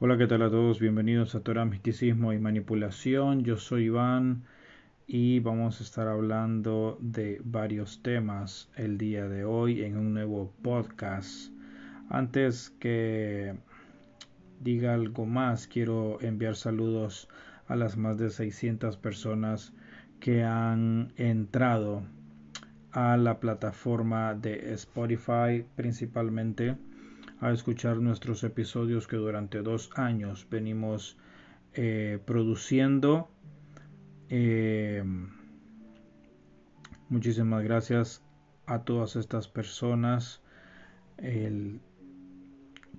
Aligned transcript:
Hola, 0.00 0.16
¿qué 0.16 0.28
tal 0.28 0.42
a 0.42 0.48
todos? 0.48 0.78
Bienvenidos 0.78 1.34
a 1.34 1.40
Torah 1.40 1.64
Misticismo 1.64 2.32
y 2.32 2.38
Manipulación. 2.38 3.42
Yo 3.42 3.56
soy 3.56 3.86
Iván 3.86 4.44
y 5.08 5.40
vamos 5.40 5.80
a 5.80 5.82
estar 5.82 6.06
hablando 6.06 6.98
de 7.00 7.40
varios 7.44 8.00
temas 8.00 8.70
el 8.76 8.96
día 8.96 9.28
de 9.28 9.44
hoy 9.44 9.82
en 9.82 9.96
un 9.96 10.14
nuevo 10.14 10.52
podcast. 10.62 11.50
Antes 12.10 12.70
que 12.78 13.56
diga 14.60 14.94
algo 14.94 15.26
más, 15.26 15.66
quiero 15.66 16.20
enviar 16.20 16.54
saludos 16.54 17.28
a 17.66 17.74
las 17.74 17.96
más 17.96 18.18
de 18.18 18.30
600 18.30 18.96
personas 18.98 19.72
que 20.20 20.44
han 20.44 21.12
entrado 21.16 22.04
a 22.92 23.16
la 23.16 23.40
plataforma 23.40 24.34
de 24.34 24.74
Spotify 24.74 25.66
principalmente 25.74 26.76
a 27.40 27.52
escuchar 27.52 27.98
nuestros 27.98 28.42
episodios 28.44 29.06
que 29.06 29.16
durante 29.16 29.62
dos 29.62 29.90
años 29.94 30.46
venimos 30.50 31.16
eh, 31.74 32.18
produciendo. 32.24 33.28
Eh, 34.28 35.04
muchísimas 37.08 37.62
gracias 37.62 38.22
a 38.66 38.80
todas 38.80 39.16
estas 39.16 39.48
personas. 39.48 40.42
El 41.16 41.80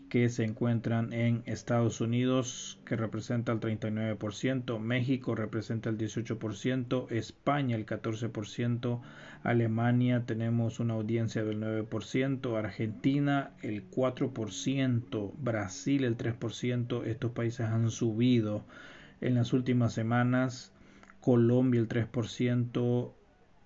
que 0.10 0.28
se 0.30 0.44
encuentran 0.44 1.14
en 1.14 1.44
Estados 1.46 2.02
Unidos, 2.02 2.80
que 2.86 2.96
representa 2.96 3.52
el 3.52 3.60
39%, 3.60 4.80
México 4.80 5.36
representa 5.36 5.90
el 5.90 5.98
18%, 5.98 7.12
España 7.12 7.76
el 7.76 7.86
14%, 7.86 9.02
Alemania 9.44 10.26
tenemos 10.26 10.80
una 10.80 10.96
audiencia 10.96 11.44
del 11.44 11.62
9%, 11.62 12.58
Argentina 12.58 13.52
el 13.62 13.90
4%, 13.90 15.32
Brasil 15.38 16.04
el 16.04 16.18
3%, 16.18 17.06
estos 17.06 17.32
países 17.32 17.68
han 17.68 17.90
subido 17.92 18.66
en 19.22 19.36
las 19.36 19.54
últimas 19.54 19.94
semanas, 19.94 20.74
Colombia 21.22 21.80
el 21.80 21.88
3%, 21.88 23.14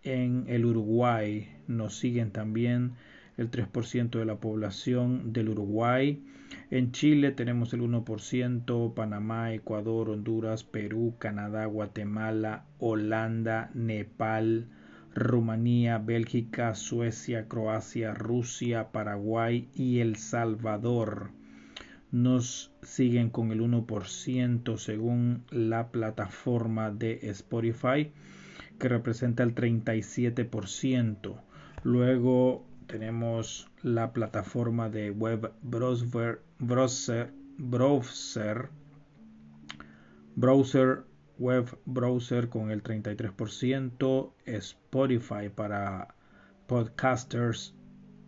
en 0.03 0.45
el 0.47 0.66
Uruguay 0.66 1.55
nos 1.67 1.95
siguen 1.97 2.31
también 2.31 2.94
el 3.37 3.49
3% 3.49 4.19
de 4.19 4.25
la 4.25 4.35
población 4.35 5.33
del 5.33 5.49
Uruguay. 5.49 6.23
En 6.69 6.91
Chile 6.91 7.31
tenemos 7.31 7.73
el 7.73 7.81
1%, 7.81 8.93
Panamá, 8.93 9.53
Ecuador, 9.53 10.09
Honduras, 10.09 10.63
Perú, 10.63 11.15
Canadá, 11.17 11.65
Guatemala, 11.65 12.65
Holanda, 12.77 13.71
Nepal, 13.73 14.67
Rumanía, 15.15 15.97
Bélgica, 15.97 16.75
Suecia, 16.75 17.47
Croacia, 17.47 18.13
Rusia, 18.13 18.91
Paraguay 18.91 19.69
y 19.75 19.99
El 19.99 20.15
Salvador. 20.15 21.31
Nos 22.11 22.71
siguen 22.83 23.29
con 23.29 23.51
el 23.51 23.61
1% 23.61 24.77
según 24.77 25.43
la 25.49 25.91
plataforma 25.91 26.91
de 26.91 27.19
Spotify, 27.29 28.11
que 28.79 28.89
representa 28.89 29.43
el 29.43 29.55
37%. 29.55 31.41
Luego 31.83 32.65
tenemos 32.87 33.69
la 33.81 34.13
plataforma 34.13 34.89
de 34.89 35.11
web 35.11 35.51
browser, 35.61 36.41
browser, 36.59 37.31
browser, 37.57 38.69
browser 40.35 41.03
web 41.37 41.77
browser 41.85 42.49
con 42.49 42.71
el 42.71 42.83
33%, 42.83 44.33
Spotify 44.45 45.49
para 45.53 46.15
podcasters 46.67 47.75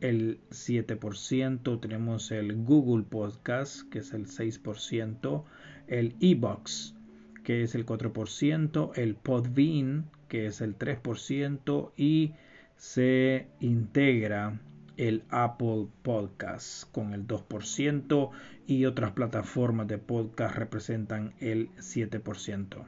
el 0.01 0.39
7%, 0.49 1.79
tenemos 1.79 2.31
el 2.31 2.55
Google 2.63 3.03
Podcast 3.03 3.89
que 3.89 3.99
es 3.99 4.13
el 4.13 4.27
6%, 4.27 5.43
el 5.87 6.15
eBox 6.19 6.95
que 7.43 7.63
es 7.63 7.75
el 7.75 7.85
4%, 7.85 8.91
el 8.95 9.15
Podbean 9.15 10.09
que 10.27 10.47
es 10.47 10.61
el 10.61 10.77
3% 10.77 11.91
y 11.95 12.33
se 12.75 13.47
integra 13.59 14.59
el 14.97 15.23
Apple 15.29 15.87
Podcast 16.01 16.91
con 16.91 17.13
el 17.13 17.27
2% 17.27 18.29
y 18.67 18.85
otras 18.85 19.11
plataformas 19.11 19.87
de 19.87 19.97
podcast 19.97 20.55
representan 20.55 21.33
el 21.39 21.69
7%. 21.75 22.85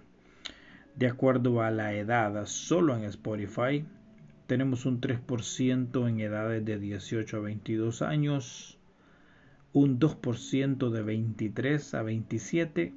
De 0.95 1.07
acuerdo 1.07 1.61
a 1.61 1.69
la 1.71 1.93
edad, 1.93 2.45
solo 2.45 2.95
en 2.95 3.03
Spotify 3.03 3.85
tenemos 4.47 4.85
un 4.85 5.01
3% 5.01 6.09
en 6.09 6.19
edades 6.21 6.63
de 6.63 6.79
18 6.79 7.37
a 7.37 7.39
22 7.41 8.01
años, 8.01 8.79
un 9.73 9.99
2% 9.99 10.89
de 10.89 11.01
23 11.03 11.93
a 11.93 12.01
27, 12.03 12.93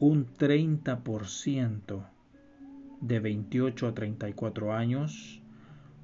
un 0.00 0.26
30% 0.26 2.06
de 3.02 3.20
28 3.20 3.86
a 3.86 3.94
34 3.94 4.72
años, 4.74 5.41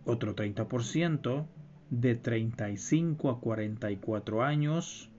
otro 0.09 0.35
30% 0.35 1.47
de 1.91 2.15
35 2.15 3.31
a 3.31 3.41
44 3.41 4.43
años, 4.43 5.11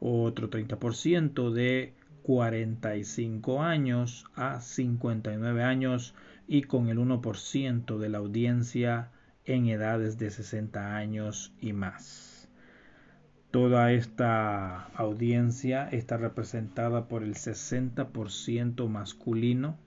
otro 0.00 0.50
30% 0.50 1.50
de 1.50 1.94
45 2.24 3.62
años 3.62 4.26
a 4.34 4.60
59 4.60 5.62
años 5.62 6.14
y 6.46 6.62
con 6.64 6.88
el 6.88 6.98
1% 6.98 7.98
de 7.98 8.08
la 8.10 8.18
audiencia 8.18 9.12
en 9.46 9.66
edades 9.66 10.18
de 10.18 10.30
60 10.30 10.96
años 10.96 11.54
y 11.58 11.72
más. 11.72 12.50
Toda 13.50 13.92
esta 13.92 14.88
audiencia 14.88 15.88
está 15.88 16.18
representada 16.18 17.08
por 17.08 17.22
el 17.22 17.34
60% 17.34 18.88
masculino 18.88 19.78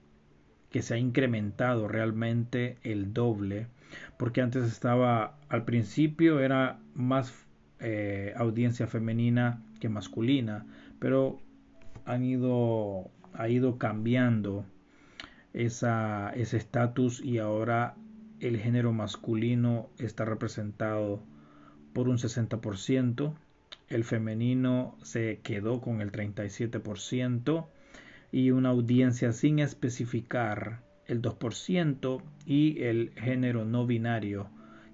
que 0.72 0.82
se 0.82 0.94
ha 0.94 0.98
incrementado 0.98 1.86
realmente 1.86 2.78
el 2.82 3.12
doble, 3.12 3.68
porque 4.16 4.40
antes 4.40 4.64
estaba, 4.64 5.38
al 5.48 5.64
principio 5.64 6.40
era 6.40 6.80
más 6.94 7.32
eh, 7.78 8.32
audiencia 8.36 8.86
femenina 8.86 9.62
que 9.78 9.88
masculina, 9.88 10.66
pero 10.98 11.40
han 12.04 12.24
ido, 12.24 13.10
ha 13.34 13.48
ido 13.48 13.78
cambiando 13.78 14.64
esa, 15.52 16.30
ese 16.30 16.56
estatus 16.56 17.22
y 17.22 17.38
ahora 17.38 17.94
el 18.40 18.58
género 18.58 18.92
masculino 18.92 19.90
está 19.98 20.24
representado 20.24 21.22
por 21.92 22.08
un 22.08 22.16
60%, 22.16 23.34
el 23.88 24.04
femenino 24.04 24.96
se 25.02 25.40
quedó 25.42 25.80
con 25.80 26.00
el 26.00 26.10
37%, 26.10 27.66
y 28.32 28.50
una 28.50 28.70
audiencia 28.70 29.32
sin 29.32 29.58
especificar 29.58 30.82
el 31.06 31.20
2% 31.20 32.22
y 32.46 32.82
el 32.82 33.12
género 33.14 33.66
no 33.66 33.86
binario 33.86 34.48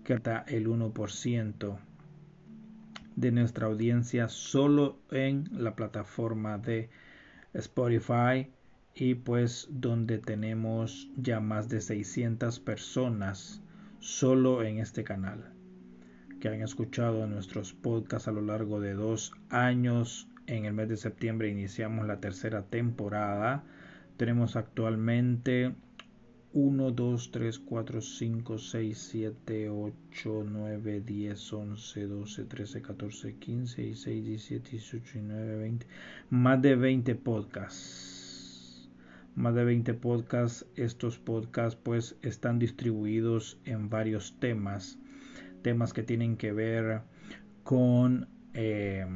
que 0.05 0.15
está 0.15 0.45
el 0.49 0.67
1% 0.67 1.79
de 3.15 3.33
nuestra 3.33 3.67
audiencia 3.67 4.29
solo 4.29 4.99
en 5.11 5.49
la 5.53 5.77
plataforma 5.77 6.59
de 6.59 6.91
Spotify 7.55 8.51
y 8.95 9.15
pues 9.15 9.69
donde 9.71 10.19
tenemos 10.19 11.09
ya 11.17 11.41
más 11.41 11.69
de 11.69 11.81
600 11.81 12.59
personas 12.61 13.63
solo 14.01 14.65
en 14.65 14.79
este 14.79 15.05
canal 15.05 15.53
que 16.41 16.49
han 16.49 16.63
escuchado 16.63 17.27
nuestros 17.27 17.73
podcasts 17.73 18.29
a 18.29 18.33
lo 18.33 18.43
largo 18.43 18.81
de 18.81 18.95
dos 18.95 19.33
años 19.51 20.29
en 20.49 20.65
el 20.65 20.73
mes 20.73 20.89
de 20.89 20.97
septiembre 20.97 21.51
iniciamos 21.51 22.07
la 22.07 22.21
tercera 22.21 22.63
temporada. 22.63 23.65
Tenemos 24.17 24.57
actualmente 24.57 25.75
1, 26.55 26.91
2, 26.91 27.31
3, 27.31 27.59
4, 27.59 28.01
5, 28.01 28.59
6, 28.59 28.99
7, 28.99 29.69
8, 29.69 30.45
9, 30.51 31.01
10, 31.01 31.53
11, 31.53 32.07
12, 32.07 32.45
13, 32.47 32.83
14, 32.83 33.35
15, 33.35 33.83
16, 33.83 34.25
17, 34.25 34.71
18, 34.71 35.05
19, 35.13 35.57
20. 35.57 35.87
Más 36.31 36.63
de 36.63 36.75
20 36.77 37.15
podcasts. 37.15 38.89
Más 39.35 39.55
de 39.55 39.65
20 39.65 39.93
podcasts. 39.95 40.67
Estos 40.77 41.19
podcasts 41.19 41.79
pues 41.81 42.17
están 42.23 42.59
distribuidos 42.59 43.61
en 43.67 43.91
varios 43.91 44.41
temas. 44.41 44.99
Temas 45.63 45.93
que 45.93 46.03
tienen 46.03 46.39
que 46.39 46.53
ver 46.53 47.03
con... 47.65 48.29
Eh, 48.55 49.07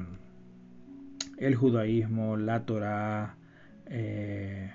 el 1.39 1.55
judaísmo, 1.55 2.37
la 2.37 2.65
Torah, 2.65 3.37
eh, 3.87 4.71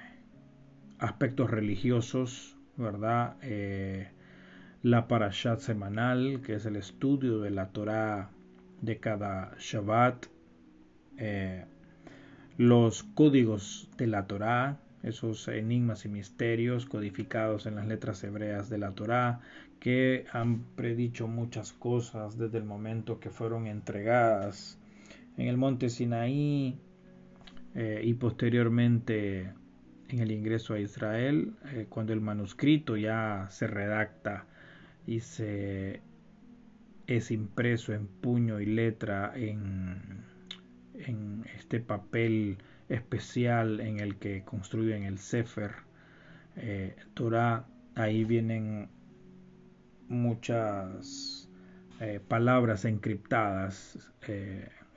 aspectos 0.99 1.49
religiosos, 1.49 2.57
¿verdad? 2.75 3.37
Eh, 3.41 4.09
la 4.83 5.07
parashat 5.07 5.59
semanal, 5.59 6.41
que 6.41 6.55
es 6.55 6.65
el 6.65 6.75
estudio 6.75 7.39
de 7.39 7.51
la 7.51 7.69
Torah 7.69 8.29
de 8.81 8.99
cada 8.99 9.55
Shabbat, 9.59 10.27
eh, 11.17 11.65
los 12.57 13.03
códigos 13.03 13.89
de 13.97 14.07
la 14.07 14.27
Torah, 14.27 14.79
esos 15.03 15.47
enigmas 15.47 16.05
y 16.05 16.09
misterios 16.09 16.85
codificados 16.85 17.65
en 17.65 17.75
las 17.75 17.87
letras 17.87 18.23
hebreas 18.23 18.69
de 18.69 18.77
la 18.77 18.91
Torah, 18.91 19.41
que 19.79 20.25
han 20.31 20.63
predicho 20.75 21.27
muchas 21.27 21.71
cosas 21.73 22.37
desde 22.37 22.57
el 22.57 22.65
momento 22.65 23.19
que 23.19 23.29
fueron 23.29 23.67
entregadas 23.67 24.79
en 25.37 25.47
el 25.47 25.57
monte 25.57 25.89
Sinaí 25.89 26.79
eh, 27.75 28.01
y 28.03 28.13
posteriormente 28.15 29.53
en 30.09 30.19
el 30.19 30.31
ingreso 30.31 30.73
a 30.73 30.79
Israel, 30.79 31.53
eh, 31.73 31.85
cuando 31.89 32.13
el 32.13 32.21
manuscrito 32.21 32.97
ya 32.97 33.47
se 33.49 33.67
redacta 33.67 34.45
y 35.05 35.19
se 35.19 36.01
es 37.05 37.31
impreso 37.31 37.93
en 37.93 38.07
puño 38.07 38.59
y 38.59 38.65
letra 38.65 39.31
en, 39.35 40.25
en 40.95 41.45
este 41.55 41.79
papel 41.79 42.57
especial 42.89 43.79
en 43.79 43.99
el 43.99 44.17
que 44.17 44.43
construyen 44.43 45.03
el 45.03 45.19
Sefer 45.19 45.71
eh, 46.57 46.95
Torah, 47.13 47.65
ahí 47.95 48.25
vienen 48.25 48.89
muchas 50.09 51.49
palabras 52.27 52.85
encriptadas 52.85 54.13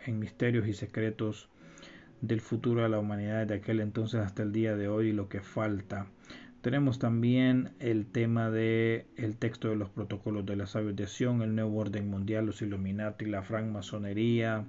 en 0.06 0.19
misterios 0.19 0.67
y 0.67 0.73
secretos 0.73 1.49
del 2.20 2.41
futuro 2.41 2.82
de 2.82 2.88
la 2.88 2.99
humanidad 2.99 3.47
de 3.47 3.55
aquel 3.55 3.81
entonces 3.81 4.20
hasta 4.20 4.43
el 4.43 4.52
día 4.52 4.76
de 4.76 4.88
hoy 4.88 5.08
y 5.08 5.12
lo 5.12 5.29
que 5.29 5.41
falta. 5.41 6.06
Tenemos 6.61 6.99
también 6.99 7.70
el 7.79 8.05
tema 8.05 8.50
de 8.50 9.06
el 9.17 9.37
texto 9.38 9.69
de 9.70 9.76
los 9.76 9.88
protocolos 9.88 10.44
de 10.44 10.56
la 10.56 10.67
sabios 10.67 11.20
el 11.20 11.55
nuevo 11.55 11.79
orden 11.79 12.11
mundial, 12.11 12.47
los 12.47 12.61
Illuminati, 12.61 13.25
la 13.25 13.43
francmasonería 13.43 14.67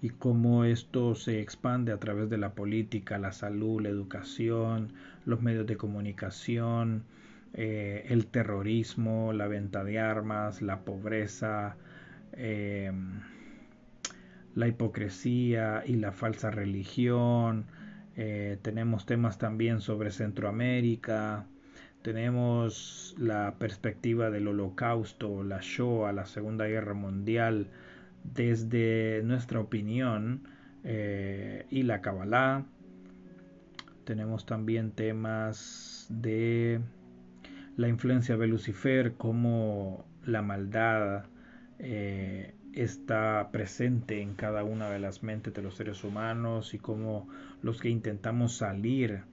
y 0.00 0.10
cómo 0.10 0.64
esto 0.64 1.14
se 1.14 1.40
expande 1.40 1.92
a 1.92 1.98
través 1.98 2.28
de 2.28 2.38
la 2.38 2.54
política, 2.54 3.18
la 3.18 3.30
salud, 3.30 3.82
la 3.82 3.88
educación, 3.88 4.92
los 5.24 5.40
medios 5.42 5.64
de 5.68 5.76
comunicación, 5.76 7.04
eh, 7.54 8.06
el 8.08 8.26
terrorismo, 8.26 9.32
la 9.32 9.46
venta 9.46 9.84
de 9.84 10.00
armas, 10.00 10.60
la 10.60 10.80
pobreza, 10.80 11.76
eh, 12.32 12.90
la 14.54 14.68
hipocresía 14.68 15.82
y 15.86 15.96
la 15.96 16.12
falsa 16.12 16.50
religión. 16.50 17.66
Eh, 18.16 18.58
tenemos 18.62 19.06
temas 19.06 19.38
también 19.38 19.80
sobre 19.80 20.10
Centroamérica. 20.10 21.46
Tenemos 22.02 23.14
la 23.18 23.54
perspectiva 23.58 24.30
del 24.30 24.48
holocausto, 24.48 25.42
la 25.44 25.60
Shoah, 25.60 26.12
la 26.12 26.26
Segunda 26.26 26.66
Guerra 26.66 26.94
Mundial, 26.94 27.68
desde 28.24 29.22
nuestra 29.24 29.60
opinión 29.60 30.42
eh, 30.84 31.66
y 31.70 31.84
la 31.84 32.00
Kabbalah. 32.00 32.64
Tenemos 34.04 34.46
también 34.46 34.90
temas 34.90 36.06
de 36.10 36.80
la 37.76 37.88
influencia 37.88 38.36
de 38.36 38.48
Lucifer, 38.48 39.14
como 39.14 40.04
la 40.24 40.42
maldad 40.42 41.24
eh, 41.78 42.54
está 42.74 43.50
presente 43.52 44.20
en 44.20 44.34
cada 44.34 44.64
una 44.64 44.90
de 44.90 44.98
las 44.98 45.22
mentes 45.22 45.52
de 45.54 45.62
los 45.62 45.74
seres 45.74 46.04
humanos 46.04 46.74
y 46.74 46.78
como 46.78 47.28
los 47.62 47.80
que 47.80 47.90
intentamos 47.90 48.56
salir 48.56 49.24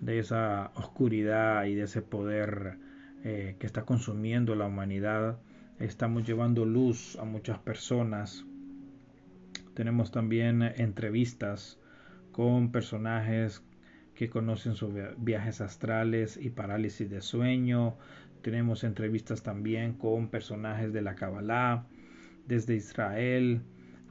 de 0.00 0.18
esa 0.18 0.70
oscuridad 0.74 1.64
y 1.64 1.74
de 1.74 1.82
ese 1.82 2.02
poder 2.02 2.78
eh, 3.24 3.56
que 3.58 3.66
está 3.66 3.84
consumiendo 3.84 4.54
la 4.54 4.66
humanidad, 4.66 5.38
estamos 5.78 6.26
llevando 6.26 6.64
luz 6.64 7.16
a 7.16 7.24
muchas 7.24 7.58
personas. 7.58 8.44
Tenemos 9.74 10.12
también 10.12 10.62
entrevistas 10.62 11.80
con 12.32 12.70
personajes 12.70 13.62
que 14.14 14.30
conocen 14.30 14.76
sobre 14.76 15.14
viajes 15.16 15.60
astrales 15.60 16.36
y 16.36 16.50
parálisis 16.50 17.10
de 17.10 17.20
sueño. 17.20 17.96
Tenemos 18.42 18.84
entrevistas 18.84 19.42
también 19.42 19.94
con 19.94 20.28
personajes 20.28 20.92
de 20.92 21.02
la 21.02 21.16
Kabbalah 21.16 21.86
desde 22.46 22.76
Israel 22.76 23.62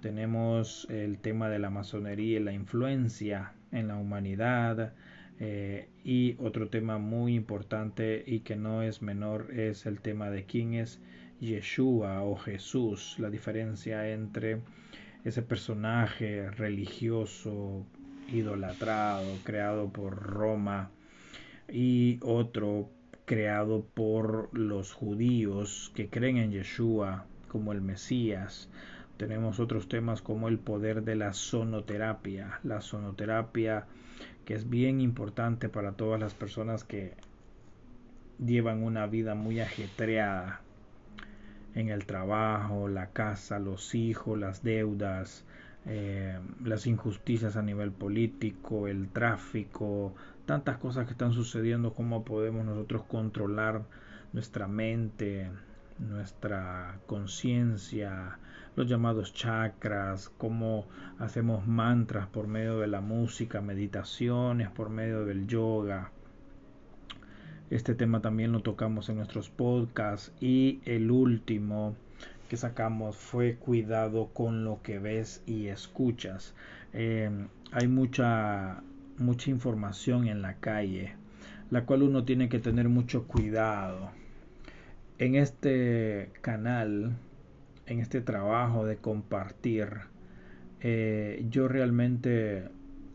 tenemos 0.01 0.85
el 0.89 1.19
tema 1.19 1.49
de 1.49 1.59
la 1.59 1.69
masonería 1.69 2.39
y 2.39 2.43
la 2.43 2.51
influencia 2.51 3.53
en 3.71 3.87
la 3.87 3.95
humanidad. 3.95 4.93
Eh, 5.39 5.87
y 6.03 6.35
otro 6.39 6.69
tema 6.69 6.97
muy 6.97 7.35
importante 7.35 8.23
y 8.25 8.41
que 8.41 8.55
no 8.55 8.83
es 8.83 9.01
menor 9.01 9.51
es 9.57 9.85
el 9.85 9.99
tema 9.99 10.29
de 10.29 10.45
quién 10.45 10.73
es 10.73 11.01
Yeshua 11.39 12.21
o 12.21 12.35
Jesús, 12.35 13.15
la 13.17 13.29
diferencia 13.29 14.09
entre 14.09 14.61
ese 15.23 15.41
personaje 15.41 16.51
religioso, 16.51 17.85
idolatrado, 18.31 19.37
creado 19.43 19.89
por 19.89 20.21
Roma, 20.21 20.91
y 21.71 22.19
otro 22.21 22.89
creado 23.25 23.85
por 23.93 24.57
los 24.57 24.91
judíos 24.91 25.91
que 25.95 26.09
creen 26.09 26.37
en 26.37 26.51
Yeshua 26.51 27.25
como 27.53 27.71
el 27.71 27.81
Mesías. 27.81 28.67
Tenemos 29.15 29.61
otros 29.61 29.87
temas 29.87 30.21
como 30.21 30.49
el 30.49 30.59
poder 30.59 31.03
de 31.03 31.15
la 31.15 31.31
sonoterapia. 31.31 32.59
La 32.63 32.81
sonoterapia 32.81 33.85
que 34.43 34.55
es 34.55 34.69
bien 34.69 34.99
importante 34.99 35.69
para 35.69 35.93
todas 35.93 36.19
las 36.19 36.33
personas 36.33 36.83
que 36.83 37.13
llevan 38.43 38.83
una 38.83 39.07
vida 39.07 39.35
muy 39.35 39.61
ajetreada 39.61 40.61
en 41.75 41.89
el 41.89 42.05
trabajo, 42.05 42.87
la 42.87 43.11
casa, 43.11 43.59
los 43.59 43.95
hijos, 43.95 44.37
las 44.37 44.63
deudas, 44.63 45.45
eh, 45.85 46.39
las 46.63 46.87
injusticias 46.87 47.55
a 47.55 47.61
nivel 47.61 47.91
político, 47.91 48.87
el 48.87 49.09
tráfico, 49.09 50.13
tantas 50.45 50.77
cosas 50.77 51.05
que 51.05 51.11
están 51.11 51.33
sucediendo, 51.33 51.93
cómo 51.93 52.23
podemos 52.23 52.65
nosotros 52.65 53.03
controlar 53.03 53.83
nuestra 54.33 54.67
mente, 54.67 55.49
nuestra 55.99 56.99
conciencia, 57.05 58.39
los 58.75 58.87
llamados 58.87 59.33
chakras, 59.33 60.29
cómo 60.37 60.87
hacemos 61.19 61.67
mantras 61.67 62.27
por 62.27 62.47
medio 62.47 62.79
de 62.79 62.87
la 62.87 63.01
música, 63.01 63.61
meditaciones 63.61 64.69
por 64.69 64.89
medio 64.89 65.25
del 65.25 65.47
yoga. 65.47 66.11
Este 67.69 67.95
tema 67.95 68.21
también 68.21 68.51
lo 68.51 68.61
tocamos 68.61 69.09
en 69.09 69.17
nuestros 69.17 69.49
podcasts 69.49 70.33
y 70.39 70.81
el 70.85 71.11
último 71.11 71.95
que 72.49 72.57
sacamos 72.57 73.15
fue 73.15 73.55
cuidado 73.55 74.27
con 74.33 74.63
lo 74.63 74.81
que 74.81 74.99
ves 74.99 75.41
y 75.45 75.67
escuchas. 75.67 76.53
Eh, 76.93 77.47
hay 77.71 77.87
mucha 77.87 78.83
mucha 79.17 79.51
información 79.51 80.27
en 80.27 80.41
la 80.41 80.55
calle, 80.55 81.15
la 81.69 81.85
cual 81.85 82.03
uno 82.03 82.25
tiene 82.25 82.49
que 82.49 82.59
tener 82.59 82.89
mucho 82.89 83.27
cuidado 83.27 84.11
en 85.17 85.35
este 85.35 86.31
canal, 86.41 87.15
en 87.85 87.99
este 87.99 88.21
trabajo 88.21 88.85
de 88.85 88.97
compartir, 88.97 89.87
eh, 90.81 91.45
yo 91.49 91.67
realmente 91.67 92.69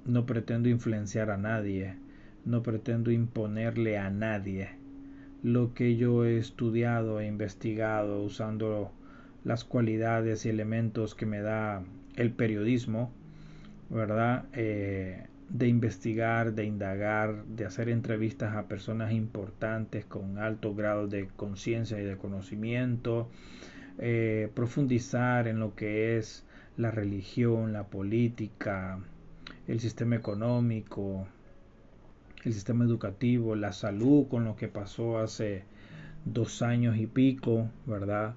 no 0.04 0.26
pretendo 0.26 0.68
influenciar 0.68 1.30
a 1.30 1.37
nadie, 1.37 1.96
no 2.44 2.62
pretendo 2.62 3.11
imponerle 3.11 3.99
a 3.99 4.11
nadie 4.11 4.70
lo 5.42 5.75
que 5.75 5.96
yo 5.96 6.25
he 6.25 6.38
estudiado 6.38 7.20
e 7.20 7.26
investigado 7.26 8.23
usando 8.23 8.92
las 9.44 9.64
cualidades 9.64 10.44
y 10.46 10.49
elementos 10.49 11.14
que 11.14 11.26
me 11.26 11.40
da 11.40 11.84
el 12.16 12.32
periodismo, 12.32 13.12
¿verdad? 13.88 14.46
Eh, 14.52 15.26
de 15.49 15.69
investigar, 15.69 16.52
de 16.52 16.64
indagar, 16.64 17.45
de 17.47 17.64
hacer 17.64 17.88
entrevistas 17.88 18.55
a 18.55 18.69
personas 18.69 19.12
importantes 19.12 20.05
con 20.05 20.38
alto 20.38 20.75
grado 20.75 21.09
de 21.09 21.28
conciencia 21.37 21.99
y 22.00 22.05
de 22.05 22.17
conocimiento, 22.17 23.28
eh, 23.99 24.50
profundizar 24.55 25.49
en 25.49 25.59
lo 25.59 25.75
que 25.75 26.19
es 26.19 26.45
la 26.76 26.90
religión, 26.90 27.73
la 27.73 27.85
política, 27.85 29.00
el 29.67 29.81
sistema 29.81 30.17
económico, 30.17 31.26
el 32.45 32.52
sistema 32.52 32.85
educativo, 32.85 33.57
la 33.57 33.73
salud, 33.73 34.28
con 34.28 34.45
lo 34.45 34.55
que 34.55 34.69
pasó 34.69 35.19
hace 35.19 35.64
dos 36.25 36.62
años 36.62 36.97
y 36.99 37.07
pico, 37.07 37.69
¿verdad? 37.87 38.35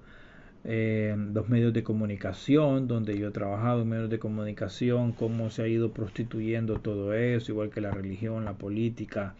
Eh, 0.64 1.16
los 1.34 1.50
medios 1.50 1.74
de 1.74 1.84
comunicación, 1.84 2.88
donde 2.88 3.18
yo 3.18 3.30
he 3.30 3.32
trabajado 3.32 3.82
en 3.82 3.90
medios 3.90 4.10
de 4.10 4.20
comunicación, 4.20 5.12
cómo 5.12 5.50
se 5.50 5.64
ha 5.64 5.68
ido 5.68 5.92
prostituyendo 5.92 6.80
todo 6.80 7.14
eso, 7.14 7.52
igual 7.52 7.72
que 7.72 7.82
la 7.82 7.92
religión, 7.92 8.46
la 8.46 8.54
política. 8.54 9.36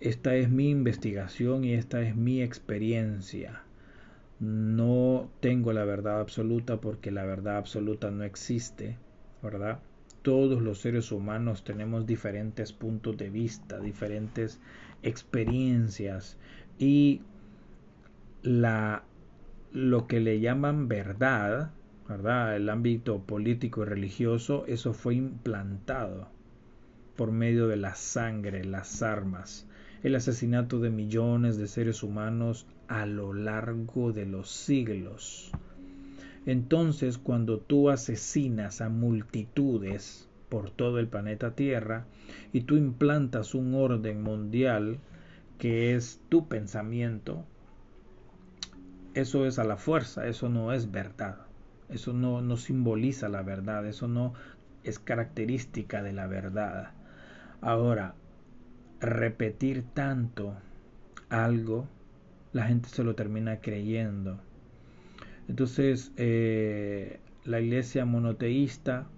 Esta 0.00 0.34
es 0.36 0.50
mi 0.50 0.70
investigación 0.70 1.64
y 1.64 1.72
esta 1.72 2.02
es 2.02 2.16
mi 2.16 2.42
experiencia. 2.42 3.62
No 4.40 5.30
tengo 5.40 5.72
la 5.72 5.84
verdad 5.84 6.20
absoluta 6.20 6.80
porque 6.80 7.10
la 7.10 7.24
verdad 7.24 7.56
absoluta 7.56 8.10
no 8.10 8.24
existe, 8.24 8.96
¿verdad? 9.42 9.80
Todos 10.22 10.60
los 10.60 10.80
seres 10.80 11.12
humanos 11.12 11.64
tenemos 11.64 12.06
diferentes 12.06 12.72
puntos 12.72 13.16
de 13.16 13.30
vista, 13.30 13.80
diferentes 13.80 14.60
experiencias 15.02 16.36
y 16.78 17.22
la 18.42 19.04
lo 19.72 20.06
que 20.06 20.20
le 20.20 20.40
llaman 20.40 20.88
verdad, 20.88 21.70
¿verdad? 22.08 22.56
El 22.56 22.68
ámbito 22.68 23.20
político 23.20 23.82
y 23.82 23.86
religioso, 23.86 24.64
eso 24.66 24.92
fue 24.92 25.14
implantado 25.14 26.28
por 27.16 27.32
medio 27.32 27.68
de 27.68 27.76
la 27.76 27.94
sangre, 27.94 28.64
las 28.64 29.02
armas, 29.02 29.68
el 30.02 30.14
asesinato 30.14 30.80
de 30.80 30.90
millones 30.90 31.56
de 31.56 31.66
seres 31.66 32.02
humanos 32.02 32.66
a 32.88 33.06
lo 33.06 33.32
largo 33.32 34.12
de 34.12 34.26
los 34.26 34.50
siglos. 34.50 35.52
Entonces, 36.46 37.18
cuando 37.18 37.58
tú 37.58 37.90
asesinas 37.90 38.80
a 38.80 38.88
multitudes, 38.88 40.30
por 40.50 40.70
todo 40.70 40.98
el 40.98 41.06
planeta 41.08 41.54
Tierra 41.54 42.04
y 42.52 42.62
tú 42.62 42.76
implantas 42.76 43.54
un 43.54 43.74
orden 43.74 44.22
mundial 44.22 44.98
que 45.58 45.94
es 45.94 46.20
tu 46.28 46.48
pensamiento, 46.48 47.44
eso 49.14 49.46
es 49.46 49.58
a 49.58 49.64
la 49.64 49.76
fuerza, 49.76 50.26
eso 50.26 50.48
no 50.48 50.72
es 50.72 50.90
verdad, 50.90 51.38
eso 51.88 52.12
no, 52.12 52.40
no 52.40 52.56
simboliza 52.56 53.28
la 53.28 53.42
verdad, 53.42 53.86
eso 53.86 54.08
no 54.08 54.34
es 54.84 54.98
característica 54.98 56.02
de 56.02 56.12
la 56.12 56.26
verdad. 56.26 56.92
Ahora, 57.60 58.14
repetir 59.00 59.84
tanto 59.94 60.56
algo, 61.28 61.88
la 62.52 62.66
gente 62.66 62.88
se 62.88 63.04
lo 63.04 63.14
termina 63.14 63.60
creyendo. 63.60 64.40
Entonces, 65.48 66.12
eh, 66.16 67.18
la 67.44 67.60
iglesia 67.60 68.04
monoteísta, 68.04 69.08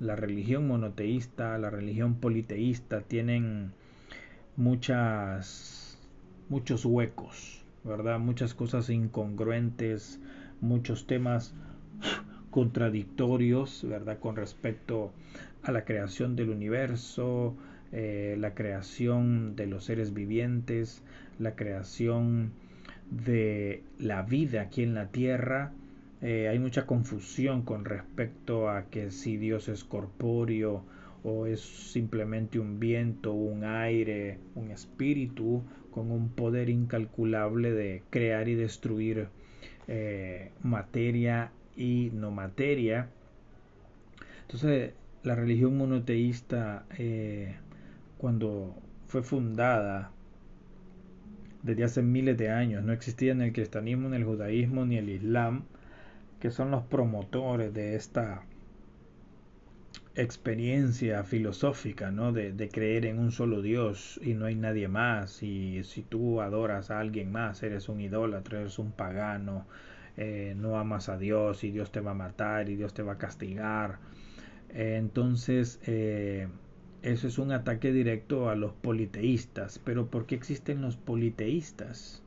la 0.00 0.16
religión 0.16 0.66
monoteísta, 0.66 1.58
la 1.58 1.70
religión 1.70 2.16
politeísta 2.16 3.00
tienen 3.00 3.72
muchas, 4.56 5.98
muchos 6.48 6.84
huecos, 6.84 7.61
¿verdad? 7.84 8.18
Muchas 8.18 8.54
cosas 8.54 8.90
incongruentes, 8.90 10.20
muchos 10.60 11.06
temas 11.06 11.54
contradictorios, 12.50 13.84
¿verdad? 13.88 14.18
Con 14.18 14.36
respecto 14.36 15.12
a 15.62 15.72
la 15.72 15.84
creación 15.84 16.36
del 16.36 16.50
universo, 16.50 17.56
eh, 17.92 18.36
la 18.38 18.54
creación 18.54 19.56
de 19.56 19.66
los 19.66 19.84
seres 19.84 20.14
vivientes, 20.14 21.02
la 21.38 21.54
creación 21.56 22.52
de 23.10 23.82
la 23.98 24.22
vida 24.22 24.62
aquí 24.62 24.82
en 24.82 24.94
la 24.94 25.08
tierra. 25.08 25.72
Eh, 26.20 26.48
hay 26.48 26.58
mucha 26.58 26.86
confusión 26.86 27.62
con 27.62 27.84
respecto 27.84 28.70
a 28.70 28.84
que 28.84 29.10
si 29.10 29.36
Dios 29.36 29.68
es 29.68 29.82
corpóreo 29.82 30.84
o 31.24 31.46
es 31.46 31.60
simplemente 31.60 32.58
un 32.58 32.80
viento, 32.80 33.32
un 33.32 33.64
aire, 33.64 34.38
un 34.54 34.70
espíritu 34.70 35.62
con 35.92 36.10
un 36.10 36.30
poder 36.30 36.68
incalculable 36.68 37.72
de 37.72 38.02
crear 38.10 38.48
y 38.48 38.56
destruir 38.56 39.28
eh, 39.86 40.50
materia 40.62 41.52
y 41.76 42.10
no 42.12 42.30
materia. 42.32 43.08
Entonces, 44.42 44.94
la 45.22 45.36
religión 45.36 45.76
monoteísta, 45.76 46.84
eh, 46.98 47.54
cuando 48.18 48.74
fue 49.06 49.22
fundada 49.22 50.10
desde 51.62 51.84
hace 51.84 52.02
miles 52.02 52.36
de 52.36 52.50
años, 52.50 52.82
no 52.82 52.92
existía 52.92 53.32
en 53.32 53.42
el 53.42 53.52
cristianismo, 53.52 54.08
ni 54.08 54.16
el 54.16 54.24
judaísmo, 54.24 54.84
ni 54.84 54.96
el 54.96 55.08
islam, 55.08 55.64
que 56.40 56.50
son 56.50 56.72
los 56.72 56.82
promotores 56.84 57.72
de 57.72 57.94
esta 57.94 58.42
experiencia 60.14 61.24
filosófica, 61.24 62.10
¿no? 62.10 62.32
De, 62.32 62.68
creer 62.68 63.06
en 63.06 63.18
un 63.18 63.32
solo 63.32 63.62
Dios 63.62 64.20
y 64.22 64.34
no 64.34 64.46
hay 64.46 64.54
nadie 64.54 64.88
más. 64.88 65.42
Y 65.42 65.84
si 65.84 66.02
tú 66.02 66.40
adoras 66.40 66.90
a 66.90 67.00
alguien 67.00 67.32
más, 67.32 67.62
eres 67.62 67.88
un 67.88 68.00
idólatra, 68.00 68.60
eres 68.60 68.78
un 68.78 68.92
pagano, 68.92 69.66
eh, 70.16 70.54
no 70.56 70.78
amas 70.78 71.08
a 71.08 71.18
Dios 71.18 71.64
y 71.64 71.70
Dios 71.70 71.92
te 71.92 72.00
va 72.00 72.12
a 72.12 72.14
matar 72.14 72.68
y 72.68 72.76
Dios 72.76 72.94
te 72.94 73.02
va 73.02 73.12
a 73.12 73.18
castigar. 73.18 73.98
Entonces, 74.70 75.80
eh, 75.86 76.48
eso 77.02 77.26
es 77.26 77.38
un 77.38 77.52
ataque 77.52 77.92
directo 77.92 78.48
a 78.48 78.56
los 78.56 78.72
politeístas. 78.72 79.78
Pero 79.84 80.08
¿por 80.08 80.26
qué 80.26 80.34
existen 80.34 80.82
los 80.82 80.96
politeístas? 80.96 82.21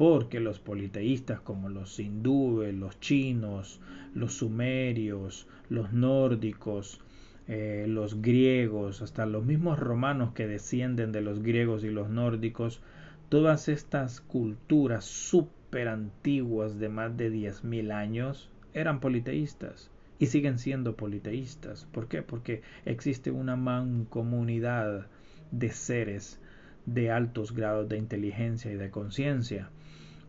Porque 0.00 0.40
los 0.40 0.60
politeístas 0.60 1.42
como 1.42 1.68
los 1.68 2.00
hindúes, 2.00 2.74
los 2.74 2.98
chinos, 3.00 3.82
los 4.14 4.32
sumerios, 4.32 5.46
los 5.68 5.92
nórdicos, 5.92 7.02
los 7.46 8.22
griegos, 8.22 9.02
hasta 9.02 9.26
los 9.26 9.44
mismos 9.44 9.78
romanos 9.78 10.32
que 10.32 10.46
descienden 10.46 11.12
de 11.12 11.20
los 11.20 11.42
griegos 11.42 11.84
y 11.84 11.90
los 11.90 12.08
nórdicos, 12.08 12.80
todas 13.28 13.68
estas 13.68 14.22
culturas 14.22 15.04
super 15.04 15.88
antiguas 15.88 16.78
de 16.78 16.88
más 16.88 17.14
de 17.18 17.30
10.000 17.30 17.92
años 17.92 18.48
eran 18.72 19.00
politeístas 19.00 19.90
y 20.18 20.28
siguen 20.28 20.58
siendo 20.58 20.96
politeístas. 20.96 21.86
¿Por 21.92 22.08
qué? 22.08 22.22
Porque 22.22 22.62
existe 22.86 23.32
una 23.32 23.56
mancomunidad 23.56 25.08
de 25.50 25.68
seres 25.68 26.40
de 26.86 27.10
altos 27.10 27.52
grados 27.54 27.86
de 27.90 27.98
inteligencia 27.98 28.72
y 28.72 28.76
de 28.76 28.90
conciencia. 28.90 29.68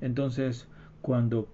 Entonces, 0.02 0.68
cuando 1.02 1.48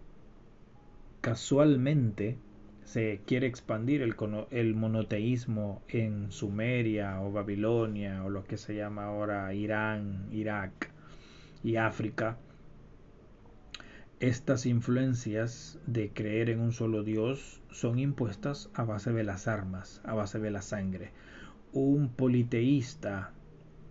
casualmente 1.22 2.38
se 2.86 3.20
quiere 3.26 3.48
expandir 3.48 4.02
el, 4.02 4.16
el, 4.50 4.74
monoteísmo 4.76 5.82
en 5.90 6.32
Sumeria 6.32 7.22
o 7.22 7.34
Babilonia 7.34 8.24
o 8.24 8.30
lo 8.30 8.46
que 8.46 8.56
se 8.56 8.76
llama 8.76 9.06
ahora 9.06 9.54
Irán, 9.54 10.30
Irak 10.32 10.90
y 11.64 11.76
África, 11.76 12.38
estas 14.22 14.66
influencias 14.66 15.80
de 15.86 16.12
creer 16.12 16.50
en 16.50 16.62
un 16.62 16.72
solo 16.72 17.04
Dios 17.04 17.62
son 17.72 18.00
impuestas 18.00 18.70
a 18.74 18.84
base 18.84 19.12
de 19.12 19.24
las 19.24 19.48
armas, 19.48 20.02
a 20.06 20.14
base 20.14 20.40
de 20.40 20.50
la 20.50 20.62
sangre. 20.62 21.12
Un 21.74 22.10
politeísta 22.10 23.34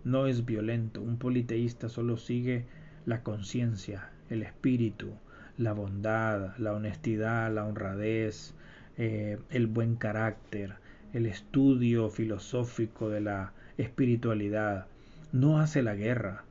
no 0.03 0.25
es 0.25 0.43
violento, 0.43 1.01
un 1.01 1.17
politeísta 1.17 1.87
solo 1.87 2.17
sigue 2.17 2.65
la 3.05 3.21
conciencia, 3.23 4.09
el 4.29 4.43
espíritu, 4.43 5.13
la 5.57 5.73
bondad, 5.73 6.57
la 6.57 6.73
honestidad, 6.73 7.53
la 7.53 7.65
honradez, 7.65 8.53
eh, 8.97 9.37
el 9.49 9.67
buen 9.67 9.95
carácter, 9.95 10.75
el 11.13 11.25
estudio 11.25 12.09
filosófico 12.09 13.09
de 13.09 13.21
la 13.21 13.53
espiritualidad. 13.77 14.87
No 15.31 15.59
hace 15.59 15.83
la 15.83 15.95
guerra, 15.95 16.45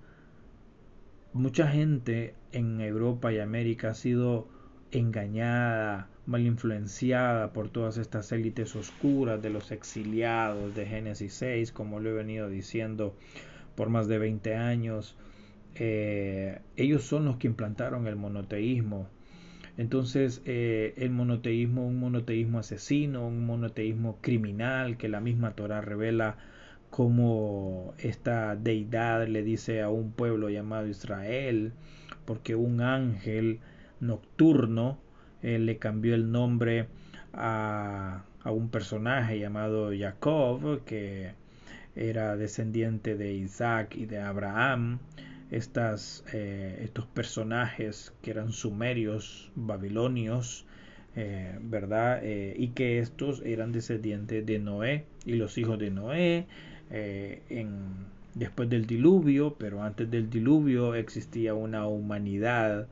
mucha 1.36 1.68
gente 1.68 2.34
en 2.52 2.80
Europa 2.80 3.32
y 3.32 3.40
América 3.40 3.90
ha 3.90 3.94
sido 3.94 4.48
engañada, 4.90 6.08
mal 6.24 6.40
influenciada 6.40 7.52
por 7.52 7.68
todas 7.68 7.98
estas 7.98 8.32
élites 8.32 8.74
oscuras 8.74 9.42
de 9.42 9.50
los 9.50 9.70
exiliados 9.70 10.74
de 10.74 10.86
Génesis 10.86 11.34
6, 11.34 11.72
como 11.72 12.00
lo 12.00 12.10
he 12.10 12.12
venido 12.14 12.48
diciendo 12.48 13.14
por 13.74 13.90
más 13.90 14.08
de 14.08 14.18
20 14.18 14.56
años. 14.56 15.16
Eh, 15.78 16.60
ellos 16.76 17.04
son 17.04 17.26
los 17.26 17.36
que 17.36 17.46
implantaron 17.46 18.06
el 18.06 18.16
monoteísmo. 18.16 19.08
Entonces, 19.76 20.40
eh, 20.46 20.94
el 20.96 21.10
monoteísmo, 21.10 21.86
un 21.86 22.00
monoteísmo 22.00 22.58
asesino, 22.58 23.26
un 23.26 23.44
monoteísmo 23.44 24.18
criminal 24.22 24.96
que 24.96 25.08
la 25.08 25.20
misma 25.20 25.52
Torah 25.52 25.82
revela 25.82 26.38
como 26.90 27.94
esta 27.98 28.56
deidad 28.56 29.26
le 29.28 29.42
dice 29.42 29.82
a 29.82 29.90
un 29.90 30.12
pueblo 30.12 30.48
llamado 30.48 30.86
Israel, 30.86 31.72
porque 32.24 32.54
un 32.54 32.80
ángel 32.80 33.60
nocturno 34.00 34.98
eh, 35.42 35.58
le 35.58 35.76
cambió 35.78 36.14
el 36.14 36.32
nombre 36.32 36.88
a, 37.34 38.24
a, 38.42 38.50
un 38.50 38.70
personaje 38.70 39.38
llamado 39.38 39.90
Jacob, 39.96 40.84
que 40.84 41.32
era 41.94 42.36
descendiente 42.36 43.16
de 43.16 43.34
Isaac 43.34 43.94
y 43.96 44.06
de 44.06 44.20
Abraham. 44.20 45.00
Estas, 45.50 46.24
eh, 46.32 46.80
estos 46.82 47.06
personajes 47.06 48.12
que 48.22 48.30
eran 48.32 48.52
sumerios, 48.52 49.50
babilonios, 49.54 50.66
eh, 51.14 51.58
¿verdad? 51.62 52.22
y 52.22 52.68
que 52.68 52.98
estos 52.98 53.40
eran 53.42 53.72
descendientes 53.72 54.44
de 54.44 54.58
Noé 54.58 55.06
y 55.24 55.36
los 55.36 55.56
hijos 55.56 55.78
de 55.78 55.90
Noé 55.90 56.46
eh, 56.90 57.42
en, 57.48 58.06
después 58.34 58.68
del 58.68 58.86
diluvio, 58.86 59.56
pero 59.58 59.82
antes 59.82 60.10
del 60.10 60.30
diluvio 60.30 60.94
existía 60.94 61.54
una 61.54 61.86
humanidad 61.86 62.86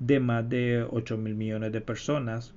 de 0.00 0.20
más 0.20 0.48
de 0.48 0.86
8 0.88 1.16
mil 1.16 1.34
millones 1.34 1.72
de 1.72 1.80
personas 1.80 2.54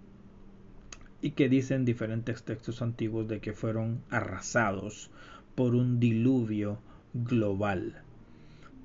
y 1.21 1.31
que 1.31 1.49
dicen 1.49 1.85
diferentes 1.85 2.43
textos 2.43 2.81
antiguos 2.81 3.27
de 3.27 3.39
que 3.39 3.53
fueron 3.53 4.01
arrasados 4.09 5.11
por 5.55 5.75
un 5.75 5.99
diluvio 5.99 6.79
global. 7.13 8.01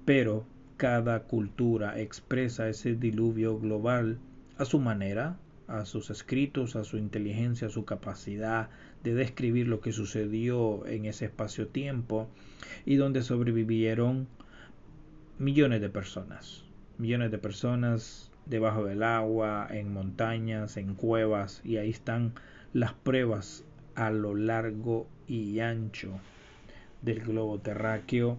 Pero 0.04 0.44
cada 0.76 1.20
cultura 1.22 1.98
expresa 2.00 2.68
ese 2.68 2.94
diluvio 2.94 3.58
global 3.58 4.18
a 4.58 4.64
su 4.64 4.78
manera, 4.78 5.38
a 5.68 5.84
sus 5.84 6.10
escritos, 6.10 6.76
a 6.76 6.84
su 6.84 6.96
inteligencia, 6.98 7.68
a 7.68 7.70
su 7.70 7.84
capacidad 7.84 8.68
de 9.02 9.14
describir 9.14 9.68
lo 9.68 9.80
que 9.80 9.92
sucedió 9.92 10.86
en 10.86 11.06
ese 11.06 11.26
espacio-tiempo 11.26 12.28
y 12.84 12.96
donde 12.96 13.22
sobrevivieron 13.22 14.28
millones 15.38 15.80
de 15.80 15.90
personas, 15.90 16.64
millones 16.98 17.30
de 17.30 17.38
personas 17.38 18.30
debajo 18.46 18.84
del 18.84 19.02
agua, 19.02 19.66
en 19.70 19.92
montañas, 19.92 20.76
en 20.76 20.94
cuevas 20.94 21.60
y 21.64 21.78
ahí 21.78 21.90
están 21.90 22.32
las 22.72 22.92
pruebas 22.92 23.64
a 23.94 24.10
lo 24.10 24.34
largo 24.34 25.06
y 25.26 25.60
ancho 25.60 26.20
del 27.02 27.20
globo 27.20 27.58
terráqueo. 27.58 28.38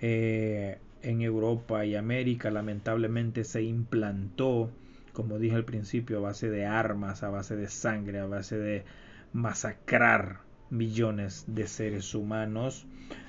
Eh, 0.00 0.78
en 1.02 1.22
Europa 1.22 1.84
y 1.84 1.94
América 1.96 2.50
lamentablemente 2.50 3.44
se 3.44 3.62
implantó 3.62 4.70
como 5.12 5.38
dije 5.38 5.56
al 5.56 5.64
principio, 5.64 6.18
a 6.18 6.20
base 6.20 6.50
de 6.50 6.66
armas, 6.66 7.22
a 7.22 7.30
base 7.30 7.56
de 7.56 7.68
sangre, 7.68 8.18
a 8.18 8.26
base 8.26 8.56
de 8.56 8.84
masacrar 9.32 10.40
millones 10.70 11.44
de 11.48 11.66
seres 11.66 12.14
humanos. 12.14 12.86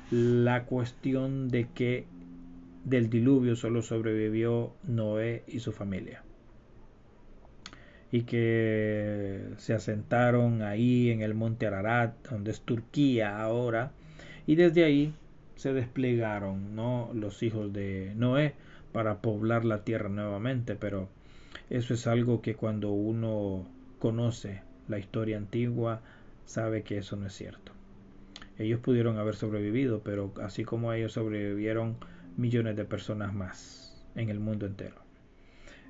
La 0.09 0.65
cuestión 0.65 1.49
de 1.49 1.67
que 1.73 2.05
del 2.85 3.09
diluvio 3.09 3.55
solo 3.55 3.81
sobrevivió 3.81 4.73
Noé 4.83 5.43
y 5.47 5.59
su 5.59 5.71
familia. 5.71 6.23
Y 8.11 8.23
que 8.23 9.49
se 9.57 9.73
asentaron 9.73 10.61
ahí 10.61 11.09
en 11.09 11.21
el 11.21 11.33
monte 11.33 11.67
Ararat, 11.67 12.29
donde 12.29 12.51
es 12.51 12.61
Turquía 12.61 13.41
ahora, 13.41 13.91
y 14.45 14.55
desde 14.55 14.83
ahí 14.83 15.13
se 15.55 15.73
desplegaron 15.73 16.75
¿no? 16.75 17.11
los 17.13 17.43
hijos 17.43 17.71
de 17.73 18.13
Noé 18.15 18.53
para 18.91 19.21
poblar 19.21 19.65
la 19.65 19.83
tierra 19.83 20.09
nuevamente, 20.09 20.75
pero 20.75 21.09
eso 21.69 21.93
es 21.93 22.07
algo 22.07 22.41
que 22.41 22.55
cuando 22.55 22.91
uno 22.91 23.67
conoce 23.99 24.61
la 24.87 24.99
historia 24.99 25.37
antigua 25.37 26.01
sabe 26.45 26.83
que 26.83 26.97
eso 26.97 27.15
no 27.15 27.27
es 27.27 27.33
cierto. 27.33 27.71
Ellos 28.57 28.79
pudieron 28.81 29.17
haber 29.17 29.35
sobrevivido, 29.35 30.01
pero 30.03 30.33
así 30.41 30.63
como 30.63 30.93
ellos 30.93 31.13
sobrevivieron 31.13 31.97
millones 32.37 32.75
de 32.75 32.85
personas 32.85 33.33
más 33.33 34.03
en 34.15 34.29
el 34.29 34.39
mundo 34.39 34.65
entero. 34.65 34.95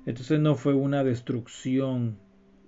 Entonces 0.06 0.40
no 0.40 0.54
fue 0.54 0.74
una 0.74 1.04
destrucción 1.04 2.18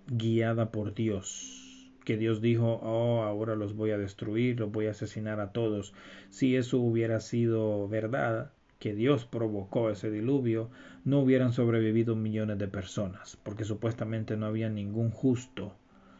guiada 0.06 0.70
por 0.70 0.94
Dios, 0.94 1.65
que 2.06 2.16
Dios 2.16 2.40
dijo, 2.40 2.78
oh, 2.84 3.24
ahora 3.24 3.56
los 3.56 3.74
voy 3.74 3.90
a 3.90 3.98
destruir, 3.98 4.60
los 4.60 4.70
voy 4.70 4.86
a 4.86 4.92
asesinar 4.92 5.40
a 5.40 5.50
todos. 5.50 5.92
Si 6.30 6.54
eso 6.54 6.78
hubiera 6.78 7.18
sido 7.18 7.88
verdad, 7.88 8.52
que 8.78 8.94
Dios 8.94 9.24
provocó 9.24 9.90
ese 9.90 10.12
diluvio, 10.12 10.70
no 11.04 11.18
hubieran 11.18 11.52
sobrevivido 11.52 12.14
millones 12.14 12.58
de 12.58 12.68
personas, 12.68 13.36
porque 13.42 13.64
supuestamente 13.64 14.36
no 14.36 14.46
había 14.46 14.68
ningún 14.68 15.10
justo 15.10 15.74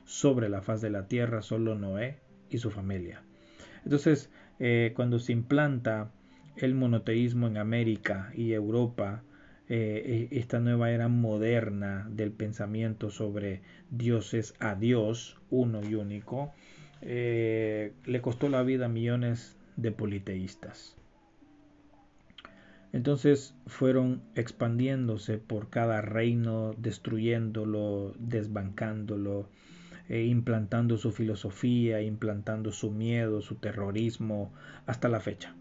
sobre 0.04 0.48
la 0.48 0.60
faz 0.60 0.80
de 0.80 0.90
la 0.90 1.06
tierra, 1.06 1.40
solo 1.40 1.76
Noé 1.76 2.18
y 2.50 2.58
su 2.58 2.72
familia. 2.72 3.22
Entonces, 3.84 4.28
eh, 4.58 4.92
cuando 4.96 5.20
se 5.20 5.30
implanta 5.30 6.10
el 6.56 6.74
monoteísmo 6.74 7.46
en 7.46 7.58
América 7.58 8.32
y 8.34 8.54
Europa, 8.54 9.22
eh, 9.68 10.28
e, 10.30 10.38
esta 10.38 10.60
nueva 10.60 10.90
era 10.90 11.08
moderna 11.08 12.06
del 12.10 12.30
pensamiento 12.32 13.10
sobre 13.10 13.62
dioses 13.90 14.54
a 14.60 14.74
Dios, 14.74 15.36
uno 15.50 15.82
y 15.82 15.94
único, 15.94 16.52
eh, 17.02 17.92
le 18.04 18.20
costó 18.20 18.48
la 18.48 18.62
vida 18.62 18.86
a 18.86 18.88
millones 18.88 19.56
de 19.76 19.92
politeístas. 19.92 20.96
Entonces 22.92 23.54
fueron 23.66 24.22
expandiéndose 24.34 25.38
por 25.38 25.68
cada 25.68 26.00
reino, 26.00 26.74
destruyéndolo, 26.78 28.14
desbancándolo, 28.18 29.48
e 30.08 30.24
implantando 30.24 30.96
su 30.96 31.10
filosofía, 31.10 32.00
implantando 32.00 32.70
su 32.72 32.90
miedo, 32.92 33.42
su 33.42 33.56
terrorismo, 33.56 34.52
hasta 34.86 35.08
la 35.08 35.20
fecha. 35.20 35.54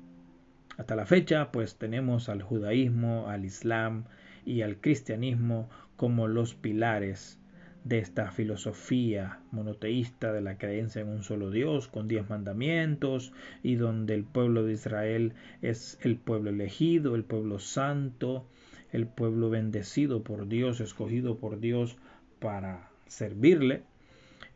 Hasta 0.78 0.96
la 0.96 1.06
fecha, 1.06 1.52
pues 1.52 1.78
tenemos 1.78 2.30
al 2.30 2.42
judaísmo, 2.42 3.30
al 3.30 3.46
islam 3.46 4.06
y 4.46 4.62
al 4.62 4.78
cristianismo 4.78 5.70
como 5.96 6.28
los 6.28 6.54
pilares 6.54 7.40
de 7.86 8.00
esta 8.00 8.32
filosofía 8.32 9.40
monoteísta 9.52 10.34
de 10.34 10.42
la 10.42 10.58
creencia 10.58 11.02
en 11.02 11.08
un 11.08 11.24
solo 11.24 11.52
Dios, 11.52 11.88
con 11.88 12.08
diez 12.08 12.28
mandamientos, 12.30 13.32
y 13.62 13.76
donde 13.76 14.16
el 14.16 14.24
pueblo 14.24 14.64
de 14.64 14.74
Israel 14.74 15.34
es 15.62 16.00
el 16.02 16.18
pueblo 16.18 16.50
elegido, 16.50 17.16
el 17.16 17.24
pueblo 17.24 17.60
santo, 17.60 18.48
el 18.92 19.06
pueblo 19.06 19.52
bendecido 19.52 20.24
por 20.24 20.48
Dios, 20.48 20.80
escogido 20.80 21.38
por 21.38 21.60
Dios 21.60 21.96
para 22.40 22.90
servirle. 23.08 23.84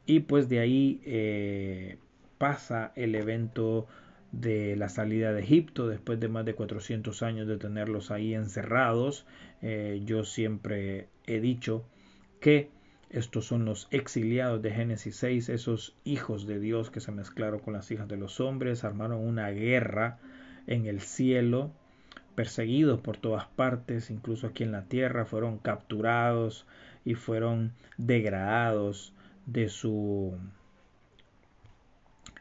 Y 0.07 0.21
pues 0.21 0.49
de 0.49 0.59
ahí 0.59 1.01
eh, 1.05 1.97
pasa 2.39 2.91
el 2.95 3.13
evento 3.13 3.87
de 4.31 4.75
la 4.75 4.89
salida 4.89 5.33
de 5.33 5.41
Egipto 5.41 5.87
después 5.87 6.19
de 6.19 6.27
más 6.27 6.45
de 6.45 6.55
400 6.55 7.23
años 7.23 7.47
de 7.47 7.57
tenerlos 7.57 8.11
ahí 8.11 8.33
encerrados. 8.33 9.25
Eh, 9.61 10.01
yo 10.05 10.23
siempre 10.23 11.07
he 11.25 11.39
dicho 11.39 11.85
que 12.39 12.69
estos 13.09 13.45
son 13.45 13.65
los 13.65 13.87
exiliados 13.89 14.61
de 14.61 14.71
Génesis 14.71 15.15
6, 15.15 15.49
esos 15.49 15.95
hijos 16.03 16.45
de 16.45 16.59
Dios 16.59 16.91
que 16.91 16.99
se 16.99 17.11
mezclaron 17.11 17.59
con 17.59 17.73
las 17.73 17.89
hijas 17.89 18.07
de 18.07 18.17
los 18.17 18.39
hombres, 18.39 18.83
armaron 18.83 19.19
una 19.19 19.49
guerra 19.49 20.19
en 20.67 20.85
el 20.85 21.01
cielo, 21.01 21.71
perseguidos 22.35 23.01
por 23.01 23.17
todas 23.17 23.47
partes, 23.47 24.11
incluso 24.11 24.45
aquí 24.45 24.63
en 24.63 24.71
la 24.71 24.83
tierra, 24.83 25.25
fueron 25.25 25.57
capturados 25.57 26.67
y 27.03 27.15
fueron 27.15 27.73
degradados 27.97 29.13
de 29.47 29.69
su 29.69 30.37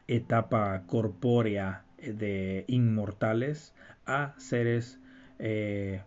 etapa 0.09 0.83
corpórea 0.87 1.85
de 1.99 2.64
inmortales 2.66 3.75
a 4.07 4.35
seres 4.38 5.01
eh, 5.38 6.03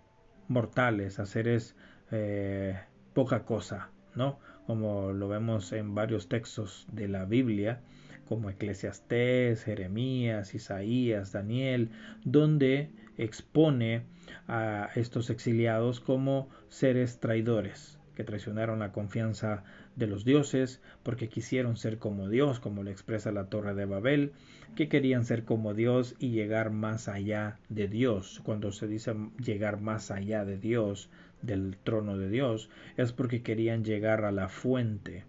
mortales, 0.47 1.19
a 1.19 1.25
seres 1.25 1.75
eh, 2.11 2.77
poca 3.13 3.45
cosa, 3.45 3.89
¿no? 4.15 4.39
Como 4.65 5.11
lo 5.13 5.27
vemos 5.27 5.71
en 5.71 5.95
varios 5.95 6.27
textos 6.27 6.87
de 6.91 7.07
la 7.07 7.25
Biblia, 7.25 7.81
como 8.27 8.49
Eclesiastés, 8.49 9.63
Jeremías, 9.63 10.55
Isaías, 10.55 11.31
Daniel, 11.31 11.91
donde 12.23 12.91
expone 13.17 14.03
a 14.47 14.89
estos 14.95 15.29
exiliados 15.29 15.99
como 15.99 16.49
seres 16.69 17.19
traidores, 17.19 17.99
que 18.15 18.23
traicionaron 18.23 18.79
la 18.79 18.91
confianza 18.91 19.63
de 19.95 20.07
los 20.07 20.25
dioses, 20.25 20.81
porque 21.03 21.29
quisieron 21.29 21.77
ser 21.77 21.97
como 21.97 22.29
Dios, 22.29 22.59
como 22.59 22.83
lo 22.83 22.89
expresa 22.89 23.31
la 23.31 23.47
Torre 23.47 23.73
de 23.73 23.85
Babel, 23.85 24.31
que 24.75 24.87
querían 24.87 25.25
ser 25.25 25.43
como 25.43 25.73
Dios 25.73 26.15
y 26.19 26.29
llegar 26.29 26.71
más 26.71 27.07
allá 27.07 27.59
de 27.69 27.87
Dios. 27.87 28.41
Cuando 28.43 28.71
se 28.71 28.87
dice 28.87 29.13
llegar 29.37 29.81
más 29.81 30.11
allá 30.11 30.45
de 30.45 30.57
Dios, 30.57 31.09
del 31.41 31.77
trono 31.83 32.17
de 32.17 32.29
Dios, 32.29 32.69
es 32.97 33.11
porque 33.11 33.41
querían 33.41 33.83
llegar 33.83 34.23
a 34.25 34.31
la 34.31 34.47
fuente 34.47 35.25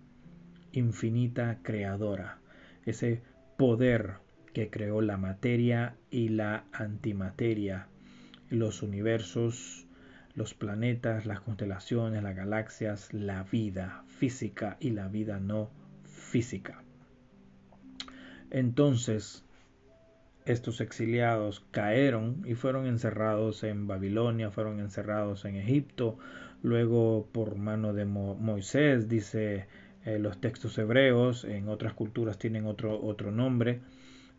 infinita 0.72 1.58
creadora, 1.62 2.38
ese 2.86 3.22
poder 3.56 4.14
que 4.52 4.70
creó 4.70 5.00
la 5.00 5.16
materia 5.16 5.96
y 6.10 6.28
la 6.28 6.64
antimateria, 6.72 7.88
los 8.48 8.82
universos, 8.82 9.86
los 10.34 10.54
planetas, 10.54 11.26
las 11.26 11.40
constelaciones, 11.40 12.22
las 12.22 12.36
galaxias, 12.36 13.12
la 13.12 13.42
vida 13.44 14.04
física 14.06 14.76
y 14.80 14.90
la 14.90 15.08
vida 15.08 15.40
no 15.40 15.70
física. 16.04 16.82
Entonces, 18.50 19.44
estos 20.44 20.80
exiliados 20.80 21.64
cayeron 21.70 22.42
y 22.46 22.54
fueron 22.54 22.86
encerrados 22.86 23.62
en 23.64 23.86
Babilonia, 23.86 24.50
fueron 24.50 24.80
encerrados 24.80 25.44
en 25.44 25.56
Egipto, 25.56 26.18
luego 26.62 27.28
por 27.32 27.56
mano 27.56 27.92
de 27.92 28.04
Moisés, 28.04 29.08
dice 29.08 29.66
eh, 30.04 30.18
los 30.18 30.40
textos 30.40 30.76
hebreos, 30.78 31.44
en 31.44 31.68
otras 31.68 31.94
culturas 31.94 32.38
tienen 32.38 32.66
otro, 32.66 33.00
otro 33.00 33.30
nombre, 33.30 33.80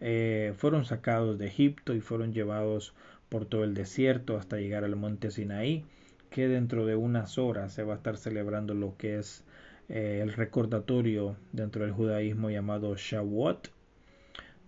eh, 0.01 0.53
fueron 0.58 0.84
sacados 0.84 1.38
de 1.38 1.47
Egipto 1.47 1.93
y 1.93 2.01
fueron 2.01 2.34
llevados 2.34 2.93
por 3.34 3.48
todo 3.48 3.63
el 3.63 3.74
desierto 3.74 4.38
hasta 4.38 4.58
llegar 4.58 4.84
al 4.84 4.96
monte 4.96 5.32
Sinaí, 5.32 5.86
que 6.30 6.48
dentro 6.48 6.86
de 6.86 6.96
unas 6.96 7.39
horas 7.39 7.74
se 7.74 7.82
va 7.82 7.93
a 7.93 7.96
estar 7.96 8.15
celebrando 8.15 8.76
lo 8.76 8.96
que 8.96 9.17
es 9.17 9.43
eh, 9.89 10.19
el 10.22 10.34
recordatorio 10.34 11.36
dentro 11.52 11.82
del 11.82 11.93
judaísmo 11.93 12.52
llamado 12.52 12.96
Shavuot, 12.96 13.72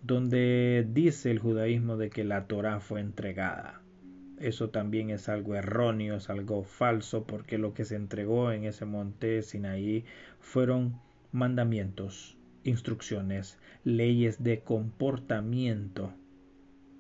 donde 0.02 0.84
dice 0.92 1.30
el 1.30 1.38
judaísmo 1.38 1.96
de 1.96 2.10
que 2.10 2.24
la 2.24 2.48
Torah 2.48 2.80
fue 2.80 3.02
entregada. 3.02 3.82
Eso 4.40 4.72
también 4.72 5.12
es 5.12 5.30
algo 5.30 5.54
erróneo, 5.54 6.16
es 6.16 6.32
algo 6.32 6.64
falso, 6.64 7.24
porque 7.28 7.60
lo 7.60 7.76
que 7.76 7.86
se 7.86 7.96
entregó 7.96 8.52
en 8.52 8.64
ese 8.64 8.86
monte 8.86 9.44
Sinaí 9.44 10.06
fueron 10.40 11.00
mandamientos, 11.32 12.36
instrucciones, 12.64 13.60
leyes 13.84 14.42
de 14.44 14.62
comportamiento 14.62 16.16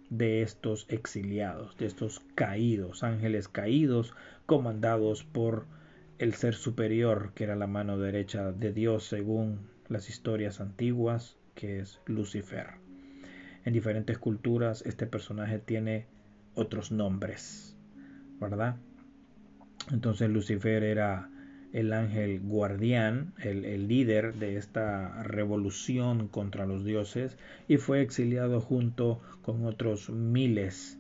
de 0.10 0.42
estos 0.42 0.86
exiliados, 0.90 1.78
de 1.78 1.86
estos 1.86 2.22
caídos, 2.36 3.04
ángeles 3.04 3.48
caídos, 3.48 4.14
comandados 4.46 5.24
por 5.24 5.66
el 6.20 6.34
ser 6.34 6.56
superior, 6.56 7.32
que 7.34 7.44
era 7.44 7.56
la 7.56 7.68
mano 7.68 7.98
derecha 7.98 8.52
de 8.52 8.72
Dios 8.72 9.06
según 9.06 9.70
las 9.90 10.10
historias 10.10 10.62
antiguas, 10.62 11.38
que 11.56 11.80
es 11.80 12.00
Lucifer. 12.06 12.76
En 13.66 13.74
diferentes 13.74 14.18
culturas 14.18 14.84
este 14.86 15.08
personaje 15.08 15.60
tiene 15.60 16.06
otros 16.54 16.92
nombres, 16.92 17.76
¿verdad? 18.40 18.78
Entonces 19.92 20.30
Lucifer 20.30 20.84
era 20.84 21.30
el 21.76 21.92
ángel 21.92 22.40
guardián, 22.40 23.34
el, 23.38 23.90
líder 23.90 24.36
de 24.36 24.56
esta 24.56 25.22
revolución 25.24 26.30
contra 26.30 26.66
los 26.66 26.86
dioses, 26.86 27.38
y 27.68 27.76
fue 27.76 28.02
exiliado 28.02 28.62
junto 28.62 29.20
con 29.42 29.66
otros 29.66 30.10
miles 30.10 30.98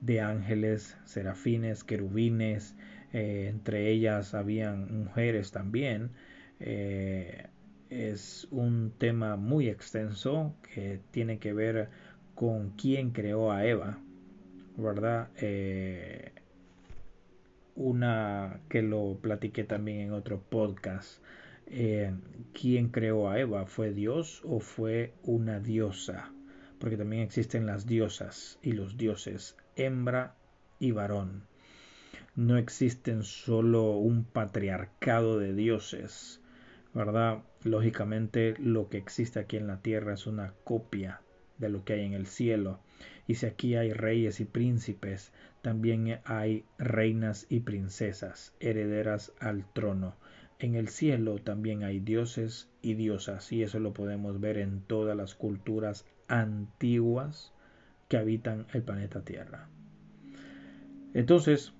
de 0.00 0.20
ángeles, 0.20 0.96
serafines, 1.04 1.84
querubines, 1.84 2.74
eh, 3.12 3.46
entre 3.48 3.92
ellas 3.92 4.34
habían 4.34 5.04
mujeres 5.04 5.52
también, 5.52 6.10
eh, 6.58 7.46
es 7.88 8.48
un 8.50 8.92
tema 8.98 9.36
muy 9.36 9.68
extenso 9.68 10.52
que 10.74 10.98
tiene 11.12 11.38
que 11.38 11.52
ver 11.52 11.90
con 12.34 12.70
quién 12.70 13.12
creó 13.12 13.52
a 13.52 13.64
Eva, 13.64 14.00
¿verdad? 14.76 15.28
Eh, 15.40 16.32
una 17.78 18.60
que 18.68 18.82
lo 18.82 19.18
platiqué 19.22 19.62
también 19.62 20.00
en 20.00 20.12
otro 20.12 20.42
podcast. 20.42 21.22
Eh, 21.68 22.12
¿Quién 22.52 22.88
creó 22.88 23.30
a 23.30 23.38
Eva? 23.38 23.66
¿Fue 23.66 23.92
Dios 23.92 24.42
o 24.44 24.58
fue 24.58 25.14
una 25.22 25.60
diosa? 25.60 26.32
Porque 26.80 26.96
también 26.96 27.22
existen 27.22 27.66
las 27.66 27.86
diosas 27.86 28.58
y 28.62 28.72
los 28.72 28.96
dioses, 28.96 29.56
hembra 29.76 30.34
y 30.80 30.90
varón. 30.90 31.44
No 32.34 32.58
existen 32.58 33.22
solo 33.22 33.92
un 33.92 34.24
patriarcado 34.24 35.38
de 35.38 35.54
dioses, 35.54 36.40
¿verdad? 36.94 37.44
Lógicamente 37.62 38.54
lo 38.58 38.88
que 38.88 38.98
existe 38.98 39.38
aquí 39.38 39.56
en 39.56 39.68
la 39.68 39.82
tierra 39.82 40.14
es 40.14 40.26
una 40.26 40.52
copia 40.64 41.20
de 41.58 41.68
lo 41.68 41.84
que 41.84 41.92
hay 41.92 42.04
en 42.04 42.14
el 42.14 42.26
cielo. 42.26 42.80
Y 43.26 43.34
si 43.34 43.46
aquí 43.46 43.76
hay 43.76 43.92
reyes 43.92 44.40
y 44.40 44.44
príncipes, 44.44 45.32
también 45.62 46.20
hay 46.24 46.64
reinas 46.78 47.46
y 47.48 47.60
princesas, 47.60 48.54
herederas 48.60 49.32
al 49.40 49.64
trono. 49.72 50.14
En 50.58 50.74
el 50.74 50.88
cielo 50.88 51.38
también 51.38 51.84
hay 51.84 52.00
dioses 52.00 52.68
y 52.82 52.94
diosas, 52.94 53.52
y 53.52 53.62
eso 53.62 53.78
lo 53.78 53.92
podemos 53.92 54.40
ver 54.40 54.58
en 54.58 54.80
todas 54.80 55.16
las 55.16 55.34
culturas 55.34 56.06
antiguas 56.26 57.52
que 58.08 58.16
habitan 58.16 58.66
el 58.72 58.82
planeta 58.82 59.24
Tierra. 59.24 59.68
Entonces, 61.14 61.72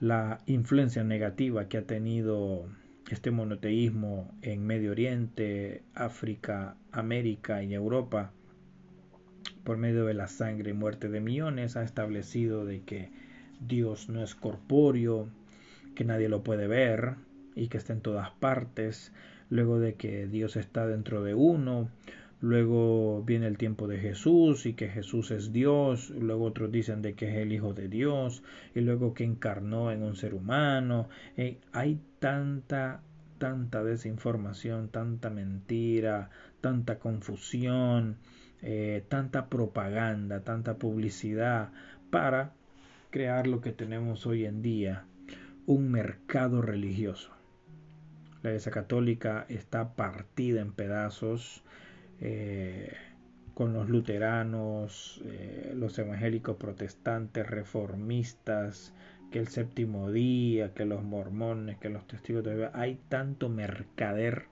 la 0.00 0.40
influencia 0.46 1.04
negativa 1.04 1.68
que 1.68 1.78
ha 1.78 1.82
tenido 1.82 2.68
este 3.10 3.30
monoteísmo 3.30 4.34
en 4.42 4.66
Medio 4.66 4.92
Oriente, 4.92 5.82
África, 5.94 6.76
América 6.92 7.62
y 7.62 7.74
Europa, 7.74 8.32
por 9.68 9.76
medio 9.76 10.06
de 10.06 10.14
la 10.14 10.28
sangre 10.28 10.70
y 10.70 10.72
muerte 10.72 11.10
de 11.10 11.20
millones, 11.20 11.76
ha 11.76 11.82
establecido 11.82 12.64
de 12.64 12.80
que 12.84 13.10
Dios 13.60 14.08
no 14.08 14.24
es 14.24 14.34
corpóreo, 14.34 15.28
que 15.94 16.06
nadie 16.06 16.30
lo 16.30 16.42
puede 16.42 16.66
ver 16.66 17.16
y 17.54 17.68
que 17.68 17.76
está 17.76 17.92
en 17.92 18.00
todas 18.00 18.30
partes, 18.30 19.12
luego 19.50 19.78
de 19.78 19.92
que 19.96 20.26
Dios 20.26 20.56
está 20.56 20.86
dentro 20.86 21.22
de 21.22 21.34
uno, 21.34 21.90
luego 22.40 23.22
viene 23.24 23.46
el 23.46 23.58
tiempo 23.58 23.88
de 23.88 23.98
Jesús 23.98 24.64
y 24.64 24.72
que 24.72 24.88
Jesús 24.88 25.30
es 25.32 25.52
Dios, 25.52 26.14
luego 26.18 26.46
otros 26.46 26.72
dicen 26.72 27.02
de 27.02 27.12
que 27.12 27.28
es 27.28 27.36
el 27.36 27.52
Hijo 27.52 27.74
de 27.74 27.88
Dios 27.88 28.42
y 28.74 28.80
luego 28.80 29.12
que 29.12 29.24
encarnó 29.24 29.92
en 29.92 30.02
un 30.02 30.16
ser 30.16 30.32
humano. 30.32 31.10
Eh, 31.36 31.58
hay 31.72 32.00
tanta, 32.20 33.02
tanta 33.36 33.84
desinformación, 33.84 34.88
tanta 34.88 35.28
mentira, 35.28 36.30
tanta 36.62 36.98
confusión, 36.98 38.16
eh, 38.62 39.04
tanta 39.08 39.48
propaganda, 39.48 40.40
tanta 40.40 40.76
publicidad 40.78 41.70
para 42.10 42.52
crear 43.10 43.46
lo 43.46 43.60
que 43.60 43.72
tenemos 43.72 44.26
hoy 44.26 44.44
en 44.44 44.62
día, 44.62 45.04
un 45.66 45.90
mercado 45.90 46.62
religioso. 46.62 47.30
La 48.42 48.50
Iglesia 48.50 48.72
Católica 48.72 49.46
está 49.48 49.94
partida 49.94 50.60
en 50.60 50.72
pedazos 50.72 51.62
eh, 52.20 52.92
con 53.54 53.72
los 53.72 53.88
luteranos, 53.88 55.20
eh, 55.24 55.72
los 55.74 55.98
evangélicos 55.98 56.56
protestantes, 56.56 57.46
reformistas, 57.46 58.94
que 59.30 59.40
el 59.40 59.48
séptimo 59.48 60.10
día, 60.10 60.72
que 60.74 60.84
los 60.84 61.02
mormones, 61.02 61.76
que 61.78 61.88
los 61.88 62.06
testigos 62.06 62.44
de. 62.44 62.70
Hay 62.72 63.00
tanto 63.08 63.48
mercader 63.48 64.46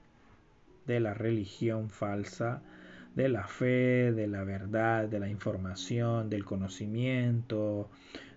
de 0.86 1.00
la 1.00 1.14
religión 1.14 1.88
falsa, 1.88 2.62
de 3.16 3.28
la 3.28 3.48
fe, 3.48 4.12
de 4.12 4.28
la 4.28 4.44
verdad, 4.44 5.08
de 5.08 5.18
la 5.18 5.28
información, 5.28 6.30
del 6.30 6.44
conocimiento, 6.44 7.90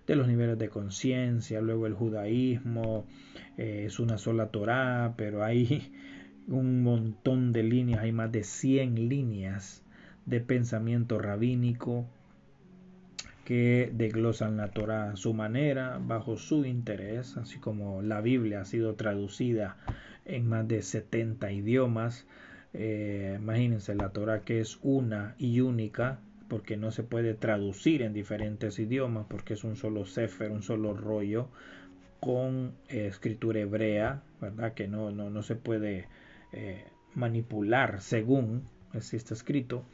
de 0.06 0.16
los 0.16 0.26
niveles 0.26 0.58
de 0.58 0.68
conciencia, 0.68 1.60
luego 1.60 1.86
el 1.86 1.94
judaísmo, 1.94 3.06
eh, 3.58 3.84
es 3.86 4.00
una 4.00 4.18
sola 4.18 4.48
Torah, 4.48 5.14
pero 5.16 5.44
hay 5.44 5.92
un 6.48 6.82
montón 6.82 7.52
de 7.52 7.62
líneas, 7.62 8.00
hay 8.00 8.10
más 8.10 8.32
de 8.32 8.42
100 8.42 9.08
líneas 9.08 9.84
de 10.24 10.40
pensamiento 10.40 11.18
rabínico 11.18 12.06
que 13.44 13.90
desglosan 13.92 14.56
la 14.56 14.68
Torah 14.68 15.10
a 15.10 15.16
su 15.16 15.34
manera, 15.34 16.00
bajo 16.00 16.36
su 16.36 16.64
interés, 16.64 17.36
así 17.36 17.58
como 17.58 18.00
la 18.00 18.20
Biblia 18.20 18.62
ha 18.62 18.64
sido 18.64 18.94
traducida 18.94 19.76
en 20.24 20.48
más 20.48 20.66
de 20.68 20.82
70 20.82 21.52
idiomas. 21.52 22.26
Eh, 22.72 23.36
imagínense 23.40 23.94
la 23.94 24.10
Torah 24.10 24.42
que 24.42 24.60
es 24.60 24.78
una 24.82 25.34
y 25.38 25.60
única, 25.60 26.20
porque 26.48 26.76
no 26.76 26.90
se 26.90 27.02
puede 27.02 27.34
traducir 27.34 28.02
en 28.02 28.12
diferentes 28.12 28.78
idiomas, 28.78 29.26
porque 29.28 29.54
es 29.54 29.64
un 29.64 29.76
solo 29.76 30.04
sefer, 30.04 30.50
un 30.50 30.62
solo 30.62 30.94
rollo, 30.94 31.48
con 32.20 32.74
eh, 32.88 33.06
escritura 33.06 33.60
hebrea, 33.60 34.22
¿verdad? 34.40 34.74
Que 34.74 34.88
no, 34.88 35.10
no, 35.10 35.30
no 35.30 35.42
se 35.42 35.56
puede 35.56 36.06
eh, 36.52 36.84
manipular 37.14 38.00
según 38.00 38.68
así 38.92 39.16
está 39.16 39.34
escrito. 39.34 39.84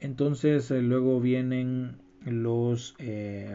Entonces 0.00 0.70
luego 0.70 1.20
vienen 1.20 1.96
los 2.24 2.96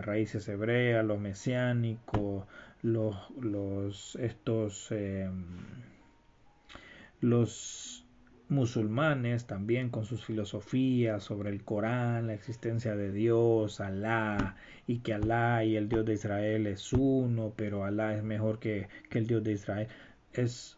raíces 0.01 0.47
hebreas, 0.49 1.05
los 1.05 1.19
mesiánicos, 1.19 2.45
los, 2.81 3.15
los 3.39 4.17
estos 4.17 4.91
los 7.21 8.02
musulmanes 8.53 9.47
también 9.47 9.89
con 9.89 10.05
sus 10.05 10.23
filosofías 10.23 11.23
sobre 11.23 11.49
el 11.49 11.63
Corán, 11.63 12.27
la 12.27 12.33
existencia 12.33 12.95
de 12.95 13.11
Dios, 13.11 13.81
Alá, 13.81 14.55
y 14.87 14.99
que 14.99 15.13
Alá 15.13 15.65
y 15.65 15.75
el 15.75 15.89
Dios 15.89 16.05
de 16.05 16.13
Israel 16.13 16.67
es 16.67 16.93
uno, 16.93 17.53
pero 17.55 17.83
Alá 17.83 18.15
es 18.15 18.23
mejor 18.23 18.59
que, 18.59 18.87
el 19.11 19.27
Dios 19.27 19.43
de 19.43 19.53
Israel, 19.53 19.87
es 20.31 20.77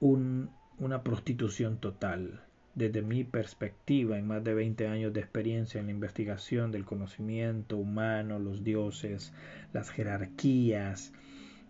una 0.00 1.02
prostitución 1.02 1.78
total. 1.78 2.42
Desde 2.74 3.02
mi 3.02 3.22
perspectiva, 3.22 4.18
en 4.18 4.26
más 4.26 4.42
de 4.42 4.54
20 4.54 4.88
años 4.88 5.12
de 5.12 5.20
experiencia 5.20 5.78
en 5.78 5.86
la 5.86 5.92
investigación 5.92 6.72
del 6.72 6.84
conocimiento 6.84 7.76
humano, 7.76 8.40
los 8.40 8.64
dioses, 8.64 9.32
las 9.72 9.90
jerarquías, 9.90 11.12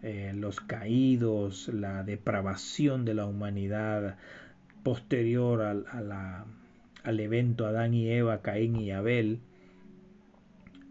eh, 0.02 0.33
los 0.35 0.61
caídos, 0.61 1.68
la 1.68 2.02
depravación 2.02 3.04
de 3.04 3.14
la 3.14 3.26
humanidad, 3.26 4.18
posterior 4.85 5.62
al, 5.62 5.87
al 7.03 7.20
evento 7.20 7.66
Adán 7.66 7.94
y 7.94 8.09
Eva, 8.09 8.42
Caín 8.42 8.77
y 8.77 8.92
Abel, 8.92 9.40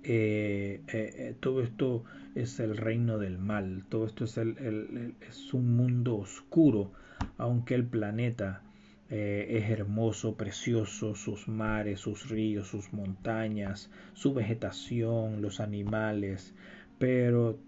eh, 0.03 0.81
eh, 0.89 1.13
eh, 1.17 1.35
todo 1.39 1.61
esto 1.61 2.03
es 2.35 2.59
el 2.59 2.75
reino 2.75 3.17
del 3.19 3.37
mal, 3.37 3.85
todo 3.87 4.05
esto 4.05 4.25
es, 4.25 4.37
el, 4.37 5.15
es 5.21 5.53
un 5.53 5.77
mundo 5.77 6.17
oscuro, 6.17 6.91
aunque 7.37 7.75
el 7.75 7.85
planeta 7.85 8.63
es 9.09 9.69
hermoso, 9.69 10.35
precioso, 10.37 11.13
sus 11.13 11.47
mares, 11.47 11.99
sus 11.99 12.29
ríos, 12.29 12.67
sus 12.69 12.93
montañas, 12.93 13.91
su 14.13 14.33
vegetación, 14.33 15.39
los 15.39 15.59
animales, 15.59 16.55
pero 16.97 17.59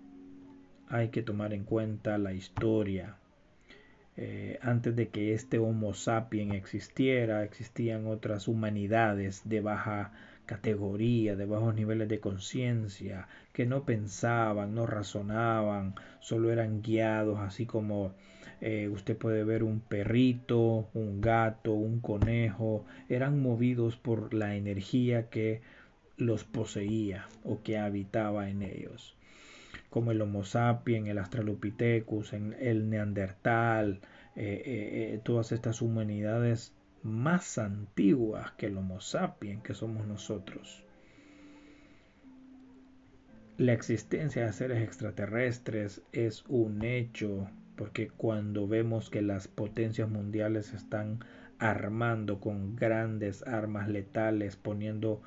hay 0.88 1.10
que 1.10 1.22
tomar 1.22 1.54
en 1.54 1.64
cuenta 1.64 2.18
la 2.18 2.34
historia, 2.34 3.18
eh, 4.18 4.60
antes 4.62 4.96
de 4.96 5.10
que 5.10 5.34
este 5.34 5.60
Homo 5.60 5.94
sapiens 5.94 6.54
existiera, 6.56 7.44
existían 7.44 8.08
otras 8.08 8.48
humanidades 8.48 9.42
de 9.46 9.60
baja 9.62 10.14
categoría, 10.46 11.36
de 11.36 11.46
bajos 11.46 11.76
niveles 11.76 12.08
de 12.08 12.20
conciencia, 12.20 13.28
que 13.52 13.66
no 13.66 13.84
pensaban, 13.86 14.74
no 14.76 14.86
razonaban, 14.86 15.96
solo 16.20 16.52
eran 16.52 16.82
guiados, 16.82 17.40
así 17.40 17.66
como 17.66 18.14
eh, 18.62 18.88
usted 18.90 19.18
puede 19.18 19.44
ver 19.44 19.64
un 19.64 19.82
perrito, 19.82 20.88
un 20.94 21.20
gato, 21.20 21.74
un 21.74 22.00
conejo, 22.00 22.86
eran 23.10 23.42
movidos 23.42 23.98
por 23.98 24.34
la 24.34 24.56
energía 24.56 25.30
que 25.30 25.62
los 26.18 26.46
poseía 26.46 27.28
o 27.44 27.62
que 27.64 27.78
habitaba 27.78 28.50
en 28.50 28.62
ellos 28.62 29.15
como 29.90 30.12
el 30.12 30.22
Homo 30.22 30.44
sapiens, 30.44 31.08
el 31.08 31.18
Australopithecus, 31.18 32.34
el 32.34 32.90
Neandertal, 32.90 34.02
eh, 34.36 34.62
eh, 34.66 35.14
eh, 35.14 35.22
todas 35.24 35.54
estas 35.54 35.82
humanidades 35.82 36.74
más 37.04 37.58
antiguas 37.58 38.52
que 38.54 38.66
el 38.66 38.78
Homo 38.78 39.00
sapiens, 39.00 39.64
que 39.64 39.74
somos 39.74 40.06
nosotros. 40.06 40.84
La 43.58 43.72
existencia 43.72 44.46
de 44.46 44.52
seres 44.52 44.84
extraterrestres 44.84 46.02
es 46.12 46.44
un 46.50 46.84
hecho, 46.84 47.50
porque 47.78 48.10
cuando 48.10 48.68
vemos 48.68 49.10
que 49.10 49.22
las 49.22 49.48
potencias 49.48 50.10
mundiales 50.10 50.74
están 50.74 51.20
armando 51.58 52.42
con 52.42 52.76
grandes 52.76 53.48
armas 53.48 53.88
letales, 53.88 54.58
poniendo 54.58 55.22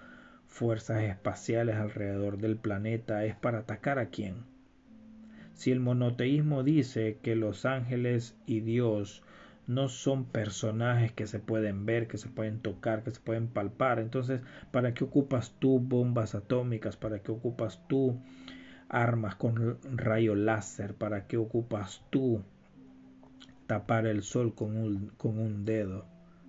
fuerzas 0.49 1.03
espaciales 1.05 1.77
alrededor 1.77 2.39
del 2.39 2.57
planeta, 2.57 3.25
es 3.25 3.37
para 3.37 3.59
atacar 3.59 3.99
a 3.99 4.07
quién? 4.07 4.45
Si 5.55 5.71
el 5.71 5.81
monoteísmo 5.81 6.63
dice 6.63 7.19
que 7.23 7.37
los 7.37 7.65
ángeles 7.65 8.37
y 8.47 8.61
Dios 8.61 9.23
no 9.69 9.89
son 9.89 10.25
personajes 10.25 11.13
que 11.13 11.27
se 11.27 11.39
pueden 11.39 11.85
ver, 11.85 12.09
que 12.09 12.17
se 12.17 12.29
pueden 12.29 12.59
tocar, 12.59 13.05
que 13.05 13.11
se 13.11 13.21
pueden 13.21 13.49
palpar. 13.49 13.99
Entonces, 13.99 14.41
¿para 14.71 14.95
qué 14.95 15.05
ocupas 15.05 15.55
tú 15.59 15.79
bombas 15.79 16.35
atómicas? 16.35 16.97
¿Para 16.97 17.19
qué 17.23 17.31
ocupas 17.31 17.79
tú 17.87 18.19
armas 18.89 19.35
con 19.35 19.79
rayo 19.95 20.35
láser? 20.35 20.95
¿Para 20.95 21.27
qué 21.27 21.37
ocupas 21.37 22.03
tú 22.09 22.43
tapar 23.67 24.07
el 24.07 24.23
sol 24.23 24.55
con 24.55 24.75
un, 24.77 25.09
con 25.19 25.39
un 25.39 25.67
dedo? 25.67 26.07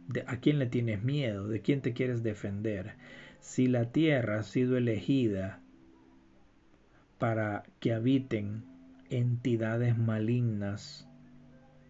¿De, 0.07 0.23
¿A 0.25 0.37
quién 0.37 0.57
le 0.57 0.67
tienes 0.67 1.03
miedo? 1.03 1.47
¿De 1.49 1.61
quién 1.61 1.81
te 1.81 1.93
quieres 1.93 2.23
defender? 2.23 2.95
Si 3.39 3.67
la 3.67 3.91
tierra 3.91 4.39
ha 4.39 4.43
sido 4.43 4.77
elegida 4.77 5.59
para 7.17 7.63
que 7.79 7.93
habiten 7.93 8.63
entidades 9.09 9.97
malignas, 9.97 11.07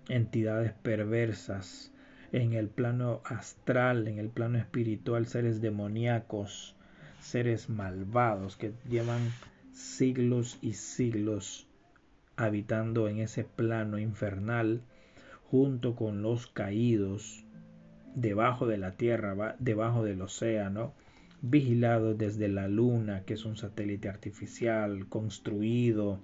entidades 0.08 0.74
perversas, 0.74 1.92
en 2.32 2.54
el 2.54 2.70
plano 2.70 3.22
astral, 3.26 4.08
en 4.08 4.20
el 4.20 4.30
plano 4.30 4.58
espiritual, 4.58 5.26
seres 5.26 5.62
demoníacos, 5.62 6.76
seres 7.20 7.70
malvados 7.70 8.56
que 8.56 8.74
llevan 8.88 9.32
siglos 9.74 10.58
y 10.62 10.74
siglos 10.74 11.68
habitando 12.36 13.08
en 13.08 13.20
ese 13.20 13.44
plano 13.44 13.98
infernal 13.98 14.82
junto 15.50 15.96
con 15.96 16.22
los 16.22 16.48
caídos 16.48 17.44
debajo 18.16 18.68
de 18.68 18.78
la 18.78 18.92
tierra, 18.92 19.56
debajo 19.60 20.04
del 20.04 20.22
océano, 20.22 20.94
vigilados 21.42 22.18
desde 22.18 22.48
la 22.48 22.68
luna, 22.68 23.24
que 23.26 23.34
es 23.34 23.46
un 23.46 23.56
satélite 23.56 24.10
artificial 24.10 25.08
construido 25.08 26.20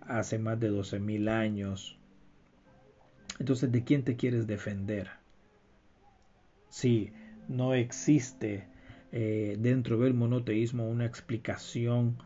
hace 0.00 0.38
más 0.38 0.58
de 0.58 0.70
12.000 0.70 1.28
años. 1.28 1.98
Entonces, 3.38 3.70
¿de 3.70 3.84
quién 3.84 4.02
te 4.02 4.16
quieres 4.16 4.46
defender? 4.46 5.08
Si 6.68 7.12
no 7.48 7.74
existe 7.74 8.66
eh, 9.12 9.56
dentro 9.60 9.98
del 9.98 10.14
monoteísmo 10.14 10.88
una 10.88 11.06
explicación 11.06 12.18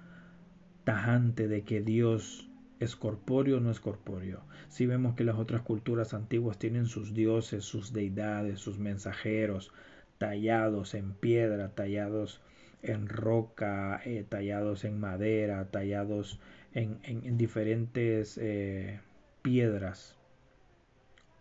tajante 0.84 1.48
de 1.48 1.62
que 1.62 1.80
Dios 1.80 2.48
es 2.78 2.94
corpóreo 2.94 3.56
o 3.56 3.60
no 3.60 3.70
es 3.70 3.80
corpóreo. 3.80 4.42
Si 4.68 4.86
vemos 4.86 5.14
que 5.14 5.24
las 5.24 5.36
otras 5.36 5.62
culturas 5.62 6.14
antiguas 6.14 6.58
tienen 6.58 6.86
sus 6.86 7.14
dioses, 7.14 7.64
sus 7.64 7.92
deidades, 7.92 8.60
sus 8.60 8.78
mensajeros, 8.78 9.72
tallados 10.18 10.94
en 10.94 11.12
piedra, 11.12 11.68
tallados 11.74 12.40
en 12.82 13.08
roca, 13.08 14.00
eh, 14.04 14.24
tallados 14.28 14.84
en 14.84 14.98
madera, 15.00 15.70
tallados 15.70 16.40
en, 16.72 17.38
diferentes 17.38 18.38
eh, 18.38 19.00
piedras 19.42 20.16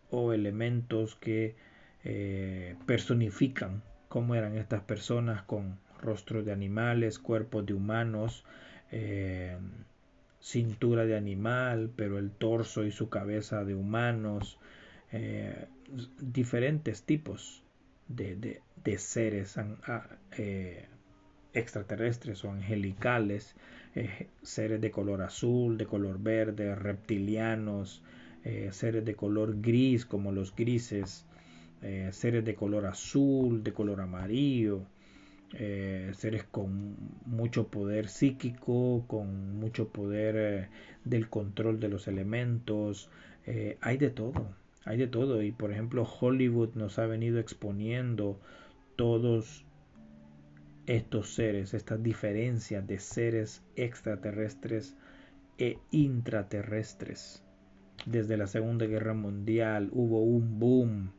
o 0.10 0.34
elementos 0.34 1.16
que 1.16 1.56
eh, 2.04 2.76
personifican 2.86 3.84
cómo 4.08 4.36
eran 4.36 4.58
estas 4.58 4.82
personas 4.82 5.44
con 5.44 5.78
rostros 6.02 6.46
de 6.46 6.54
animales, 6.54 7.20
cuerpos 7.20 7.66
de 7.66 7.74
humanos, 7.74 8.46
cintura 10.40 11.06
de 11.06 11.18
animal, 11.18 11.92
pero 11.96 12.18
el 12.18 12.32
torso 12.32 12.86
y 12.86 12.92
su 12.92 13.10
cabeza 13.10 13.66
de 13.66 13.76
humanos, 13.76 14.58
diferentes 16.22 17.04
tipos 17.04 17.65
de, 18.08 18.62
de, 18.84 18.98
seres 18.98 19.58
extraterrestres 21.56 22.44
o 22.44 22.52
angelicales, 22.52 23.56
eh, 23.96 24.28
seres 24.42 24.82
de 24.82 24.92
color 24.92 25.22
azul, 25.22 25.78
de 25.78 25.86
color 25.86 26.22
verde, 26.22 26.76
reptilianos, 26.76 28.04
eh, 28.44 28.70
seres 28.72 29.06
de 29.06 29.16
color 29.16 29.62
gris 29.62 30.06
como 30.06 30.32
los 30.32 30.56
grises, 30.56 31.26
eh, 31.82 32.10
seres 32.12 32.44
de 32.46 32.56
color 32.56 32.86
azul, 32.86 33.64
de 33.64 33.74
color 33.74 34.02
amarillo, 34.02 34.86
seres 35.52 36.44
con 36.44 36.98
mucho 37.26 37.70
poder 37.70 38.10
psíquico, 38.10 39.06
con 39.08 39.58
mucho 39.58 39.88
poder 39.88 40.70
del 41.06 41.30
control 41.30 41.80
de 41.80 41.88
los 41.88 42.10
elementos, 42.10 43.10
hay 43.80 43.98
de 43.98 44.10
todo, 44.10 44.54
hay 44.86 44.98
de 44.98 45.08
todo 45.08 45.42
y 45.42 45.52
por 45.52 45.72
ejemplo 45.72 46.04
Hollywood 46.04 46.76
nos 46.76 47.00
ha 47.00 47.08
venido 47.08 47.40
exponiendo 47.40 48.40
todos 48.96 49.66
estos 50.86 51.34
seres, 51.34 51.74
estas 51.74 52.02
diferencias 52.04 52.86
de 52.86 53.00
seres 53.00 53.64
extraterrestres 53.76 54.96
e 55.58 55.80
intraterrestres. 55.92 57.44
Desde 58.06 58.38
la 58.38 58.46
Segunda 58.46 58.86
Guerra 58.86 59.16
Mundial 59.16 59.90
hubo 59.92 60.22
un 60.22 60.60
boom 60.60 61.12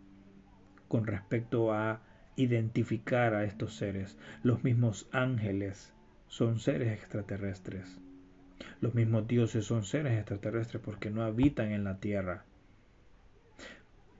con 0.87 1.07
respecto 1.07 1.73
a 1.73 2.01
identificar 2.37 3.35
a 3.35 3.45
estos 3.45 3.75
seres. 3.75 4.17
Los 4.45 4.63
mismos 4.63 5.09
ángeles 5.11 5.93
son 6.29 6.61
seres 6.61 6.93
extraterrestres. 6.93 8.01
Los 8.81 8.95
mismos 8.95 9.27
dioses 9.27 9.65
son 9.65 9.85
seres 9.85 10.17
extraterrestres 10.17 10.83
porque 10.83 11.11
no 11.11 11.23
habitan 11.23 11.73
en 11.73 11.83
la 11.83 11.99
tierra. 11.99 12.45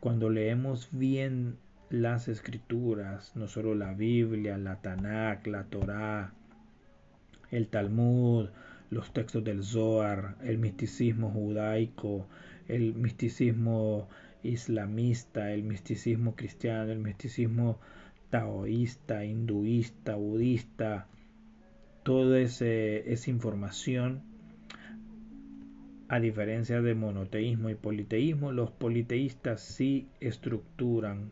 Cuando 0.07 0.31
leemos 0.31 0.89
bien 0.93 1.57
las 1.91 2.29
escrituras, 2.29 3.33
no 3.35 3.49
solo 3.49 3.75
la 3.75 3.93
Biblia, 3.93 4.57
la 4.57 4.81
Tanakh, 4.81 5.49
la 5.49 5.65
Torá, 5.65 6.33
el 7.51 7.67
Talmud, 7.67 8.51
los 8.89 9.13
textos 9.13 9.43
del 9.43 9.65
Zohar, 9.65 10.37
el 10.45 10.59
misticismo 10.59 11.33
judaico, 11.33 12.29
el 12.69 12.95
misticismo 12.95 14.09
islamista, 14.45 15.51
el 15.51 15.65
misticismo 15.65 16.37
cristiano, 16.37 16.93
el 16.93 17.01
misticismo 17.01 17.81
taoísta, 18.31 19.25
hinduista, 19.25 20.15
budista, 20.15 21.09
toda 22.05 22.39
esa 22.39 23.29
información, 23.29 24.23
a 26.09 26.21
diferencia 26.21 26.83
de 26.83 26.95
monoteísmo 26.95 27.69
y 27.71 27.75
politeísmo, 27.75 28.53
los 28.53 28.71
politeístas 28.71 29.61
sí 29.61 30.09
estructuran 30.21 31.31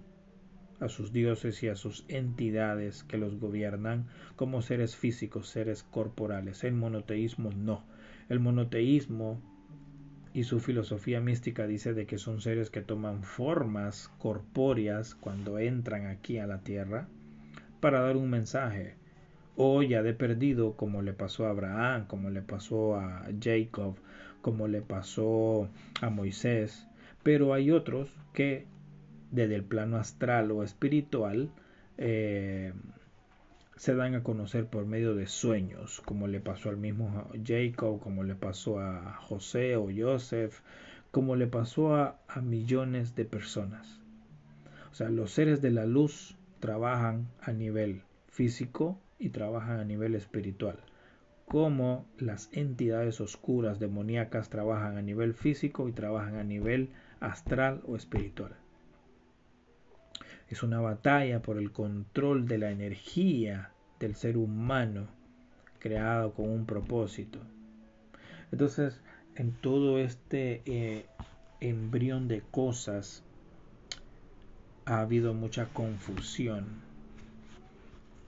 a 0.81 0.89
sus 0.89 1.13
dioses 1.13 1.63
y 1.63 1.69
a 1.69 1.77
sus 1.77 2.05
entidades 2.09 3.05
que 3.05 3.17
los 3.17 3.39
gobiernan 3.39 4.07
como 4.35 4.63
seres 4.63 4.97
físicos, 4.97 5.49
seres 5.49 5.85
corporales. 5.85 6.65
El 6.65 6.75
monoteísmo 6.75 7.51
no. 7.53 7.85
El 8.29 8.41
monoteísmo 8.41 9.41
y 10.33 10.43
su 10.43 10.59
filosofía 10.59 11.21
mística 11.21 11.69
dice 11.69 11.95
de 11.95 12.07
que 12.07 12.19
son 12.19 12.41
seres 12.41 12.71
que 12.71 12.83
toman 12.83 13.23
formas 13.23 14.11
corpóreas 14.19 15.15
cuando 15.15 15.61
entran 15.61 16.07
aquí 16.07 16.39
a 16.39 16.49
la 16.49 16.59
tierra 16.59 17.07
para 17.81 18.01
dar 18.01 18.17
un 18.17 18.29
mensaje. 18.29 18.97
O 19.57 19.85
ya 19.85 20.03
de 20.03 20.15
perdido, 20.15 20.75
como 20.77 21.01
le 21.03 21.13
pasó 21.13 21.47
a 21.47 21.51
Abraham, 21.51 22.09
como 22.09 22.31
le 22.31 22.43
pasó 22.43 22.97
a 22.97 23.29
Jacob, 23.41 23.95
como 24.45 24.69
le 24.69 24.83
pasó 24.83 25.71
a 26.03 26.11
Moisés. 26.11 26.87
Pero 27.23 27.55
hay 27.55 27.71
otros 27.71 28.15
que 28.35 28.67
desde 29.31 29.55
el 29.55 29.65
plano 29.65 29.97
astral 29.97 30.51
o 30.51 30.63
espiritual 30.63 31.49
eh, 31.97 32.75
se 33.77 33.95
dan 33.95 34.15
a 34.15 34.23
conocer 34.23 34.67
por 34.67 34.85
medio 34.85 35.15
de 35.15 35.29
sueños, 35.29 36.03
como 36.03 36.27
le 36.27 36.41
pasó 36.41 36.69
al 36.69 36.77
mismo 36.77 37.27
Jacob, 37.43 38.01
como 38.01 38.23
le 38.23 38.35
pasó 38.35 38.81
a 38.81 39.15
José 39.15 39.77
o 39.77 39.89
Joseph, 39.97 40.61
como 41.11 41.37
le 41.37 41.47
pasó 41.47 41.95
a, 41.95 42.19
a 42.29 42.43
millones 42.43 43.15
de 43.17 43.25
personas. 43.25 43.99
O 44.93 44.95
sea, 44.95 45.09
los 45.09 45.31
seres 45.31 45.63
de 45.63 45.71
la 45.71 45.87
luz 45.87 46.37
trabajan 46.61 47.29
a 47.41 47.53
nivel 47.53 48.03
físico 48.29 49.01
y 49.19 49.31
trabajan 49.31 49.81
a 49.81 49.85
nivel 49.87 50.15
espiritual, 50.15 50.77
como 51.47 52.07
las 52.19 52.49
entidades 52.53 53.21
oscuras 53.21 53.79
demoníacas 53.79 54.49
trabajan 54.49 54.97
a 54.97 55.03
nivel 55.03 55.35
físico 55.35 55.89
y 55.89 55.93
trabajan 55.93 56.37
a 56.37 56.45
nivel 56.45 56.91
astral 57.21 57.83
o 57.87 57.97
espiritual. 57.97 58.57
Es 60.49 60.63
una 60.63 60.81
batalla 60.81 61.43
por 61.43 61.59
el 61.59 61.73
control 61.73 62.47
de 62.47 62.59
la 62.59 62.71
energía 62.71 63.71
del 63.99 64.15
ser 64.15 64.37
humano 64.37 65.09
creado 65.79 66.33
con 66.33 66.49
un 66.49 66.67
propósito. 66.67 67.39
Entonces, 68.51 69.01
en 69.37 69.53
todo 69.53 69.99
este 69.99 70.63
eh, 70.65 71.07
embrión 71.61 72.29
de 72.29 72.41
cosas 72.41 73.23
ha 74.85 75.01
habido 75.01 75.35
mucha 75.35 75.67
confusión, 75.67 76.67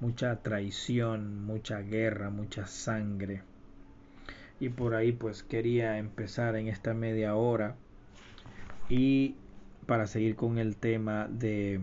mucha 0.00 0.42
traición, 0.42 1.44
mucha 1.44 1.80
guerra, 1.80 2.30
mucha 2.30 2.66
sangre. 2.66 3.42
Y 4.60 4.70
por 4.70 4.94
ahí 4.94 5.12
pues 5.12 5.42
quería 5.42 5.98
empezar 5.98 6.56
en 6.56 6.68
esta 6.68 6.94
media 6.94 7.34
hora 7.34 7.76
y 8.88 9.34
para 9.86 10.06
seguir 10.06 10.36
con 10.36 10.58
el 10.58 10.76
tema 10.76 11.28
de 11.28 11.80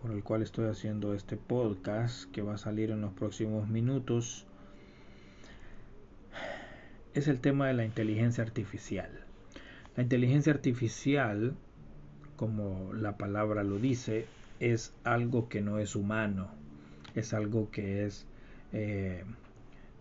por 0.00 0.12
el 0.12 0.22
cual 0.22 0.42
estoy 0.42 0.68
haciendo 0.68 1.14
este 1.14 1.36
podcast 1.36 2.30
que 2.30 2.42
va 2.42 2.54
a 2.54 2.58
salir 2.58 2.90
en 2.90 3.00
los 3.00 3.12
próximos 3.12 3.68
minutos 3.68 4.46
es 7.14 7.26
el 7.26 7.40
tema 7.40 7.66
de 7.66 7.74
la 7.74 7.84
inteligencia 7.84 8.44
artificial. 8.44 9.10
La 9.96 10.04
inteligencia 10.04 10.52
artificial, 10.52 11.56
como 12.36 12.92
la 12.92 13.16
palabra 13.16 13.64
lo 13.64 13.78
dice, 13.78 14.26
es 14.60 14.94
algo 15.04 15.48
que 15.48 15.60
no 15.60 15.78
es 15.78 15.96
humano, 15.96 16.48
es 17.14 17.32
algo 17.34 17.70
que 17.70 18.06
es 18.06 18.26
eh, 18.72 19.24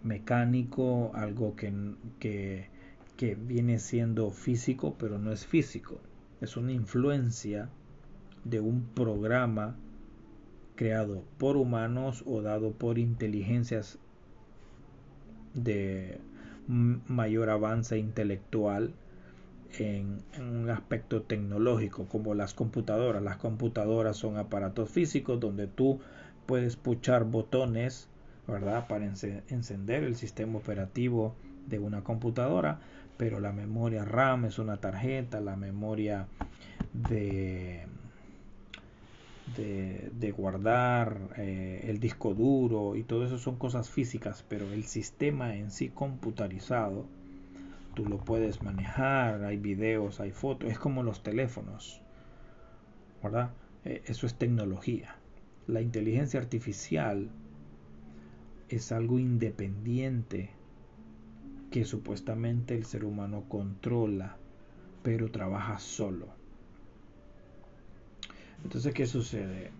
mecánico, 0.04 1.12
algo 1.13 1.56
que, 1.56 1.74
que, 2.20 2.70
que 3.15 3.36
viene 3.36 3.80
siendo 3.80 4.32
físico, 4.32 4.96
pero 4.98 5.20
no 5.20 5.32
es 5.32 5.46
físico. 5.46 6.00
Es 6.41 6.58
una 6.58 6.72
influencia 6.72 7.70
de 8.43 8.60
un 8.60 8.84
programa 8.93 9.76
creado 10.76 11.24
por 11.38 11.58
humanos 11.58 12.24
o 12.26 12.41
dado 12.41 12.72
por 12.72 13.00
inteligencias 13.00 13.98
de 15.54 16.20
mayor 16.67 17.50
avance 17.50 17.98
intelectual 17.98 18.93
en, 19.78 20.24
un 20.40 20.70
aspecto 20.70 21.22
tecnológico 21.22 22.08
como 22.08 22.34
las 22.34 22.54
computadoras. 22.54 23.22
Las 23.24 23.38
computadoras 23.38 24.18
son 24.18 24.38
aparatos 24.38 24.90
físicos 24.90 25.40
donde 25.40 25.68
tú 25.68 26.00
puedes 26.46 26.76
puchar 26.76 27.26
botones, 27.26 28.10
¿verdad? 28.48 28.88
Para 28.88 29.06
encender 29.06 30.04
el 30.04 30.16
sistema 30.16 30.58
operativo 30.58 31.36
de 31.68 31.80
una 31.80 32.04
computadora, 32.04 32.80
pero 33.18 33.40
la 33.40 33.52
memoria 33.52 34.06
RAM 34.06 34.46
es 34.46 34.60
una 34.60 34.78
tarjeta, 34.78 35.42
la 35.42 35.56
memoria 35.56 36.28
de 36.94 37.86
de, 39.56 40.32
guardar 40.32 41.18
eh, 41.38 41.86
el 41.88 42.00
disco 42.00 42.34
duro 42.34 42.96
y 42.96 43.04
todo 43.04 43.26
eso 43.26 43.38
son 43.38 43.58
cosas 43.58 43.90
físicas, 43.90 44.44
pero 44.48 44.72
el 44.72 44.84
sistema 44.84 45.56
en 45.56 45.72
sí 45.72 45.90
computarizado, 45.90 47.06
tú 47.98 48.06
lo 48.06 48.20
puedes 48.20 48.62
manejar, 48.62 49.44
hay 49.44 49.58
videos, 49.58 50.20
hay 50.20 50.30
fotos, 50.30 50.70
es 50.70 50.78
como 50.78 51.02
los 51.02 51.24
teléfonos, 51.24 52.00
¿verdad? 53.24 53.54
Eh, 53.86 54.04
eso 54.06 54.28
es 54.28 54.36
tecnología. 54.36 55.16
La 55.66 55.82
inteligencia 55.82 56.40
artificial 56.40 57.28
es 58.70 58.92
algo 58.92 59.18
independiente 59.18 60.52
que 61.72 61.86
supuestamente 61.86 62.76
el 62.76 62.86
ser 62.86 63.04
humano 63.04 63.46
controla, 63.50 64.38
pero 65.02 65.32
trabaja 65.32 65.80
solo. 65.80 66.28
Entonces, 68.64 68.94
¿qué 68.94 69.08
sucede? 69.08 69.72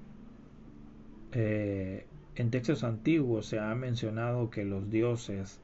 Eh, 1.34 2.08
en 2.36 2.50
textos 2.50 2.84
antiguos 2.84 3.46
se 3.46 3.60
ha 3.60 3.76
mencionado 3.76 4.50
que 4.50 4.66
los 4.66 4.90
dioses 4.90 5.60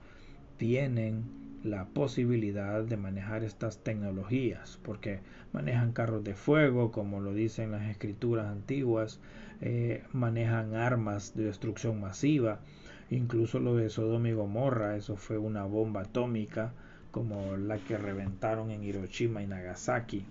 tienen 0.58 1.43
la 1.64 1.86
posibilidad 1.86 2.84
de 2.84 2.98
manejar 2.98 3.44
estas 3.44 3.78
tecnologías, 3.84 4.80
porque 4.84 5.20
manejan 5.54 5.94
carros 5.94 6.24
de 6.24 6.36
fuego, 6.36 6.92
como 6.92 7.22
lo 7.22 7.34
dicen 7.34 7.72
las 7.72 7.90
escrituras 7.90 8.48
antiguas, 8.48 9.20
eh, 9.62 10.04
manejan 10.12 10.76
armas 10.76 11.36
de 11.36 11.46
destrucción 11.46 12.02
masiva, 12.02 12.60
incluso 13.10 13.60
lo 13.60 13.76
de 13.76 13.90
Sodoma 13.90 14.30
y 14.30 14.34
Gomorra, 14.34 14.98
eso 14.98 15.16
fue 15.16 15.38
una 15.38 15.64
bomba 15.64 16.02
atómica 16.02 16.74
como 17.12 17.56
la 17.56 17.78
que 17.78 17.98
reventaron 17.98 18.72
en 18.72 18.84
Hiroshima 18.84 19.42
y 19.42 19.48
Nagasaki. 19.48 20.26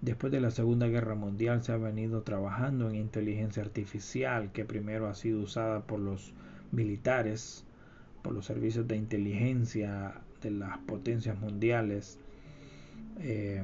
Después 0.00 0.32
de 0.32 0.40
la 0.40 0.50
Segunda 0.50 0.86
Guerra 0.86 1.14
Mundial 1.14 1.62
se 1.62 1.72
ha 1.72 1.76
venido 1.76 2.22
trabajando 2.22 2.88
en 2.88 2.96
inteligencia 2.96 3.62
artificial, 3.62 4.50
que 4.52 4.64
primero 4.64 5.08
ha 5.08 5.14
sido 5.14 5.40
usada 5.40 5.82
por 5.82 6.00
los 6.00 6.32
militares, 6.70 7.64
por 8.22 8.32
los 8.32 8.46
servicios 8.46 8.86
de 8.88 8.96
inteligencia 8.96 10.14
de 10.40 10.50
las 10.50 10.78
potencias 10.78 11.38
mundiales. 11.38 12.18
Eh, 13.20 13.62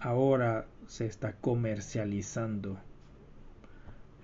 ahora 0.00 0.66
se 0.86 1.06
está 1.06 1.34
comercializando 1.34 2.78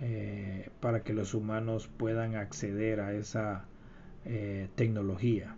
eh, 0.01 0.71
para 0.81 1.03
que 1.03 1.13
los 1.13 1.35
humanos 1.35 1.89
puedan 1.97 2.35
acceder 2.35 3.01
a 3.01 3.13
esa 3.15 3.65
eh, 4.25 4.69
tecnología 4.75 5.55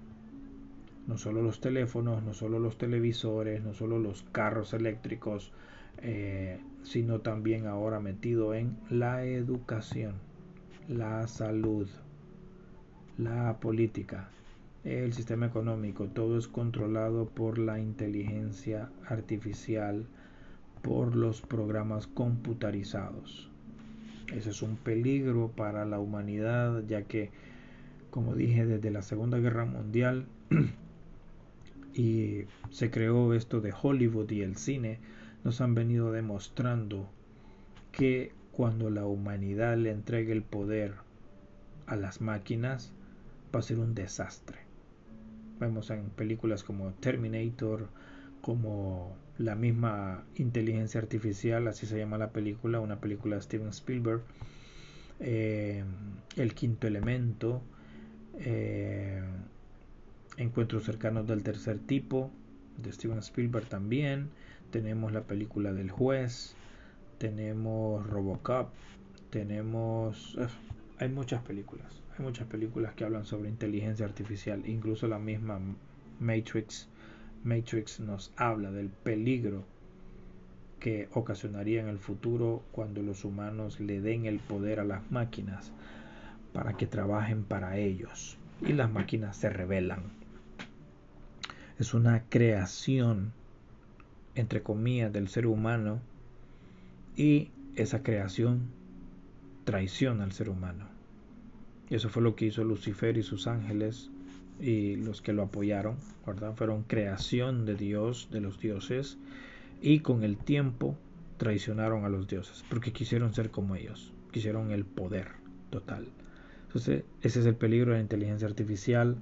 no 1.07 1.19
solo 1.19 1.43
los 1.43 1.61
teléfonos, 1.61 2.23
no 2.23 2.35
solo 2.35 2.61
los 2.61 2.79
televisores, 2.79 3.65
no 3.65 3.75
solo 3.75 3.99
los 3.99 4.23
carros 4.31 4.75
eléctricos, 4.75 5.51
sino 6.85 7.21
también 7.21 7.67
ahora 7.67 7.99
metido 7.99 8.55
en 8.55 8.77
la 8.91 9.25
educación, 9.25 10.15
la 10.87 11.27
salud, 11.27 11.89
la 13.25 13.59
política, 13.61 14.29
el 14.85 15.13
sistema 15.13 15.47
económico, 15.47 16.07
todo 16.07 16.39
es 16.39 16.49
controlado 16.49 17.29
por 17.29 17.59
la 17.59 17.79
inteligencia 17.79 18.89
artificial, 19.07 20.07
por 20.81 21.15
los 21.15 21.43
programas 21.43 22.07
computarizados. 22.07 23.51
Ese 24.33 24.51
es 24.51 24.63
un 24.63 24.77
peligro 24.77 25.49
para 25.49 25.85
la 25.85 25.99
humanidad, 25.99 26.83
ya 26.87 27.03
que, 27.03 27.31
como 28.11 28.35
dije, 28.35 28.65
desde 28.65 28.91
la 28.91 29.03
Segunda 29.03 29.39
Guerra 29.39 29.67
Mundial, 29.67 30.27
y 31.95 32.45
se 32.71 32.91
creó 32.91 33.35
esto 33.35 33.61
de 33.61 33.75
Hollywood 33.79 34.31
y 34.31 34.41
el 34.41 34.57
cine, 34.57 34.99
nos 35.45 35.61
han 35.61 35.75
venido 35.75 36.11
demostrando 36.11 37.11
que 37.93 38.33
cuando 38.53 38.89
la 38.89 39.05
humanidad 39.05 39.77
le 39.77 39.91
entregue 39.91 40.33
el 40.33 40.43
poder 40.43 40.95
a 41.87 41.97
las 41.97 42.21
máquinas, 42.21 42.95
va 43.55 43.61
a 43.61 43.63
ser 43.63 43.79
un 43.79 43.95
desastre. 43.95 44.59
Vemos 45.59 45.91
en 45.91 46.11
películas 46.11 46.65
como 46.65 46.93
Terminator, 46.95 47.89
como 48.41 49.17
la 49.39 49.55
misma 49.55 50.25
inteligencia 50.37 51.01
artificial, 51.01 51.69
así 51.69 51.87
se 51.87 51.99
llama 51.99 52.19
la 52.19 52.31
película, 52.31 52.81
una 52.81 53.01
película 53.01 53.37
de 53.37 53.43
Steven 53.43 53.69
Spielberg, 53.69 54.23
eh, 55.21 55.85
El 56.37 56.55
quinto 56.55 56.87
elemento, 56.87 57.63
eh, 58.39 59.23
Encuentros 60.37 60.85
cercanos 60.85 61.27
del 61.27 61.43
tercer 61.43 61.79
tipo 61.81 62.31
de 62.79 62.93
Steven 62.93 63.19
Spielberg 63.19 63.67
también. 63.67 64.31
Tenemos 64.71 65.13
la 65.13 65.23
película 65.23 65.73
del 65.73 65.91
juez. 65.91 66.55
Tenemos 67.19 68.07
Robocop. 68.07 68.71
Tenemos... 69.31 70.37
Eh, 70.39 70.47
hay 70.99 71.09
muchas 71.09 71.43
películas. 71.43 72.01
Hay 72.21 72.27
muchas 72.27 72.49
películas 72.49 72.93
que 72.93 73.05
hablan 73.05 73.25
sobre 73.25 73.49
inteligencia 73.49 74.05
artificial. 74.05 74.69
Incluso 74.69 75.09
la 75.09 75.19
misma 75.19 75.59
Matrix. 76.21 76.87
Matrix 77.45 77.99
nos 77.99 78.31
habla 78.37 78.71
del 78.71 78.91
peligro 78.91 79.65
que 80.81 81.09
ocasionaría 81.15 81.81
en 81.81 81.89
el 81.89 81.99
futuro 81.99 82.63
cuando 82.73 83.01
los 83.01 83.25
humanos 83.25 83.81
le 83.81 84.03
den 84.03 84.27
el 84.27 84.39
poder 84.39 84.81
a 84.81 84.85
las 84.85 85.11
máquinas 85.11 85.73
para 86.53 86.75
que 86.75 86.87
trabajen 86.87 87.43
para 87.43 87.79
ellos 87.79 88.37
y 88.61 88.75
las 88.75 88.93
máquinas 88.93 89.39
se 89.39 89.49
rebelan 89.49 90.03
es 91.79 91.95
una 91.95 92.25
creación, 92.29 93.33
entre 94.35 94.63
comillas, 94.63 95.11
del 95.11 95.29
ser 95.29 95.47
humano 95.47 96.01
y 97.17 97.51
esa 97.77 98.03
creación 98.03 98.69
traiciona 99.65 100.25
al 100.25 100.33
ser 100.33 100.51
humano. 100.51 101.00
Y 101.91 101.97
eso 101.97 102.09
fue 102.09 102.23
lo 102.23 102.37
que 102.37 102.47
hizo 102.47 102.63
Lucifer 102.65 103.19
y 103.19 103.23
sus 103.23 103.49
ángeles 103.49 104.11
y 104.61 104.97
los 104.97 105.21
que 105.21 105.33
lo 105.33 105.43
apoyaron. 105.43 105.97
Fueron 106.55 106.85
creación 106.85 107.67
de 107.67 107.75
Dios, 107.75 108.29
de 108.31 108.41
los 108.41 108.61
dioses, 108.61 109.19
y 109.83 109.99
con 110.01 110.23
el 110.23 110.37
tiempo 110.37 110.97
traicionaron 111.37 112.05
a 112.05 112.09
los 112.09 112.29
dioses, 112.29 112.65
porque 112.69 112.93
quisieron 112.93 113.35
ser 113.35 113.51
como 113.51 113.75
ellos, 113.75 114.13
quisieron 114.31 114.71
el 114.71 114.85
poder 114.85 115.29
total. 115.71 116.07
Entonces, 116.67 117.03
ese 117.23 117.41
es 117.41 117.47
el 117.47 117.57
peligro 117.57 117.93
de 117.93 117.99
la 117.99 118.03
inteligencia 118.03 118.47
artificial 118.47 119.17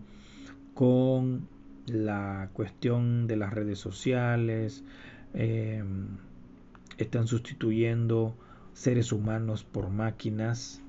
con 0.74 1.48
la 1.86 2.50
cuestión 2.52 3.26
de 3.26 3.36
las 3.36 3.54
redes 3.54 3.78
sociales, 3.78 4.84
eh, 5.32 5.82
están 6.98 7.26
sustituyendo 7.28 8.34
seres 8.74 9.12
humanos 9.12 9.64
por 9.64 9.88
máquinas 9.88 10.82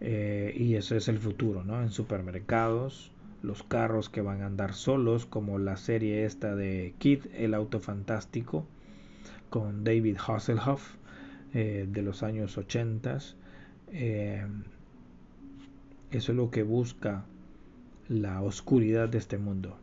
eh, 0.00 0.54
y 0.56 0.74
eso 0.74 0.96
es 0.96 1.08
el 1.08 1.18
futuro, 1.18 1.64
¿no? 1.64 1.82
En 1.82 1.90
supermercados, 1.90 3.12
los 3.42 3.62
carros 3.62 4.08
que 4.08 4.20
van 4.22 4.42
a 4.42 4.46
andar 4.46 4.74
solos, 4.74 5.26
como 5.26 5.58
la 5.58 5.76
serie 5.76 6.24
esta 6.24 6.54
de 6.56 6.94
Kid, 6.98 7.26
el 7.34 7.54
auto 7.54 7.80
fantástico, 7.80 8.66
con 9.50 9.84
David 9.84 10.16
Hasselhoff 10.26 10.96
eh, 11.54 11.86
de 11.90 12.02
los 12.02 12.22
años 12.22 12.56
80. 12.58 13.16
eso 13.16 13.34
es 16.10 16.28
lo 16.28 16.50
que 16.50 16.62
busca 16.62 17.24
la 18.08 18.42
oscuridad 18.42 19.08
de 19.08 19.18
este 19.18 19.38
mundo 19.38 19.78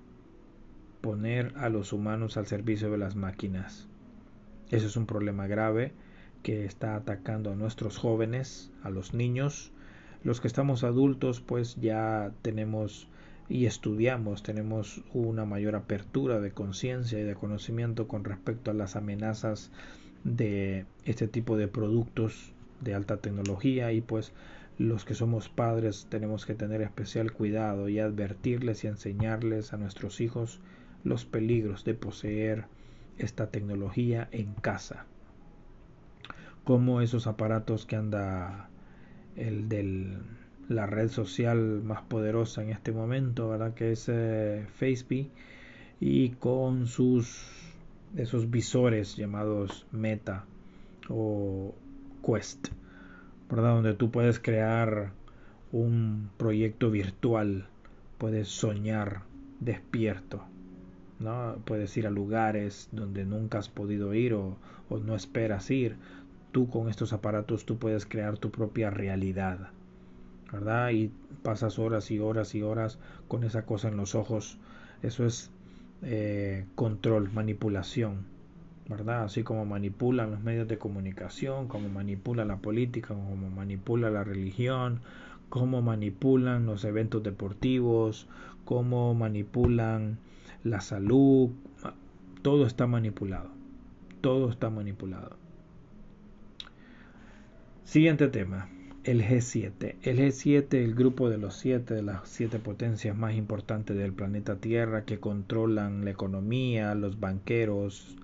poner 1.01 1.53
a 1.55 1.70
los 1.70 1.93
humanos 1.93 2.36
al 2.36 2.47
servicio 2.47 2.91
de 2.91 2.97
las 2.97 3.15
máquinas. 3.15 3.88
Ese 4.70 4.88
es 4.88 4.97
un 4.97 5.05
problema 5.05 5.47
grave 5.47 5.93
que 6.43 6.65
está 6.65 6.95
atacando 6.95 7.51
a 7.51 7.55
nuestros 7.55 7.97
jóvenes, 7.97 8.72
a 8.84 8.89
los 8.89 9.13
niños. 9.13 9.72
Los 10.28 10.42
que 10.42 10.50
estamos 10.50 10.84
adultos 10.84 11.40
pues 11.40 11.78
ya 11.78 12.34
tenemos 12.42 13.08
y 13.48 13.66
estudiamos, 13.66 14.44
tenemos 14.44 15.02
una 15.14 15.46
mayor 15.46 15.78
apertura 15.78 16.42
de 16.42 16.52
conciencia 16.52 17.18
y 17.18 17.24
de 17.24 17.36
conocimiento 17.36 18.10
con 18.10 18.26
respecto 18.26 18.70
a 18.70 18.74
las 18.74 18.98
amenazas 18.98 19.72
de 20.26 20.86
este 21.06 21.30
tipo 21.30 21.56
de 21.56 21.70
productos 21.70 22.52
de 22.82 22.94
alta 22.94 23.22
tecnología 23.22 23.94
y 23.94 24.02
pues 24.02 24.34
los 24.78 25.06
que 25.06 25.14
somos 25.14 25.48
padres 25.48 26.08
tenemos 26.10 26.46
que 26.46 26.56
tener 26.56 26.82
especial 26.82 27.32
cuidado 27.32 27.88
y 27.88 28.00
advertirles 28.00 28.84
y 28.84 28.88
enseñarles 28.88 29.72
a 29.72 29.78
nuestros 29.78 30.20
hijos 30.20 30.60
los 31.06 31.24
peligros 31.24 31.86
de 31.86 31.94
poseer 31.94 32.66
esta 33.18 33.50
tecnología 33.50 34.28
en 34.34 34.56
casa. 34.56 35.06
Como 36.66 37.00
esos 37.00 37.28
aparatos 37.28 37.86
que 37.86 37.96
anda 37.96 38.70
el 39.38 39.70
de 39.70 40.18
la 40.68 40.86
red 40.86 41.10
social 41.10 41.82
más 41.84 42.02
poderosa 42.04 42.62
en 42.62 42.70
este 42.70 42.92
momento, 42.92 43.50
¿verdad? 43.50 43.74
Que 43.74 43.94
es 43.94 44.10
eh, 44.10 44.66
Facebook 44.76 45.30
y 46.00 46.30
con 46.32 46.88
sus 46.88 47.58
esos 48.16 48.50
visores 48.50 49.16
llamados 49.16 49.86
Meta 49.92 50.46
o 51.10 51.74
Quest, 52.26 52.70
¿verdad? 53.50 53.76
Donde 53.76 53.94
tú 53.94 54.12
puedes 54.12 54.40
crear 54.40 55.12
un 55.72 56.30
proyecto 56.38 56.90
virtual, 56.90 57.68
puedes 58.18 58.48
soñar 58.48 59.22
despierto, 59.60 60.44
¿no? 61.20 61.58
Puedes 61.66 61.96
ir 61.98 62.08
a 62.08 62.12
lugares 62.12 62.90
donde 62.92 63.26
nunca 63.26 63.60
has 63.60 63.70
podido 63.70 64.14
ir 64.14 64.34
o, 64.34 64.58
o 64.90 65.00
no 65.00 65.16
esperas 65.16 65.70
ir. 65.72 65.98
Tú 66.52 66.70
con 66.70 66.89
estos 66.89 67.14
aparatos 67.14 67.66
tú 67.66 67.78
puedes 67.78 68.06
crear 68.06 68.38
tu 68.38 68.52
propia 68.52 68.89
realidad, 68.89 69.72
¿verdad? 70.52 70.89
Y 70.91 71.12
pasas 71.43 71.80
horas 71.80 72.10
y 72.12 72.20
horas 72.20 72.56
y 72.56 72.62
horas 72.62 73.00
con 73.28 73.43
esa 73.43 73.66
cosa 73.66 73.89
en 73.89 73.98
los 73.98 74.16
ojos. 74.16 74.58
Eso 75.02 75.26
es 75.26 75.52
eh, 76.02 76.66
control, 76.76 77.32
manipulación, 77.32 78.26
¿verdad? 78.88 79.24
Así 79.24 79.43
como 79.43 79.66
manipulan 79.66 80.32
los 80.32 80.41
medios 80.41 80.68
de 80.68 80.78
comunicación, 80.78 81.68
como 81.68 81.89
manipula 81.89 82.45
la 82.45 82.58
política, 82.58 83.10
como 83.10 83.50
manipula 83.50 84.10
la 84.10 84.24
religión, 84.24 85.02
como 85.50 85.82
manipulan 85.82 86.66
los 86.66 86.84
eventos 86.84 87.24
deportivos, 87.24 88.28
cómo 88.66 89.14
manipulan 89.14 90.18
la 90.64 90.82
salud, 90.82 91.52
todo 92.41 92.66
está 92.66 92.88
manipulado, 92.88 93.50
todo 94.22 94.50
está 94.50 94.70
manipulado. 94.70 95.38
Siguiente 97.88 98.28
tema 98.28 98.68
el 99.06 99.24
G7. 99.24 99.96
El 100.02 100.20
G7, 100.20 100.74
el 100.74 100.94
grupo 100.94 101.30
de 101.30 101.38
los 101.38 101.56
siete, 101.56 101.94
de 101.94 102.02
las 102.02 102.28
siete 102.28 102.60
potencias 102.60 103.16
más 103.16 103.34
importantes 103.34 103.96
del 103.96 104.12
planeta 104.12 104.58
Tierra 104.58 105.06
que 105.06 105.22
controlan 105.22 106.04
la 106.04 106.12
economía, 106.12 106.94
los 106.96 107.22
banqueros, 107.22 108.18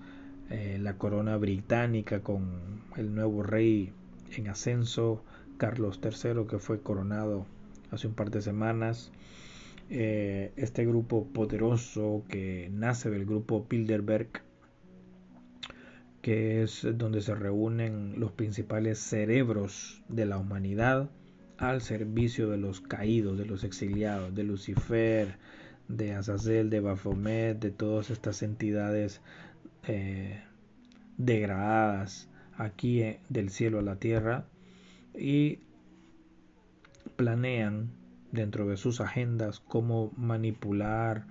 eh, 0.49 0.79
la 0.81 0.97
corona 0.97 1.37
británica 1.37 2.19
con 2.19 2.81
el 2.97 3.15
nuevo 3.15 3.41
rey 3.41 3.93
en 4.35 4.49
ascenso, 4.49 5.23
Carlos 5.55 6.01
III, 6.03 6.45
que 6.45 6.59
fue 6.59 6.81
coronado 6.81 7.45
hace 7.89 8.07
un 8.07 8.15
par 8.15 8.31
de 8.31 8.41
semanas. 8.41 9.13
Eh, 9.89 10.51
este 10.57 10.85
grupo 10.85 11.25
poderoso 11.27 12.25
que 12.27 12.69
nace 12.73 13.09
del 13.09 13.25
grupo 13.25 13.65
Bilderberg 13.69 14.43
que 16.23 16.63
es 16.63 16.87
donde 16.95 17.19
se 17.19 17.35
reúnen 17.35 18.17
los 18.17 18.31
principales 18.31 18.97
cerebros 18.97 20.01
de 20.07 20.25
la 20.25 20.37
humanidad 20.37 21.09
al 21.57 21.81
servicio 21.81 22.49
de 22.49 22.57
los 22.57 22.79
caídos, 22.79 23.37
de 23.37 23.45
los 23.45 23.65
exiliados, 23.65 24.33
de 24.33 24.43
Lucifer, 24.43 25.37
de 25.89 26.13
Azazel, 26.13 26.69
de 26.69 26.79
Baphomet, 26.79 27.59
de 27.59 27.71
todas 27.71 28.09
estas 28.09 28.41
entidades 28.41 29.19
eh, 29.85 30.41
degradadas 31.17 32.29
aquí 32.57 33.01
eh, 33.01 33.19
del 33.27 33.49
cielo 33.49 33.79
a 33.79 33.83
la 33.83 33.97
tierra 33.97 34.45
y 35.13 35.59
planean 37.17 37.89
dentro 38.31 38.65
de 38.65 38.77
sus 38.77 39.01
agendas 39.01 39.59
cómo 39.59 40.13
manipular 40.15 41.25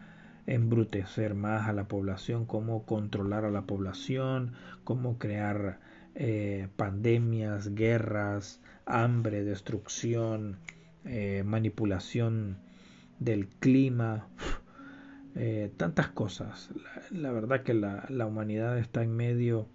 embrutecer 0.46 1.34
más 1.34 1.68
a 1.68 1.72
la 1.72 1.88
población, 1.88 2.46
cómo 2.46 2.84
controlar 2.84 3.44
a 3.44 3.50
la 3.50 3.62
población, 3.62 4.52
cómo 4.84 5.18
crear 5.18 5.78
eh, 6.14 6.68
pandemias, 6.76 7.74
guerras, 7.74 8.60
hambre, 8.84 9.44
destrucción, 9.44 10.58
eh, 11.04 11.42
manipulación 11.44 12.58
del 13.18 13.48
clima, 13.48 14.28
eh, 15.36 15.72
tantas 15.76 16.08
cosas. 16.08 16.70
La, 17.10 17.32
verdad 17.32 17.62
que 17.62 17.74
la, 17.74 18.04
la, 18.08 18.26
humanidad 18.26 18.78
está 18.78 19.02
en 19.02 19.16
medio 19.16 19.68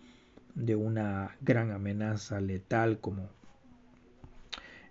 de 0.55 0.75
una 0.75 1.37
gran 1.41 1.71
amenaza 1.71 2.41
letal 2.41 2.99
como 2.99 3.29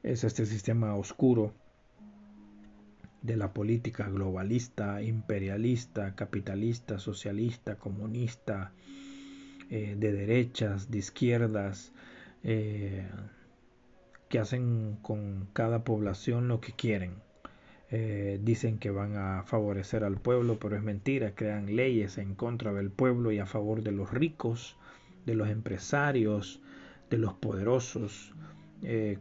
es 0.02 0.22
este 0.22 0.46
sistema 0.46 0.94
oscuro 0.94 1.52
de 3.26 3.36
la 3.36 3.52
política 3.52 4.08
globalista, 4.08 5.02
imperialista, 5.02 6.14
capitalista, 6.14 6.98
socialista, 6.98 7.76
comunista, 7.76 8.72
eh, 9.68 9.96
de 9.98 10.12
derechas, 10.12 10.90
de 10.92 10.98
izquierdas, 10.98 11.92
eh, 12.44 13.08
que 14.28 14.38
hacen 14.38 14.96
con 15.02 15.48
cada 15.52 15.82
población 15.82 16.46
lo 16.46 16.60
que 16.60 16.72
quieren. 16.72 17.14
Eh, 17.90 18.40
dicen 18.42 18.78
que 18.78 18.90
van 18.90 19.16
a 19.16 19.42
favorecer 19.44 20.04
al 20.04 20.18
pueblo, 20.18 20.58
pero 20.60 20.76
es 20.76 20.82
mentira, 20.82 21.34
crean 21.34 21.74
leyes 21.74 22.18
en 22.18 22.34
contra 22.34 22.72
del 22.72 22.90
pueblo 22.90 23.32
y 23.32 23.40
a 23.40 23.46
favor 23.46 23.82
de 23.82 23.92
los 23.92 24.12
ricos, 24.12 24.76
de 25.24 25.34
los 25.34 25.48
empresarios, 25.48 26.60
de 27.10 27.18
los 27.18 27.34
poderosos, 27.34 28.32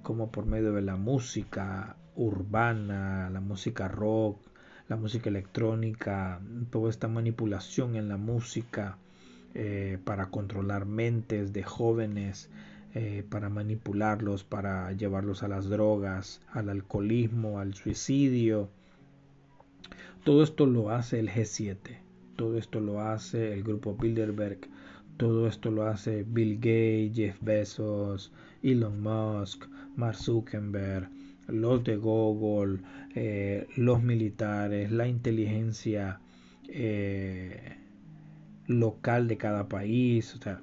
como 0.03 0.31
por 0.31 0.45
medio 0.45 0.73
de 0.73 0.81
la 0.81 0.95
música, 0.95 1.95
urbana, 2.15 3.29
la 3.29 3.41
música 3.41 3.87
rock, 3.87 4.39
la 4.87 4.95
música 4.95 5.29
electrónica, 5.29 6.39
toda 6.69 6.89
esta 6.89 7.07
manipulación 7.07 7.95
en 7.95 8.09
la 8.09 8.17
música 8.17 8.97
eh, 9.53 9.97
para 10.03 10.29
controlar 10.29 10.85
mentes 10.85 11.53
de 11.53 11.63
jóvenes, 11.63 12.49
eh, 12.93 13.25
para 13.29 13.49
manipularlos, 13.49 14.43
para 14.43 14.91
llevarlos 14.93 15.43
a 15.43 15.47
las 15.47 15.69
drogas, 15.69 16.41
al 16.51 16.69
alcoholismo, 16.69 17.59
al 17.59 17.73
suicidio. 17.73 18.69
Todo 20.23 20.43
esto 20.43 20.65
lo 20.65 20.89
hace 20.89 21.19
el 21.19 21.29
G7, 21.29 21.77
todo 22.35 22.57
esto 22.57 22.79
lo 22.79 23.01
hace 23.01 23.53
el 23.53 23.63
grupo 23.63 23.95
Bilderberg, 23.95 24.59
todo 25.17 25.47
esto 25.47 25.71
lo 25.71 25.87
hace 25.87 26.23
Bill 26.27 26.55
Gates, 26.55 27.15
Jeff 27.15 27.37
Bezos, 27.41 28.31
Elon 28.61 29.01
Musk, 29.01 29.65
Mark 29.95 30.17
Zuckerberg, 30.17 31.09
los 31.47 31.83
de 31.83 31.97
Google, 31.97 32.79
eh, 33.13 33.67
los 33.75 34.01
militares, 34.03 34.91
la 34.91 35.07
inteligencia 35.07 36.19
eh, 36.67 37.77
local 38.67 39.27
de 39.27 39.37
cada 39.37 39.67
país, 39.67 40.33
o 40.35 40.37
sea, 40.37 40.61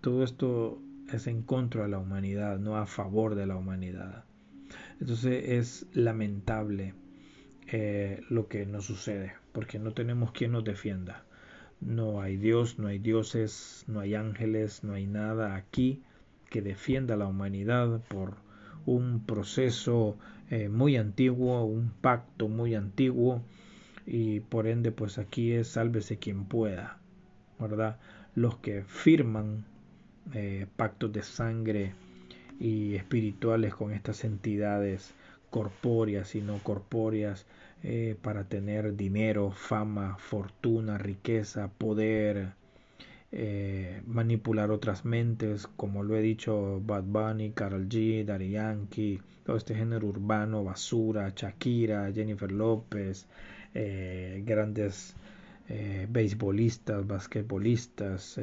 todo 0.00 0.24
esto 0.24 0.80
es 1.12 1.26
en 1.26 1.42
contra 1.42 1.82
de 1.82 1.88
la 1.88 1.98
humanidad, 1.98 2.58
no 2.58 2.76
a 2.76 2.86
favor 2.86 3.34
de 3.34 3.46
la 3.46 3.56
humanidad. 3.56 4.24
Entonces 5.00 5.44
es 5.48 5.86
lamentable 5.92 6.94
eh, 7.66 8.20
lo 8.28 8.48
que 8.48 8.66
nos 8.66 8.84
sucede, 8.84 9.34
porque 9.52 9.78
no 9.78 9.92
tenemos 9.92 10.32
quien 10.32 10.52
nos 10.52 10.64
defienda. 10.64 11.24
No 11.80 12.20
hay 12.20 12.36
Dios, 12.36 12.78
no 12.78 12.86
hay 12.86 12.98
dioses, 12.98 13.84
no 13.88 14.00
hay 14.00 14.14
ángeles, 14.14 14.84
no 14.84 14.94
hay 14.94 15.06
nada 15.06 15.56
aquí 15.56 16.02
que 16.48 16.62
defienda 16.62 17.14
a 17.14 17.16
la 17.16 17.26
humanidad 17.26 18.00
por 18.08 18.36
un 18.86 19.24
proceso 19.24 20.16
eh, 20.50 20.68
muy 20.68 20.96
antiguo, 20.96 21.64
un 21.64 21.92
pacto 22.00 22.48
muy 22.48 22.74
antiguo 22.74 23.42
y 24.06 24.40
por 24.40 24.66
ende 24.66 24.92
pues 24.92 25.18
aquí 25.18 25.52
es 25.52 25.68
sálvese 25.68 26.18
quien 26.18 26.44
pueda, 26.44 26.98
¿verdad? 27.58 27.98
Los 28.34 28.56
que 28.58 28.82
firman 28.82 29.64
eh, 30.34 30.66
pactos 30.76 31.12
de 31.12 31.22
sangre 31.22 31.94
y 32.58 32.94
espirituales 32.94 33.74
con 33.74 33.92
estas 33.92 34.24
entidades 34.24 35.14
corpóreas 35.50 36.34
y 36.34 36.40
no 36.40 36.58
corpóreas 36.62 37.46
eh, 37.82 38.16
para 38.22 38.44
tener 38.44 38.96
dinero, 38.96 39.50
fama, 39.50 40.16
fortuna, 40.18 40.98
riqueza, 40.98 41.68
poder, 41.76 42.52
eh, 43.34 44.02
manipular 44.06 44.70
otras 44.70 45.06
mentes, 45.06 45.66
como 45.66 46.02
lo 46.02 46.14
he 46.16 46.20
dicho, 46.20 46.82
Bad 46.84 47.04
Bunny, 47.04 47.52
Carol 47.52 47.88
G, 47.88 48.26
Daddy 48.26 48.50
Yankee, 48.50 49.22
todo 49.44 49.56
este 49.56 49.74
género 49.74 50.06
urbano, 50.08 50.62
basura, 50.62 51.32
Shakira, 51.34 52.12
Jennifer 52.12 52.52
López, 52.52 53.26
eh, 53.72 54.42
grandes 54.44 55.16
eh, 55.70 56.06
beisbolistas, 56.10 57.06
basquetbolistas, 57.06 58.38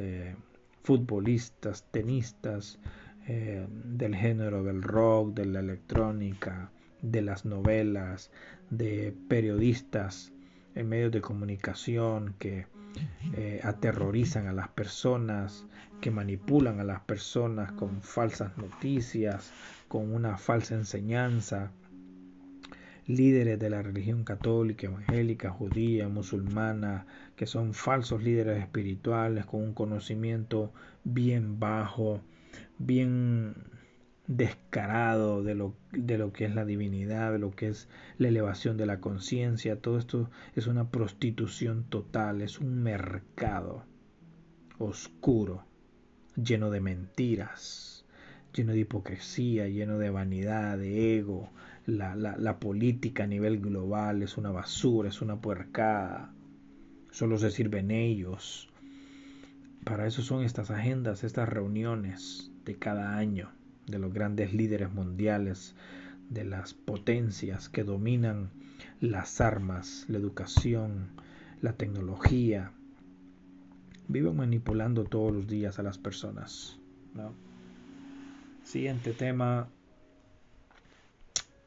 futbolistas, 0.82 1.84
tenistas, 1.92 2.80
del 3.28 4.16
género 4.16 4.64
del 4.64 4.82
rock, 4.82 5.34
de 5.34 5.46
la 5.46 5.60
electrónica, 5.60 6.72
de 7.00 7.22
las 7.22 7.44
novelas, 7.44 8.32
de 8.70 9.14
periodistas 9.28 10.32
en 10.74 10.88
medios 10.88 11.12
de 11.12 11.20
comunicación 11.20 12.34
que 12.40 12.66
eh, 13.34 13.60
aterrorizan 13.62 14.46
a 14.46 14.52
las 14.52 14.68
personas, 14.68 15.66
que 16.00 16.10
manipulan 16.10 16.80
a 16.80 16.84
las 16.84 17.00
personas 17.00 17.72
con 17.72 18.02
falsas 18.02 18.56
noticias, 18.56 19.52
con 19.88 20.14
una 20.14 20.38
falsa 20.38 20.74
enseñanza, 20.74 21.72
líderes 23.06 23.58
de 23.58 23.70
la 23.70 23.82
religión 23.82 24.24
católica, 24.24 24.86
evangélica, 24.86 25.50
judía, 25.50 26.08
musulmana, 26.08 27.06
que 27.36 27.46
son 27.46 27.74
falsos 27.74 28.22
líderes 28.22 28.58
espirituales 28.58 29.46
con 29.46 29.62
un 29.62 29.74
conocimiento 29.74 30.72
bien 31.04 31.58
bajo, 31.58 32.20
bien 32.78 33.54
descarado 34.30 35.42
de 35.42 35.56
lo, 35.56 35.74
de 35.90 36.16
lo 36.16 36.32
que 36.32 36.44
es 36.44 36.54
la 36.54 36.64
divinidad, 36.64 37.32
de 37.32 37.40
lo 37.40 37.50
que 37.50 37.66
es 37.66 37.88
la 38.16 38.28
elevación 38.28 38.76
de 38.76 38.86
la 38.86 39.00
conciencia. 39.00 39.80
Todo 39.80 39.98
esto 39.98 40.30
es 40.54 40.68
una 40.68 40.88
prostitución 40.88 41.82
total, 41.88 42.40
es 42.40 42.60
un 42.60 42.80
mercado 42.80 43.84
oscuro, 44.78 45.64
lleno 46.36 46.70
de 46.70 46.80
mentiras, 46.80 48.06
lleno 48.54 48.72
de 48.72 48.78
hipocresía, 48.78 49.66
lleno 49.66 49.98
de 49.98 50.10
vanidad, 50.10 50.78
de 50.78 51.18
ego. 51.18 51.50
La, 51.86 52.14
la, 52.14 52.36
la 52.36 52.60
política 52.60 53.24
a 53.24 53.26
nivel 53.26 53.58
global 53.58 54.22
es 54.22 54.38
una 54.38 54.52
basura, 54.52 55.08
es 55.08 55.22
una 55.22 55.40
puercada. 55.40 56.32
Solo 57.10 57.36
se 57.36 57.50
sirven 57.50 57.90
ellos. 57.90 58.68
Para 59.82 60.06
eso 60.06 60.22
son 60.22 60.44
estas 60.44 60.70
agendas, 60.70 61.24
estas 61.24 61.48
reuniones 61.48 62.52
de 62.64 62.76
cada 62.76 63.16
año 63.16 63.50
de 63.90 63.98
los 63.98 64.12
grandes 64.12 64.52
líderes 64.52 64.92
mundiales, 64.92 65.74
de 66.28 66.44
las 66.44 66.74
potencias 66.74 67.68
que 67.68 67.84
dominan 67.84 68.50
las 69.00 69.40
armas, 69.40 70.04
la 70.08 70.18
educación, 70.18 71.08
la 71.60 71.72
tecnología, 71.72 72.72
viven 74.08 74.36
manipulando 74.36 75.04
todos 75.04 75.32
los 75.32 75.46
días 75.46 75.78
a 75.78 75.82
las 75.82 75.98
personas. 75.98 76.78
Siguiente 78.64 79.12
tema, 79.12 79.68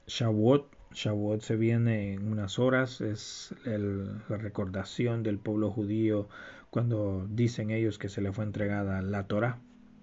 Shavuot. 0.07 0.71
Shavuot 0.93 1.41
se 1.41 1.55
viene 1.55 2.13
en 2.13 2.31
unas 2.31 2.59
horas, 2.59 3.01
es 3.01 3.53
la 3.65 4.37
recordación 4.37 5.23
del 5.23 5.39
pueblo 5.39 5.71
judío 5.71 6.29
cuando 6.69 7.27
dicen 7.29 7.71
ellos 7.71 7.97
que 7.97 8.09
se 8.09 8.21
le 8.21 8.31
fue 8.31 8.45
entregada 8.45 9.01
la 9.01 9.23
Torah 9.23 9.59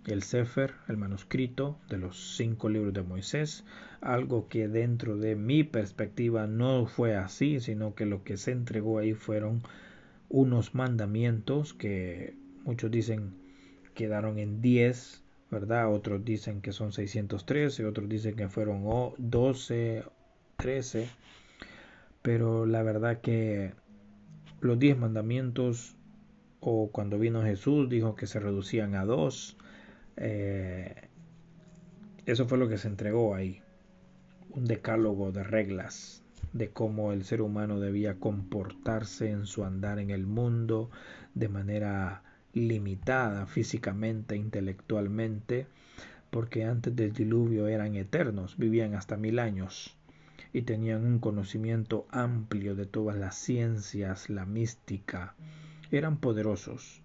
el 0.06 0.22
Sefer, 0.22 0.74
el 0.88 0.96
manuscrito 0.96 1.78
de 1.88 1.98
los 1.98 2.36
cinco 2.36 2.68
libros 2.68 2.94
de 2.94 3.02
Moisés, 3.02 3.64
algo 4.00 4.48
que 4.48 4.68
dentro 4.68 5.16
de 5.16 5.36
mi 5.36 5.64
perspectiva 5.64 6.46
no 6.46 6.86
fue 6.86 7.16
así, 7.16 7.60
sino 7.60 7.94
que 7.94 8.06
lo 8.06 8.24
que 8.24 8.36
se 8.36 8.52
entregó 8.52 8.98
ahí 8.98 9.14
fueron 9.14 9.62
unos 10.28 10.74
mandamientos 10.74 11.74
que 11.74 12.34
muchos 12.64 12.90
dicen 12.90 13.34
quedaron 13.94 14.38
en 14.38 14.62
10, 14.62 15.22
¿verdad? 15.50 15.92
Otros 15.92 16.24
dicen 16.24 16.62
que 16.62 16.72
son 16.72 16.92
613, 16.92 17.84
otros 17.84 18.08
dicen 18.08 18.36
que 18.36 18.48
fueron 18.48 18.84
12, 19.18 20.04
13, 20.56 21.08
pero 22.22 22.64
la 22.64 22.82
verdad 22.82 23.20
que 23.20 23.72
los 24.60 24.78
10 24.78 24.98
mandamientos 24.98 25.96
o 26.60 26.90
cuando 26.90 27.18
vino 27.18 27.42
Jesús 27.42 27.88
dijo 27.88 28.14
que 28.14 28.26
se 28.26 28.38
reducían 28.38 28.94
a 28.94 29.04
dos 29.04 29.56
eh, 30.16 31.08
eso 32.26 32.46
fue 32.46 32.58
lo 32.58 32.68
que 32.68 32.78
se 32.78 32.88
entregó 32.88 33.34
ahí, 33.34 33.62
un 34.50 34.64
decálogo 34.64 35.32
de 35.32 35.42
reglas 35.42 36.22
de 36.52 36.70
cómo 36.70 37.12
el 37.12 37.24
ser 37.24 37.42
humano 37.42 37.78
debía 37.78 38.18
comportarse 38.18 39.30
en 39.30 39.46
su 39.46 39.64
andar 39.64 39.98
en 39.98 40.10
el 40.10 40.26
mundo 40.26 40.90
de 41.34 41.48
manera 41.48 42.22
limitada 42.52 43.46
físicamente, 43.46 44.36
intelectualmente, 44.36 45.66
porque 46.30 46.64
antes 46.64 46.94
del 46.96 47.12
diluvio 47.12 47.68
eran 47.68 47.94
eternos, 47.94 48.56
vivían 48.56 48.94
hasta 48.94 49.16
mil 49.16 49.38
años 49.38 49.96
y 50.52 50.62
tenían 50.62 51.04
un 51.04 51.18
conocimiento 51.20 52.06
amplio 52.10 52.74
de 52.74 52.86
todas 52.86 53.16
las 53.16 53.36
ciencias, 53.36 54.28
la 54.30 54.46
mística, 54.46 55.34
eran 55.92 56.18
poderosos, 56.18 57.02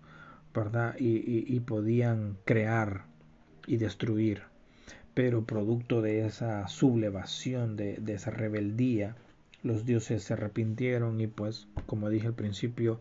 ¿verdad? 0.56 0.96
Y, 1.00 1.60
podían 1.62 2.38
crear 2.46 3.06
y 3.68 3.78
destruir. 3.78 4.44
Pero 5.14 5.46
producto 5.46 6.02
de 6.02 6.26
esa 6.26 6.68
sublevación, 6.68 7.76
de, 7.76 8.02
esa 8.08 8.32
rebeldía, 8.32 9.16
los 9.64 9.86
dioses 9.86 10.24
se 10.24 10.34
arrepintieron 10.34 11.20
y 11.22 11.28
pues, 11.28 11.68
como 11.86 12.10
dije 12.10 12.28
al 12.28 12.34
principio, 12.34 13.00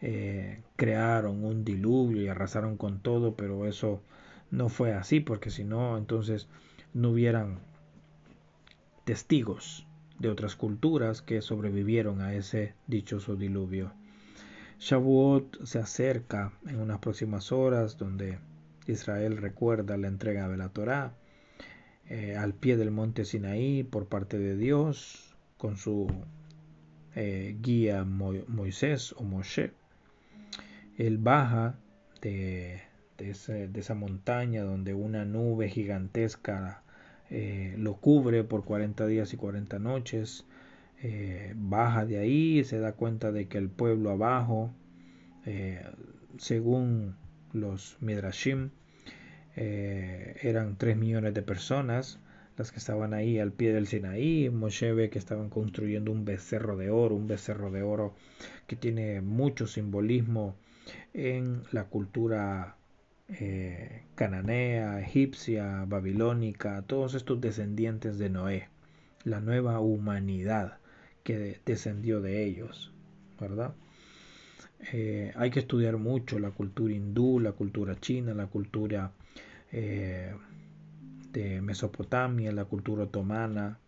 eh, 0.00 0.60
crearon 0.76 1.44
un 1.44 1.64
diluvio 1.64 2.22
y 2.22 2.28
arrasaron 2.28 2.76
con 2.76 3.00
todo, 3.00 3.34
pero 3.36 3.66
eso 3.66 4.02
no 4.50 4.68
fue 4.68 4.92
así, 4.92 5.20
porque 5.20 5.50
si 5.50 5.64
no, 5.64 5.96
entonces 5.96 6.48
no 6.94 7.10
hubieran 7.10 7.60
testigos 9.04 9.86
de 10.18 10.28
otras 10.28 10.56
culturas 10.56 11.22
que 11.22 11.42
sobrevivieron 11.42 12.20
a 12.20 12.34
ese 12.34 12.74
dichoso 12.86 13.34
diluvio. 13.36 13.92
Shavuot 14.82 15.64
se 15.64 15.78
acerca 15.78 16.50
en 16.66 16.80
unas 16.80 16.98
próximas 16.98 17.52
horas 17.52 17.98
donde 17.98 18.40
Israel 18.88 19.36
recuerda 19.36 19.96
la 19.96 20.08
entrega 20.08 20.48
de 20.48 20.56
la 20.56 20.70
Torá 20.70 21.12
eh, 22.08 22.34
al 22.36 22.52
pie 22.52 22.76
del 22.76 22.90
monte 22.90 23.24
Sinaí 23.24 23.84
por 23.84 24.06
parte 24.06 24.40
de 24.40 24.56
Dios 24.56 25.36
con 25.56 25.76
su 25.76 26.08
eh, 27.14 27.56
guía 27.60 28.02
Moisés 28.02 29.12
o 29.12 29.22
Moshe. 29.22 29.70
Él 30.98 31.18
baja 31.18 31.76
de, 32.20 32.82
esa 33.18 33.94
montaña 33.94 34.64
donde 34.64 34.94
una 34.94 35.24
nube 35.24 35.68
gigantesca 35.68 36.82
eh, 37.30 37.76
lo 37.78 37.98
cubre 37.98 38.42
por 38.42 38.64
40 38.64 39.06
días 39.06 39.32
y 39.32 39.36
40 39.36 39.78
noches 39.78 40.44
eh, 41.04 41.52
baja 41.56 42.06
de 42.06 42.18
ahí 42.18 42.62
se 42.62 42.78
da 42.78 42.92
cuenta 42.92 43.32
de 43.32 43.48
que 43.48 43.58
el 43.58 43.68
pueblo 43.68 44.10
abajo, 44.10 44.72
eh, 45.46 45.82
según 46.38 47.16
los 47.52 47.96
Midrashim, 48.00 48.70
eh, 49.56 50.36
eran 50.42 50.78
3 50.78 50.96
millones 50.96 51.34
de 51.34 51.42
personas 51.42 52.20
las 52.56 52.70
que 52.70 52.78
estaban 52.78 53.14
ahí 53.14 53.40
al 53.40 53.52
pie 53.52 53.72
del 53.72 53.88
Sinaí. 53.88 54.48
Moshe 54.50 54.92
ve 54.92 55.10
que 55.10 55.18
estaban 55.18 55.50
construyendo 55.50 56.12
un 56.12 56.24
becerro 56.24 56.76
de 56.76 56.90
oro, 56.90 57.16
un 57.16 57.26
becerro 57.26 57.72
de 57.72 57.82
oro 57.82 58.14
que 58.68 58.76
tiene 58.76 59.20
mucho 59.20 59.66
simbolismo 59.66 60.54
en 61.14 61.62
la 61.72 61.84
cultura 61.84 62.76
cananea, 64.14 65.00
egipcia, 65.00 65.86
babilónica, 65.86 66.82
todos 66.82 67.14
estos 67.14 67.40
descendientes 67.40 68.18
de 68.18 68.28
Noé, 68.28 68.68
la 69.24 69.40
nueva 69.40 69.80
humanidad 69.80 70.81
que 71.22 71.60
descendió 71.64 72.20
de 72.20 72.44
ellos, 72.44 72.92
¿verdad? 73.40 73.74
Eh, 74.92 75.32
hay 75.36 75.50
que 75.50 75.60
estudiar 75.60 75.96
mucho 75.96 76.38
la 76.38 76.50
cultura 76.50 76.92
hindú, 76.92 77.38
la 77.38 77.52
cultura 77.52 77.98
china, 78.00 78.34
la 78.34 78.46
cultura 78.46 79.12
eh, 79.70 80.34
de 81.32 81.60
Mesopotamia, 81.60 82.50
la 82.52 82.64
cultura 82.64 83.04
otomana, 83.04 83.78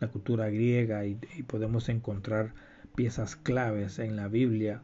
la 0.00 0.08
cultura 0.08 0.48
griega 0.48 1.04
y, 1.06 1.14
podemos 1.46 1.88
encontrar 1.88 2.54
piezas 2.94 3.36
claves 3.36 3.98
en 3.98 4.16
la 4.16 4.28
Biblia 4.28 4.82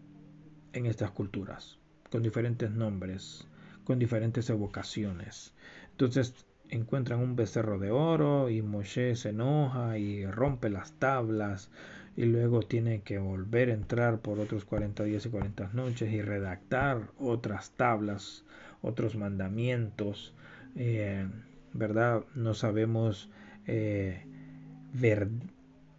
en 0.73 0.87
estas 0.87 1.11
culturas, 1.11 1.79
con 2.11 2.23
diferentes 2.23 2.71
nombres, 2.71 3.47
con 3.85 3.99
diferentes 3.99 4.49
evocaciones. 4.51 5.53
Entonces, 5.91 6.35
encuentran 6.71 7.21
un 7.21 7.37
becerro 7.37 7.79
de 7.79 7.91
oro 7.91 8.51
y 8.51 8.63
Moshe 8.63 9.17
se 9.17 9.31
enoja 9.31 9.99
y 9.99 10.27
rompe 10.27 10.71
las 10.71 10.93
tablas 10.93 11.71
y 12.17 12.25
luego 12.25 12.63
tiene 12.63 13.03
que 13.03 13.19
volver 13.19 13.71
a 13.71 13.75
entrar 13.75 14.21
por 14.21 14.39
otros 14.39 14.65
40 14.65 15.05
días 15.05 15.27
y 15.27 15.31
40 15.31 15.71
noches 15.73 16.13
y 16.13 16.23
redactar 16.23 17.11
otras 17.19 17.73
tablas, 17.73 18.45
otros 18.83 19.17
mandamientos, 19.17 20.35
eh, 20.77 21.27
¿verdad? 21.73 22.25
No 22.35 22.55
sabemos 22.55 23.31
eh, 23.67 24.25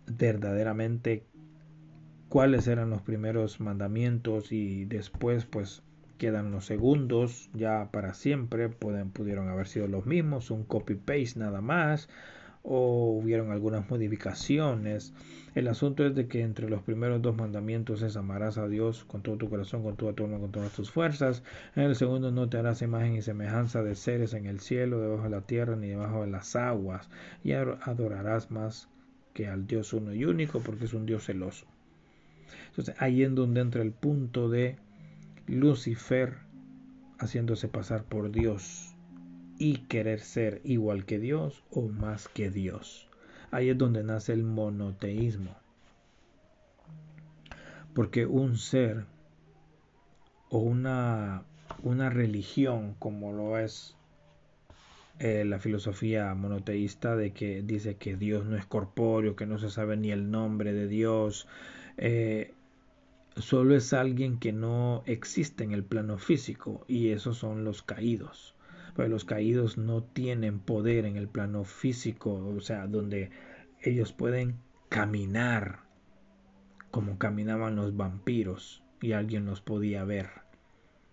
verdaderamente 0.07 1.25
cuáles 2.29 2.67
eran 2.67 2.89
los 2.89 3.01
primeros 3.01 3.59
mandamientos 3.59 4.51
y 4.51 4.85
después 4.85 5.45
pues 5.45 5.83
quedan 6.17 6.51
los 6.51 6.65
segundos 6.65 7.49
ya 7.53 7.89
para 7.91 8.13
siempre, 8.13 8.69
pueden, 8.69 9.11
pudieron 9.11 9.49
haber 9.49 9.67
sido 9.67 9.87
los 9.87 10.05
mismos, 10.05 10.51
un 10.51 10.63
copy-paste 10.63 11.39
nada 11.39 11.61
más, 11.61 12.09
o 12.63 13.19
hubieron 13.21 13.51
algunas 13.51 13.89
modificaciones. 13.89 15.13
El 15.53 15.67
asunto 15.67 16.05
es 16.05 16.15
de 16.15 16.27
que 16.27 16.41
entre 16.41 16.69
los 16.69 16.81
primeros 16.81 17.21
dos 17.21 17.35
mandamientos 17.35 18.01
es 18.01 18.17
amarás 18.17 18.57
a 18.57 18.67
Dios 18.67 19.05
con 19.05 19.21
todo 19.21 19.37
tu 19.37 19.49
corazón, 19.49 19.83
con 19.83 19.95
toda 19.95 20.13
tu 20.13 20.25
alma, 20.25 20.39
con 20.39 20.51
todas 20.51 20.73
tus 20.73 20.91
fuerzas. 20.91 21.43
En 21.75 21.83
el 21.83 21.95
segundo 21.95 22.31
no 22.31 22.49
te 22.49 22.57
harás 22.57 22.81
imagen 22.81 23.15
y 23.15 23.21
semejanza 23.21 23.83
de 23.83 23.95
seres 23.95 24.33
en 24.33 24.47
el 24.47 24.59
cielo, 24.59 24.99
debajo 24.99 25.23
de 25.23 25.29
la 25.29 25.41
tierra, 25.41 25.75
ni 25.75 25.87
debajo 25.87 26.21
de 26.21 26.31
las 26.31 26.55
aguas, 26.55 27.09
y 27.43 27.53
adorarás 27.53 28.51
más 28.51 28.89
que 29.33 29.47
al 29.47 29.67
Dios 29.67 29.93
uno 29.93 30.13
y 30.13 30.25
único 30.25 30.59
porque 30.61 30.85
es 30.85 30.93
un 30.93 31.05
Dios 31.05 31.25
celoso. 31.25 31.67
Entonces 32.69 32.95
ahí 32.99 33.23
en 33.23 33.35
donde 33.35 33.61
entra 33.61 33.81
el 33.81 33.91
punto 33.91 34.49
de 34.49 34.77
Lucifer 35.47 36.37
haciéndose 37.19 37.67
pasar 37.67 38.03
por 38.03 38.31
Dios 38.31 38.95
y 39.57 39.77
querer 39.87 40.19
ser 40.19 40.61
igual 40.63 41.05
que 41.05 41.19
Dios 41.19 41.63
o 41.71 41.87
más 41.87 42.27
que 42.27 42.49
Dios. 42.49 43.09
Ahí 43.51 43.69
es 43.69 43.77
donde 43.77 44.03
nace 44.03 44.33
el 44.33 44.43
monoteísmo. 44.43 45.55
Porque 47.93 48.25
un 48.25 48.57
ser 48.57 49.05
o 50.49 50.57
una, 50.57 51.43
una 51.83 52.09
religión 52.09 52.95
como 52.99 53.31
lo 53.31 53.57
es 53.57 53.95
eh, 55.19 55.45
la 55.45 55.59
filosofía 55.59 56.33
monoteísta 56.33 57.15
de 57.15 57.31
que 57.31 57.61
dice 57.61 57.95
que 57.95 58.17
Dios 58.17 58.45
no 58.45 58.57
es 58.57 58.65
corpóreo, 58.65 59.37
que 59.37 59.45
no 59.45 59.57
se 59.59 59.69
sabe 59.69 59.95
ni 59.95 60.11
el 60.11 60.29
nombre 60.29 60.73
de 60.73 60.87
Dios, 60.87 61.47
eh, 61.97 62.53
solo 63.35 63.75
es 63.75 63.93
alguien 63.93 64.39
que 64.39 64.51
no 64.51 65.03
existe 65.05 65.63
en 65.63 65.71
el 65.71 65.83
plano 65.83 66.17
físico 66.17 66.85
y 66.87 67.09
esos 67.09 67.37
son 67.37 67.63
los 67.63 67.83
caídos. 67.83 68.55
Pero 68.95 69.09
los 69.09 69.25
caídos 69.25 69.77
no 69.77 70.03
tienen 70.03 70.59
poder 70.59 71.05
en 71.05 71.17
el 71.17 71.27
plano 71.27 71.63
físico, 71.63 72.33
o 72.33 72.61
sea, 72.61 72.87
donde 72.87 73.29
ellos 73.81 74.13
pueden 74.13 74.57
caminar 74.89 75.85
como 76.91 77.17
caminaban 77.17 77.75
los 77.75 77.97
vampiros 77.97 78.81
y 79.01 79.11
alguien 79.11 79.45
los 79.45 79.59
podía 79.59 80.05
ver. 80.05 80.29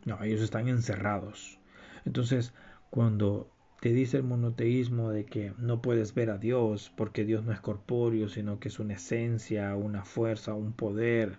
No, 0.05 0.23
ellos 0.23 0.41
están 0.41 0.69
encerrados. 0.69 1.59
Entonces, 2.05 2.55
cuando 2.91 3.51
te 3.81 3.93
dice 3.93 4.19
el 4.19 4.23
monoteísmo 4.23 5.11
de 5.11 5.25
que 5.25 5.55
no 5.59 5.83
puedes 5.83 6.15
ver 6.15 6.31
a 6.31 6.39
Dios 6.39 6.93
porque 6.97 7.25
Dios 7.25 7.45
no 7.45 7.53
es 7.53 7.61
corpóreo, 7.61 8.29
sino 8.29 8.61
que 8.61 8.69
es 8.69 8.79
una 8.79 8.95
esencia, 8.95 9.75
una 9.75 10.05
fuerza, 10.05 10.55
un 10.55 10.73
poder. 10.73 11.39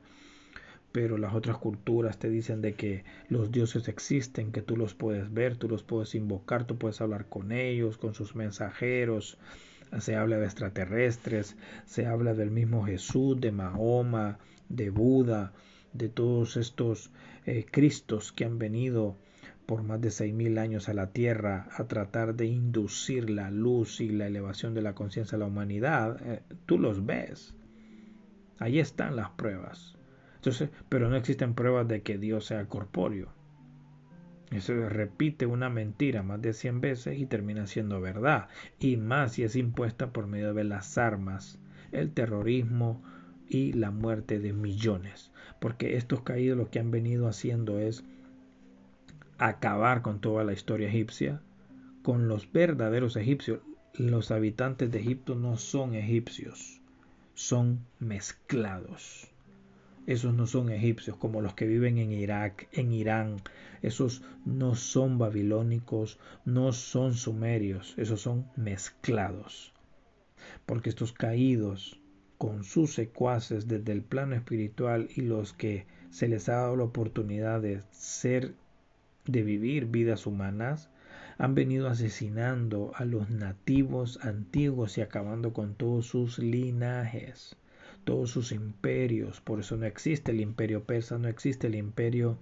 Pero 0.94 1.18
las 1.18 1.34
otras 1.34 1.58
culturas 1.58 2.18
te 2.20 2.30
dicen 2.30 2.62
de 2.62 2.76
que 2.76 3.04
los 3.28 3.52
dioses 3.52 3.89
existen, 3.89 4.54
que 4.54 4.62
tú 4.62 4.78
los 4.78 4.94
puedes 4.94 5.34
ver, 5.34 5.58
tú 5.58 5.68
los 5.68 5.84
puedes 5.84 6.16
invocar, 6.16 6.66
tú 6.66 6.78
puedes 6.78 7.02
hablar 7.02 7.26
con 7.28 7.52
ellos, 7.52 7.98
con 7.98 8.14
sus 8.14 8.36
mensajeros. 8.36 9.38
Se 10.00 10.16
habla 10.16 10.38
de 10.38 10.46
extraterrestres, 10.46 11.58
se 11.86 12.06
habla 12.06 12.34
del 12.34 12.52
mismo 12.52 12.86
Jesús, 12.86 13.41
de 13.41 13.52
Mahoma, 13.52 14.39
de 14.70 14.89
Buda, 14.89 15.52
de 15.91 16.08
todos 16.08 16.58
estos 16.58 17.12
eh, 17.46 17.66
Cristos 17.70 18.32
que 18.32 18.46
han 18.46 18.58
venido 18.58 19.18
por 19.66 19.84
más 19.84 20.02
de 20.02 20.12
seis 20.12 20.34
mil 20.34 20.58
años 20.58 20.89
a 20.89 20.94
la 20.94 21.12
Tierra 21.12 21.68
a 21.78 21.86
tratar 21.86 22.36
de 22.36 22.46
inducir 22.46 23.30
la 23.30 23.50
luz 23.50 24.02
y 24.02 24.10
la 24.10 24.28
elevación 24.28 24.74
de 24.74 24.82
la 24.82 24.94
conciencia 24.94 25.38
de 25.38 25.44
la 25.44 25.48
humanidad, 25.48 26.20
eh, 26.24 26.41
tú 26.66 26.78
los 26.78 27.06
ves. 27.06 27.56
Ahí 28.60 28.80
están 28.80 29.16
las 29.16 29.32
pruebas. 29.32 29.96
Entonces, 30.44 30.72
pero 30.89 31.10
no 31.10 31.16
existen 31.16 31.54
pruebas 31.54 31.88
de 31.88 32.02
que 32.02 32.18
Dios 32.18 32.48
sea 32.48 32.66
corpóreo. 32.66 33.30
Eso 34.52 34.74
repite 34.89 35.46
una 35.46 35.70
mentira 35.70 36.22
más 36.22 36.41
de 36.41 36.52
100 36.52 36.82
veces 36.82 37.18
y 37.18 37.26
termina 37.26 37.66
siendo 37.66 38.02
verdad. 38.02 38.50
Y 38.78 38.98
más 38.98 39.32
si 39.32 39.44
es 39.44 39.56
impuesta 39.56 40.12
por 40.12 40.28
medio 40.28 40.54
de 40.54 40.66
las 40.66 40.98
armas, 40.98 41.60
el 41.94 42.12
terrorismo 42.12 43.02
y 43.48 43.72
la 43.72 43.89
muerte 43.89 44.39
de 44.39 44.52
millones. 44.52 45.32
Porque 45.62 45.96
estos 45.96 46.24
caídos 46.24 46.58
lo 46.58 46.70
que 46.70 46.80
han 46.80 46.91
venido 46.91 47.30
haciendo 47.30 47.80
es 47.80 48.04
acabar 49.38 50.02
con 50.02 50.20
toda 50.20 50.44
la 50.44 50.52
historia 50.52 50.89
egipcia, 50.89 51.41
con 52.02 52.28
los 52.28 52.52
verdaderos 52.52 53.16
egipcios. 53.16 53.62
Los 53.94 54.30
habitantes 54.30 54.91
de 54.91 55.00
Egipto 55.00 55.36
no 55.36 55.56
son 55.56 55.96
egipcios, 55.96 56.82
son 57.34 57.86
mezclados. 58.00 59.33
Esos 60.06 60.34
no 60.34 60.47
son 60.47 60.70
egipcios 60.70 61.16
como 61.16 61.39
los 61.39 61.54
que 61.54 61.66
viven 61.66 61.97
en 61.97 62.12
Irak, 62.12 62.68
en 62.74 62.91
Irán. 62.91 63.41
Esos 63.82 64.22
no 64.45 64.76
son 64.76 65.18
babilónicos, 65.18 66.20
no 66.43 66.74
son 66.74 67.14
sumerios, 67.14 67.93
esos 67.97 68.20
son 68.20 68.45
mezclados. 68.58 69.74
Porque 70.66 70.89
estos 70.89 71.14
caídos, 71.14 72.01
con 72.38 72.66
sus 72.66 72.93
secuaces 72.93 73.68
desde 73.70 73.93
el 73.93 74.01
plano 74.01 74.36
espiritual 74.36 75.08
y 75.16 75.22
los 75.22 75.54
que 75.54 75.86
se 76.10 76.28
les 76.28 76.49
ha 76.49 76.56
dado 76.56 76.76
la 76.76 76.84
oportunidad 76.84 77.62
de 77.62 77.82
ser 77.91 78.54
de 79.26 79.41
vivir 79.41 79.86
vidas 79.86 80.28
humanas, 80.28 80.89
han 81.38 81.56
venido 81.56 81.88
asesinando 81.88 82.91
a 82.95 83.06
los 83.06 83.30
nativos 83.30 84.20
antiguos 84.22 84.97
y 84.97 85.01
acabando 85.01 85.54
con 85.54 85.76
todos 85.76 86.08
sus 86.08 86.39
linajes, 86.39 87.56
todos 88.04 88.32
sus 88.32 88.51
imperios. 88.51 89.41
Por 89.41 89.60
eso 89.60 89.78
no 89.78 89.86
existe 89.86 90.32
el 90.32 90.41
imperio 90.41 90.84
persa, 90.84 91.18
no 91.18 91.28
existe 91.28 91.68
el 91.68 91.76
imperio 91.76 92.38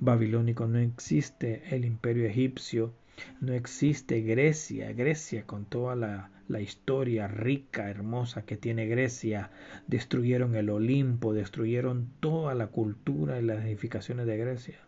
babilónico, 0.00 0.66
no 0.66 0.78
existe 0.78 1.62
el 1.70 1.84
imperio 1.84 2.26
egipcio, 2.26 2.92
no 3.40 3.52
existe 3.52 4.20
Grecia, 4.22 4.92
Grecia 4.92 5.46
con 5.46 5.64
toda 5.64 5.96
la, 5.96 6.30
la 6.48 6.60
historia 6.60 7.28
rica, 7.28 7.90
hermosa 7.90 8.42
que 8.46 8.56
tiene 8.56 8.86
Grecia, 8.86 9.50
destruyeron 9.86 10.54
el 10.56 10.70
Olimpo, 10.70 11.34
destruyeron 11.34 12.08
toda 12.20 12.54
la 12.54 12.68
cultura 12.68 13.38
y 13.38 13.42
las 13.42 13.64
edificaciones 13.64 14.26
de 14.26 14.36
Grecia 14.36 14.78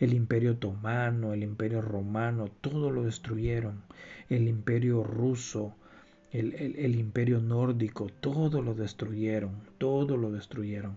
el 0.00 0.12
imperio 0.14 0.52
otomano, 0.52 1.32
el 1.32 1.42
imperio 1.42 1.80
romano, 1.80 2.48
todo 2.60 2.90
lo 2.90 3.04
destruyeron, 3.04 3.82
el 4.28 4.48
imperio 4.48 5.04
ruso, 5.04 5.76
el, 6.34 6.96
imperio 6.96 7.40
nórdico, 7.40 8.08
todo 8.08 8.60
lo 8.60 8.74
destruyeron, 8.74 9.52
todo 9.78 10.16
lo 10.16 10.32
destruyeron 10.32 10.96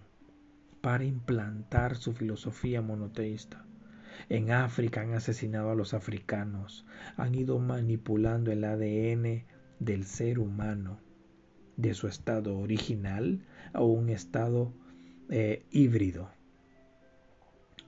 para 0.81 1.03
implantar 1.03 1.95
su 1.95 2.13
filosofía 2.13 2.81
monoteísta. 2.81 3.63
En 4.29 4.51
África 4.51 5.01
han 5.01 5.13
asesinado 5.13 5.69
a 5.69 5.75
los 5.75 5.93
africanos, 5.93 6.85
han 7.17 7.35
ido 7.35 7.59
manipulando 7.59 8.51
el 8.51 8.63
ADN 8.63 9.43
del 9.79 10.05
ser 10.05 10.39
humano, 10.39 10.99
de 11.75 11.93
su 11.93 12.07
estado 12.07 12.57
original 12.57 13.45
a 13.73 13.83
un 13.83 14.09
estado 14.09 14.73
eh, 15.29 15.63
híbrido 15.69 16.31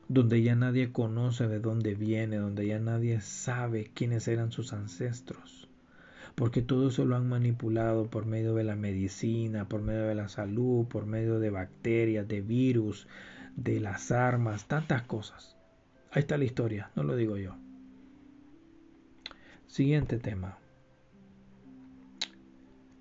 donde 0.07 0.41
ya 0.41 0.55
nadie 0.55 0.91
conoce 0.91 1.47
de 1.47 1.59
dónde 1.59 1.93
viene, 1.93 2.37
donde 2.37 2.65
ya 2.65 2.79
nadie 2.79 3.21
sabe 3.21 3.91
quiénes 3.93 4.27
eran 4.27 4.51
sus 4.51 4.73
ancestros. 4.73 5.68
Porque 6.35 6.61
todo 6.61 6.89
eso 6.89 7.05
lo 7.05 7.15
han 7.15 7.27
manipulado 7.27 8.09
por 8.09 8.25
medio 8.25 8.55
de 8.55 8.63
la 8.63 8.75
medicina, 8.75 9.67
por 9.67 9.81
medio 9.81 10.03
de 10.03 10.15
la 10.15 10.29
salud, 10.29 10.85
por 10.87 11.05
medio 11.05 11.39
de 11.39 11.49
bacterias, 11.49 12.27
de 12.27 12.41
virus, 12.41 13.07
de 13.55 13.79
las 13.79 14.11
armas, 14.11 14.67
tantas 14.67 15.03
cosas. 15.03 15.57
Ahí 16.11 16.21
está 16.21 16.37
la 16.37 16.45
historia, 16.45 16.91
no 16.95 17.03
lo 17.03 17.15
digo 17.15 17.37
yo. 17.37 17.55
Siguiente 19.67 20.17
tema. 20.17 20.57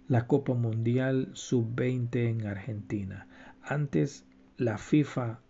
La 0.08 0.26
Copa 0.26 0.54
Mundial 0.54 1.30
Sub-20 1.32 2.16
en 2.28 2.46
Argentina. 2.46 3.26
Antes 3.62 4.26
la 4.56 4.78
FIFA 4.78 5.40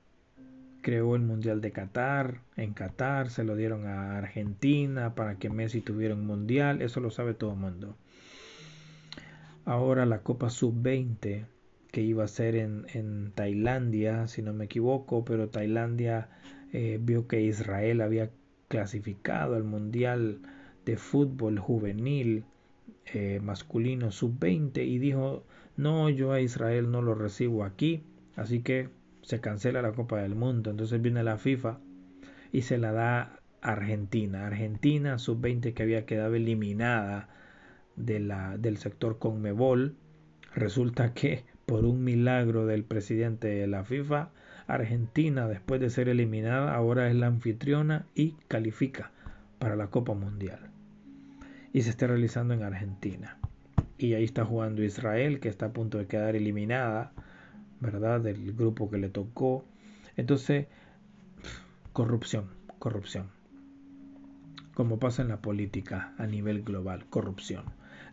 creó 0.88 1.16
el 1.16 1.20
Mundial 1.20 1.60
de 1.60 1.70
Qatar, 1.70 2.40
en 2.56 2.72
Qatar 2.72 3.28
se 3.28 3.44
lo 3.44 3.56
dieron 3.56 3.86
a 3.86 4.16
Argentina 4.16 5.14
para 5.14 5.34
que 5.34 5.50
Messi 5.50 5.82
tuviera 5.82 6.14
un 6.14 6.26
Mundial, 6.26 6.80
eso 6.80 7.00
lo 7.00 7.10
sabe 7.10 7.34
todo 7.34 7.52
el 7.52 7.58
mundo. 7.58 7.94
Ahora 9.66 10.06
la 10.06 10.22
Copa 10.22 10.48
Sub-20 10.48 11.44
que 11.92 12.00
iba 12.00 12.24
a 12.24 12.28
ser 12.28 12.56
en, 12.56 13.32
Tailandia, 13.34 14.28
si 14.28 14.40
no 14.40 14.54
me 14.54 14.64
equivoco, 14.64 15.26
pero 15.26 15.50
Tailandia 15.50 16.30
eh, 16.72 16.98
vio 16.98 17.28
que 17.28 17.42
Israel 17.42 18.00
había 18.00 18.30
clasificado 18.68 19.56
al 19.56 19.64
Mundial 19.64 20.38
de 20.86 20.96
Fútbol 20.96 21.58
Juvenil 21.58 22.44
eh, 23.12 23.40
masculino 23.42 24.10
Sub-20 24.10 24.86
y 24.86 24.98
dijo, 24.98 25.44
no, 25.76 26.08
yo 26.08 26.32
a 26.32 26.40
Israel 26.40 26.90
no 26.90 27.02
lo 27.02 27.14
recibo 27.14 27.62
aquí, 27.62 28.04
así 28.36 28.60
que 28.60 28.88
se 29.28 29.42
cancela 29.42 29.82
la 29.82 29.92
Copa 29.92 30.22
del 30.22 30.34
Mundo. 30.34 30.70
Entonces 30.70 31.02
viene 31.02 31.22
la 31.22 31.36
FIFA 31.36 31.80
y 32.50 32.62
se 32.62 32.78
la 32.78 32.92
da 32.92 33.40
Argentina. 33.60 34.46
Argentina, 34.46 35.18
sub-20 35.18 35.74
que 35.74 35.82
había 35.82 36.06
quedado 36.06 36.34
eliminada 36.34 37.28
de 37.94 38.20
la, 38.20 38.56
del 38.56 38.78
sector 38.78 39.18
Conmebol. 39.18 39.96
Resulta 40.54 41.12
que 41.12 41.44
por 41.66 41.84
un 41.84 42.04
milagro 42.04 42.64
del 42.64 42.84
presidente 42.84 43.48
de 43.48 43.66
la 43.66 43.84
FIFA, 43.84 44.30
Argentina, 44.66 45.46
después 45.46 45.78
de 45.78 45.90
ser 45.90 46.08
eliminada, 46.08 46.74
ahora 46.74 47.10
es 47.10 47.14
la 47.14 47.26
anfitriona 47.26 48.06
y 48.14 48.34
califica 48.48 49.12
para 49.58 49.76
la 49.76 49.88
Copa 49.88 50.14
Mundial. 50.14 50.70
Y 51.74 51.82
se 51.82 51.90
está 51.90 52.06
realizando 52.06 52.54
en 52.54 52.62
Argentina. 52.62 53.36
Y 53.98 54.14
ahí 54.14 54.24
está 54.24 54.46
jugando 54.46 54.82
Israel, 54.82 55.38
que 55.38 55.50
está 55.50 55.66
a 55.66 55.72
punto 55.74 55.98
de 55.98 56.06
quedar 56.06 56.34
eliminada 56.34 57.12
¿verdad? 57.80 58.20
Del 58.20 58.54
grupo 58.54 58.90
que 58.90 58.98
le 58.98 59.08
tocó. 59.08 59.64
Entonces, 60.16 60.66
corrupción, 61.92 62.46
corrupción. 62.78 63.28
Como 64.74 64.98
pasa 64.98 65.22
en 65.22 65.28
la 65.28 65.38
política 65.42 66.14
a 66.18 66.26
nivel 66.26 66.62
global, 66.62 67.06
corrupción. 67.10 67.64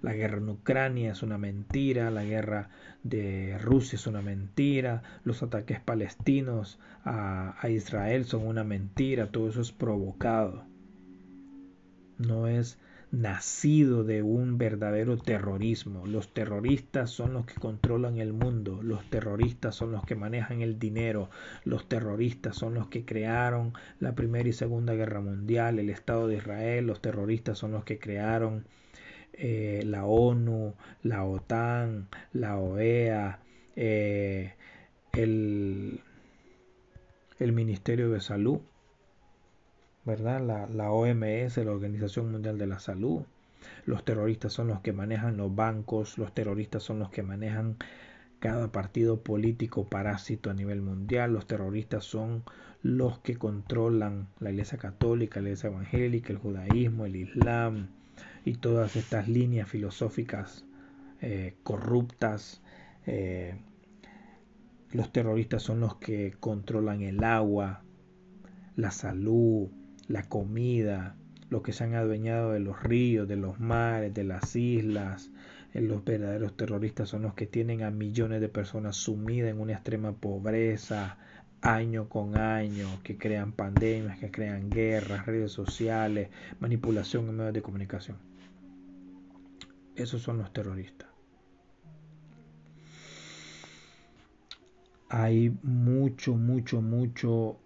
La 0.02 0.14
guerra 0.14 0.38
en 0.38 0.50
Ucrania 0.50 1.14
es 1.14 1.24
una 1.24 1.38
mentira, 1.38 2.12
la 2.12 2.24
guerra 2.24 2.70
de 3.04 3.58
Rusia 3.60 3.96
es 3.96 4.08
una 4.08 4.22
mentira, 4.22 5.02
los 5.24 5.42
ataques 5.42 5.80
palestinos 5.80 6.80
a, 7.04 7.56
Israel 7.70 8.26
son 8.26 8.46
una 8.46 8.64
mentira, 8.64 9.32
todo 9.32 9.50
eso 9.50 9.62
es 9.62 9.72
provocado. 9.72 10.66
No 12.18 12.48
es 12.48 12.78
nacido 13.16 14.04
de 14.04 14.22
un 14.22 14.58
verdadero 14.58 15.18
terrorismo. 15.18 16.06
Los 16.06 16.34
terroristas 16.34 17.10
son 17.10 17.34
los 17.34 17.46
que 17.46 17.56
controlan 17.56 18.18
el 18.18 18.34
mundo, 18.34 18.82
los 18.84 19.10
terroristas 19.10 19.76
son 19.76 19.92
los 19.92 20.04
que 20.06 20.16
manejan 20.16 20.62
el 20.62 20.80
dinero, 20.80 21.30
los 21.64 21.88
terroristas 21.88 22.56
son 22.56 22.74
los 22.74 22.88
que 22.88 23.06
crearon 23.06 23.74
la 24.00 24.16
Primera 24.16 24.50
y 24.50 24.54
Segunda 24.54 24.94
Guerra 24.94 25.22
Mundial, 25.22 25.80
el 25.80 25.90
Estado 25.90 26.28
de 26.28 26.38
Israel, 26.38 26.88
los 26.88 27.02
terroristas 27.02 27.58
son 27.58 27.72
los 27.72 27.86
que 27.86 28.00
crearon 28.00 28.66
eh, 29.34 29.84
la 29.86 30.06
ONU, 30.06 30.76
la 31.02 31.24
OTAN, 31.24 32.10
la 32.34 32.58
OEA, 32.58 33.40
eh, 33.76 34.56
el, 35.14 36.02
el 37.40 37.52
Ministerio 37.54 38.10
de 38.10 38.20
Salud 38.20 38.60
¿verdad? 40.06 40.42
La, 40.42 40.68
la 40.68 40.92
OMS, 40.92 41.58
la 41.58 41.72
Organización 41.72 42.32
Mundial 42.32 42.58
de 42.58 42.68
la 42.68 42.80
Salud. 42.80 43.24
Los 43.86 44.06
terroristas 44.06 44.54
son 44.54 44.68
los 44.68 44.82
que 44.82 44.94
manejan 44.94 45.38
los 45.38 45.54
bancos, 45.54 46.18
los 46.18 46.34
terroristas 46.34 46.84
son 46.84 47.00
los 47.00 47.10
que 47.10 47.24
manejan 47.24 47.78
cada 48.40 48.72
partido 48.72 49.22
político 49.22 49.86
parásito 49.86 50.52
a 50.52 50.54
nivel 50.54 50.82
mundial, 50.82 51.34
los 51.34 51.48
terroristas 51.48 52.04
son 52.04 52.44
los 52.84 53.18
que 53.20 53.38
controlan 53.38 54.28
la 54.40 54.52
Iglesia 54.52 54.78
Católica, 54.78 55.42
la 55.42 55.50
Iglesia 55.50 55.70
Evangélica, 55.70 56.32
el 56.32 56.38
judaísmo, 56.38 57.06
el 57.06 57.16
Islam 57.16 57.88
y 58.44 58.54
todas 58.54 58.96
estas 58.96 59.28
líneas 59.28 59.68
filosóficas 59.68 60.66
eh, 61.22 61.56
corruptas. 61.64 62.62
Eh, 63.08 63.56
los 64.92 65.12
terroristas 65.12 65.64
son 65.64 65.80
los 65.80 65.96
que 65.96 66.36
controlan 66.40 67.02
el 67.02 67.24
agua, 67.24 67.82
la 68.76 68.92
salud, 68.92 69.70
la 70.08 70.24
comida, 70.24 71.16
los 71.50 71.62
que 71.62 71.74
se 71.74 71.84
han 71.84 71.96
adueñado 71.96 72.52
de 72.52 72.60
los 72.60 72.82
ríos, 72.84 73.28
de 73.28 73.36
los 73.36 73.60
mares, 73.60 74.14
de 74.14 74.24
las 74.24 74.56
islas. 74.56 75.32
Eh, 75.74 75.82
los 75.82 76.04
verdaderos 76.04 76.56
terroristas 76.56 77.10
son 77.10 77.24
los 77.24 77.34
que 77.34 77.48
tienen 77.48 77.84
a 77.84 77.92
millones 77.92 78.42
de 78.42 78.50
personas 78.50 78.96
sumidas 78.96 79.52
en 79.52 79.60
una 79.60 79.74
extrema 79.74 80.14
pobreza, 80.14 81.18
año 81.62 82.10
con 82.10 82.38
año, 82.38 82.88
que 83.04 83.18
crean 83.18 83.52
pandemias, 83.52 84.20
que 84.20 84.32
crean 84.32 84.70
guerras, 84.70 85.26
redes 85.26 85.52
sociales, 85.52 86.30
manipulación 86.60 87.28
en 87.30 87.38
medios 87.38 87.54
de 87.54 87.62
comunicación. 87.62 88.18
Esos 89.96 90.22
son 90.22 90.38
los 90.38 90.52
terroristas. 90.52 91.08
Hay 95.10 95.58
mucho, 95.64 96.36
mucho, 96.36 96.82
mucho 96.82 97.60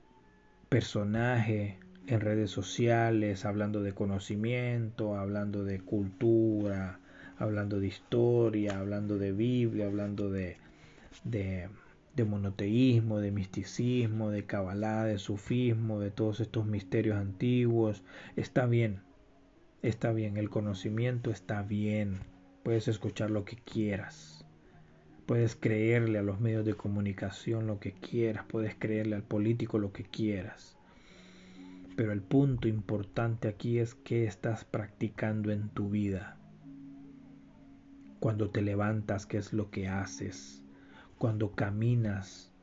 personaje 0.69 1.79
en 2.09 2.21
redes 2.21 2.49
sociales, 2.49 3.45
hablando 3.45 3.83
de 3.83 3.93
conocimiento, 3.93 5.15
hablando 5.15 5.63
de 5.63 5.79
cultura, 5.79 6.99
hablando 7.37 7.79
de 7.79 7.85
historia, 7.85 8.79
hablando 8.79 9.19
de 9.19 9.31
Biblia, 9.31 9.85
hablando 9.85 10.31
de, 10.31 10.57
de, 11.23 11.69
monoteísmo, 12.25 13.19
de 13.19 13.31
misticismo, 13.31 14.31
de 14.31 14.43
cabalá, 14.43 15.03
de 15.03 15.19
sufismo, 15.19 15.99
de 15.99 16.09
todos 16.09 16.39
estos 16.39 16.65
misterios 16.65 17.15
antiguos. 17.15 18.03
Está 18.35 18.65
bien, 18.65 19.01
está 19.83 20.11
bien, 20.11 20.37
el 20.37 20.49
conocimiento 20.49 21.29
está 21.29 21.61
bien. 21.61 22.21
Puedes 22.63 22.87
escuchar 22.87 23.29
lo 23.29 23.45
que 23.45 23.57
quieras. 23.57 24.43
Puedes 25.27 25.55
creerle 25.55 26.17
a 26.17 26.23
los 26.23 26.39
medios 26.39 26.65
de 26.65 26.73
comunicación 26.73 27.67
lo 27.67 27.79
que 27.79 27.91
quieras. 27.93 28.45
Puedes 28.47 28.73
creerle 28.73 29.15
al 29.15 29.23
político 29.23 29.77
lo 29.77 29.93
que 29.93 30.03
quieras 30.03 30.78
pero 31.95 32.11
el 32.11 32.21
punto 32.21 32.67
importante 32.67 33.47
aquí 33.47 33.79
es 33.79 33.95
qué 33.95 34.25
estás 34.25 34.65
practicando 34.65 35.51
en 35.51 35.69
tu 35.69 35.89
vida. 35.89 36.37
Cuando 38.19 38.49
te 38.49 38.61
levantas, 38.61 39.25
qué 39.25 39.37
es 39.37 39.53
lo 39.53 39.69
que 39.71 39.87
haces. 39.87 40.63
Cuando 41.17 41.51
caminas 41.51 42.53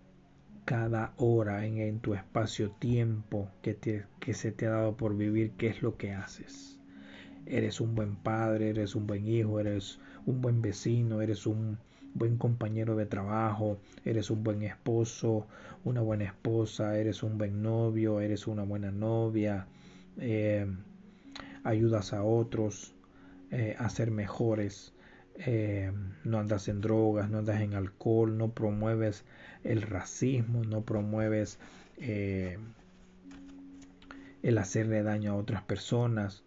cada 0.65 1.15
hora 1.17 1.65
en, 1.65 2.01
tu 2.01 2.15
espacio-tiempo 2.15 3.51
que, 3.63 4.05
que 4.21 4.35
se 4.35 4.53
te 4.53 4.67
ha 4.67 4.71
dado 4.71 4.97
por 4.97 5.17
vivir, 5.17 5.53
qué 5.53 5.69
es 5.69 5.83
lo 5.83 5.97
que 5.97 6.13
haces. 6.13 6.81
Eres 7.47 7.81
un 7.81 7.95
buen 7.95 8.17
padre, 8.17 8.71
eres 8.71 8.97
un 8.97 9.07
buen 9.07 9.29
hijo, 9.29 9.61
eres 9.61 10.01
un 10.27 10.41
buen 10.41 10.63
vecino, 10.63 11.23
eres 11.23 11.47
un 11.47 11.79
buen 12.17 12.39
compañero 12.39 12.97
de 12.97 13.07
trabajo, 13.07 13.79
eres 14.05 14.31
un 14.31 14.43
buen 14.43 14.63
esposo, 14.63 15.47
una 15.85 16.01
buena 16.01 16.25
esposa, 16.25 16.99
eres 16.99 17.23
un 17.23 17.37
buen 17.37 17.63
novio, 17.63 18.21
eres 18.21 18.47
una 18.47 18.63
buena 18.63 18.91
novia, 18.91 19.67
eh, 20.19 20.67
ayudas 21.65 22.13
a 22.15 22.23
otros 22.23 22.95
eh, 23.51 23.77
a 23.79 23.89
ser 23.91 24.11
mejores, 24.11 24.95
eh, 25.37 25.93
no 26.25 26.39
andas 26.39 26.69
en 26.69 26.81
drogas, 26.81 27.29
no 27.29 27.39
andas 27.39 27.61
en 27.61 27.75
alcohol, 27.75 28.39
no 28.39 28.53
promueves 28.53 29.25
el 29.63 29.83
racismo, 29.83 30.65
no 30.65 30.83
promueves 30.85 31.59
el 31.99 32.59
hacerle 34.59 35.03
daño 35.03 35.33
a 35.33 35.37
otras 35.37 35.63
personas. 35.63 36.45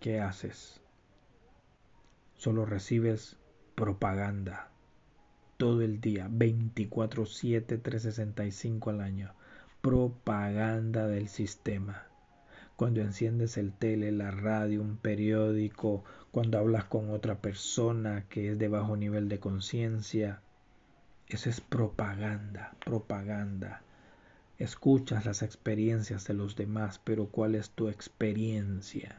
¿Qué 0.00 0.20
haces? 0.20 0.80
Solo 2.36 2.64
recibes 2.64 3.36
propaganda 3.74 4.70
todo 5.58 5.82
el 5.82 6.00
día, 6.00 6.28
24/7, 6.30 7.78
365 7.78 8.90
al 8.90 9.00
año. 9.00 9.34
Propaganda 9.82 11.08
del 11.08 11.28
sistema. 11.28 12.06
Cuando 12.76 13.00
enciendes 13.00 13.58
el 13.58 13.72
tele, 13.72 14.12
la 14.12 14.30
radio, 14.30 14.80
un 14.80 14.96
periódico, 14.96 16.04
cuando 16.30 16.58
hablas 16.58 16.84
con 16.84 17.10
otra 17.10 17.42
persona 17.42 18.24
que 18.28 18.52
es 18.52 18.58
de 18.60 18.68
bajo 18.68 18.96
nivel 18.96 19.28
de 19.28 19.40
conciencia, 19.40 20.42
eso 21.26 21.50
es 21.50 21.60
propaganda, 21.60 22.76
propaganda. 22.84 23.82
Escuchas 24.58 25.26
las 25.26 25.42
experiencias 25.42 26.24
de 26.28 26.34
los 26.34 26.54
demás, 26.54 27.00
pero 27.02 27.26
¿cuál 27.26 27.56
es 27.56 27.70
tu 27.70 27.88
experiencia? 27.88 29.16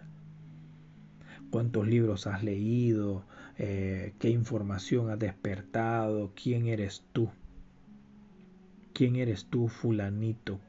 ¿Cuántos 1.52 1.86
libros 1.86 2.28
has 2.28 2.46
leído? 2.46 3.26
Eh, 3.62 4.14
qué 4.20 4.30
información 4.30 5.10
has 5.10 5.20
despertado, 5.20 6.32
quién 6.34 6.68
eres 6.68 7.04
tú, 7.12 7.30
quién 8.94 9.18
eres 9.18 9.48
tú, 9.48 9.68
fulanito, 9.68 10.62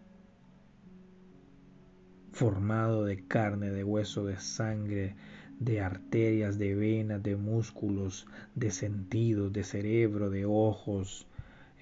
formado 2.32 3.04
de 3.04 3.24
carne, 3.28 3.70
de 3.70 3.84
hueso, 3.84 4.24
de 4.24 4.40
sangre, 4.40 5.14
de 5.60 5.80
arterias, 5.80 6.58
de 6.58 6.74
venas, 6.74 7.22
de 7.22 7.36
músculos, 7.36 8.26
de 8.56 8.72
sentidos, 8.72 9.52
de 9.52 9.62
cerebro, 9.62 10.28
de 10.28 10.44
ojos, 10.44 11.28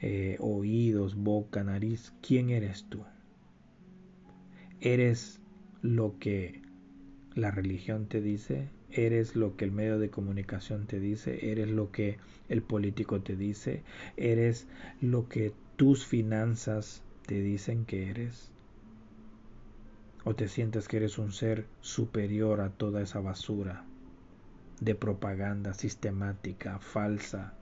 eh, 0.03 0.37
oídos, 0.41 1.15
boca, 1.15 1.65
nariz. 1.65 2.13
¿Quién 2.21 2.51
eres 2.51 2.85
tú? 2.91 3.03
¿Eres 4.83 5.41
lo 5.81 6.19
que 6.19 6.61
la 7.35 7.51
religión 7.51 8.09
te 8.09 8.21
dice? 8.21 8.69
Eres 8.91 9.37
lo 9.37 9.57
que 9.57 9.65
el 9.65 9.73
medio 9.73 9.99
de 9.99 10.11
comunicación 10.11 10.87
te 10.87 11.01
dice, 11.01 11.51
eres 11.51 11.69
lo 11.69 11.91
que 11.91 12.19
el 12.49 12.63
político 12.63 13.21
te 13.21 13.37
dice, 13.37 13.83
eres 14.17 14.67
lo 15.01 15.29
que 15.29 15.53
tus 15.77 16.07
finanzas 16.07 17.03
te 17.27 17.41
dicen 17.41 17.85
que 17.85 18.11
eres. 18.11 18.51
O 20.25 20.35
te 20.35 20.49
sientes 20.49 20.89
que 20.89 20.97
eres 20.99 21.19
un 21.19 21.33
ser 21.33 21.67
superior 21.81 22.61
a 22.61 22.71
toda 22.71 23.03
esa 23.03 23.21
basura 23.21 23.85
de 24.81 24.95
propaganda 24.95 25.75
sistemática, 25.75 26.79
falsa, 26.79 27.55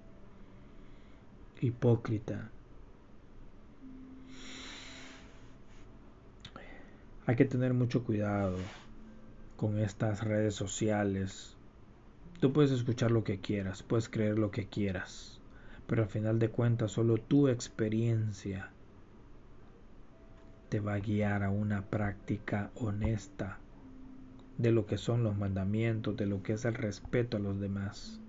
hipócrita. 1.61 2.51
Hay 7.27 7.35
que 7.35 7.45
tener 7.45 7.75
mucho 7.75 8.05
cuidado 8.05 8.57
con 9.57 9.79
estas 9.79 10.23
redes 10.23 10.55
sociales. 10.55 11.57
Tú 12.41 12.53
puedes 12.53 12.71
escuchar 12.71 13.11
lo 13.11 13.25
que 13.25 13.41
quieras, 13.41 13.83
puedes 13.83 14.09
creer 14.09 14.39
lo 14.39 14.51
que 14.51 14.67
quieras, 14.67 15.41
pero 15.87 16.03
al 16.03 16.09
final 16.09 16.39
de 16.39 16.51
cuentas 16.51 16.93
solo 16.93 17.17
tu 17.17 17.49
experiencia 17.49 18.71
te 20.69 20.81
va 20.81 20.95
a 20.95 21.01
guiar 21.01 21.43
a 21.43 21.51
una 21.51 21.83
práctica 21.83 22.71
honesta 22.75 23.59
de 24.59 24.73
lo 24.73 24.87
que 24.87 24.99
son 24.99 25.23
los 25.23 25.37
mandamientos, 25.37 26.17
de 26.17 26.27
lo 26.27 26.43
que 26.43 26.55
es 26.55 26.65
el 26.65 26.75
respeto 26.75 27.37
a 27.37 27.41
los 27.41 27.61
demás. 27.61 28.21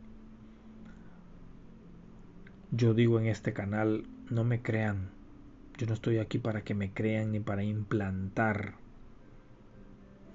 Yo 2.72 2.94
digo 2.94 3.20
en 3.20 3.28
este 3.28 3.54
canal, 3.54 4.04
no 4.30 4.44
me 4.44 4.62
crean. 4.62 5.10
Yo 5.78 5.88
no 5.88 5.94
estoy 5.94 6.18
aquí 6.18 6.38
para 6.38 6.64
que 6.64 6.74
me 6.74 6.92
crean 6.92 7.32
ni 7.32 7.40
para 7.40 7.64
implantar 7.64 8.76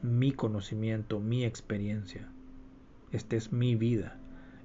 mi 0.02 0.32
conocimiento, 0.32 1.20
mi 1.20 1.44
experiencia. 1.44 2.28
Esta 3.12 3.36
es 3.36 3.52
mi 3.52 3.76
vida. 3.76 4.16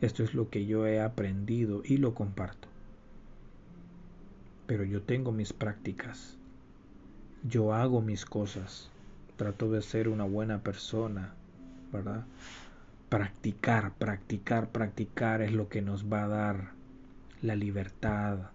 Esto 0.02 0.24
es 0.24 0.34
lo 0.34 0.50
que 0.50 0.66
yo 0.66 0.88
he 0.88 1.00
aprendido 1.00 1.82
y 1.86 1.98
lo 1.98 2.16
comparto. 2.16 2.68
Pero 4.66 4.84
yo 4.84 5.02
tengo 5.02 5.32
mis 5.32 5.54
prácticas. 5.54 6.38
Yo 7.44 7.74
hago 7.74 8.02
mis 8.02 8.26
cosas. 8.26 8.90
Trato 9.38 9.70
de 9.70 9.82
ser 9.82 10.10
una 10.10 10.24
buena 10.24 10.64
persona, 10.64 11.34
¿verdad? 11.94 12.26
Practicar, 13.10 13.94
practicar, 13.94 14.70
practicar 14.72 15.42
es 15.42 15.54
lo 15.54 15.70
que 15.70 15.82
nos 15.82 16.12
va 16.12 16.24
a 16.24 16.28
dar 16.28 16.72
la 17.42 17.56
libertad, 17.56 18.50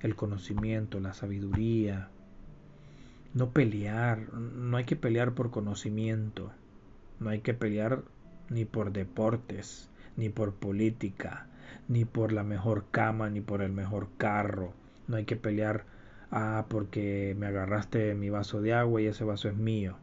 el 0.00 0.14
conocimiento, 0.14 1.00
la 1.00 1.14
sabiduría. 1.14 2.08
No 3.34 3.50
pelear, 3.50 4.30
no 4.34 4.76
hay 4.76 4.84
que 4.84 4.94
pelear 4.94 5.32
por 5.32 5.50
conocimiento, 5.50 6.52
no 7.18 7.30
hay 7.30 7.40
que 7.40 7.54
pelear 7.54 8.02
ni 8.50 8.66
por 8.66 8.92
deportes, 8.92 9.88
ni 10.18 10.28
por 10.28 10.52
política, 10.52 11.46
ni 11.88 12.04
por 12.04 12.30
la 12.32 12.42
mejor 12.42 12.84
cama, 12.90 13.30
ni 13.30 13.40
por 13.40 13.62
el 13.62 13.72
mejor 13.72 14.08
carro. 14.18 14.74
No 15.08 15.16
hay 15.16 15.24
que 15.24 15.36
pelear, 15.36 15.86
ah, 16.30 16.66
porque 16.68 17.34
me 17.38 17.46
agarraste 17.46 18.14
mi 18.14 18.28
vaso 18.28 18.60
de 18.60 18.74
agua 18.74 19.00
y 19.00 19.06
ese 19.06 19.24
vaso 19.24 19.48
es 19.48 19.56
mío. 19.56 19.96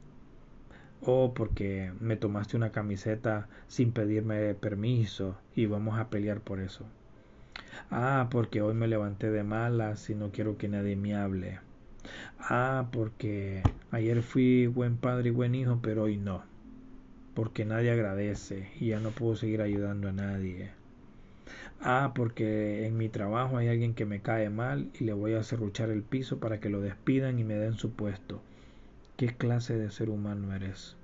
O 1.01 1.35
porque 1.35 1.93
me 1.99 2.15
tomaste 2.15 2.57
una 2.57 2.71
camiseta 2.71 3.47
sin 3.67 3.91
pedirme 3.91 4.55
permiso 4.55 5.37
y 5.55 5.67
vamos 5.67 5.99
a 5.99 6.09
pelear 6.09 6.41
por 6.41 6.59
eso. 6.59 6.83
Ah, 7.91 8.27
porque 8.31 8.63
hoy 8.63 8.73
me 8.73 8.87
levanté 8.87 9.29
de 9.29 9.43
malas 9.43 10.09
y 10.09 10.15
no 10.15 10.31
quiero 10.31 10.57
que 10.57 10.67
nadie 10.67 10.95
me 10.95 11.15
hable. 11.15 11.59
Ah, 12.39 12.89
porque 12.91 13.63
ayer 13.91 14.21
fui 14.21 14.67
buen 14.67 14.97
padre 14.97 15.29
y 15.29 15.31
buen 15.31 15.55
hijo, 15.55 15.79
pero 15.81 16.03
hoy 16.03 16.17
no 16.17 16.43
porque 17.39 17.63
nadie 17.63 17.91
agradece 17.91 18.69
y 18.81 18.87
ya 18.87 18.99
no 18.99 19.11
puedo 19.11 19.37
seguir 19.37 19.61
ayudando 19.61 20.09
a 20.09 20.11
nadie. 20.11 20.71
Ah, 21.79 22.11
porque 22.13 22.85
en 22.85 22.97
mi 22.97 23.07
trabajo 23.07 23.55
hay 23.55 23.69
alguien 23.69 23.93
que 23.93 24.05
me 24.05 24.21
cae 24.21 24.49
mal 24.49 24.91
y 24.99 25.05
le 25.05 25.13
voy 25.13 25.35
a 25.35 25.43
cerruchar 25.43 25.89
el 25.89 26.03
piso 26.03 26.41
para 26.41 26.59
que 26.59 26.67
lo 26.67 26.81
despidan 26.81 27.39
y 27.39 27.45
me 27.45 27.53
den 27.53 27.75
su 27.75 27.93
puesto. 27.93 28.41
¿Qué 29.15 29.37
clase 29.37 29.77
de 29.77 29.89
ser 29.89 30.09
humano 30.09 30.53
eres? 30.53 30.97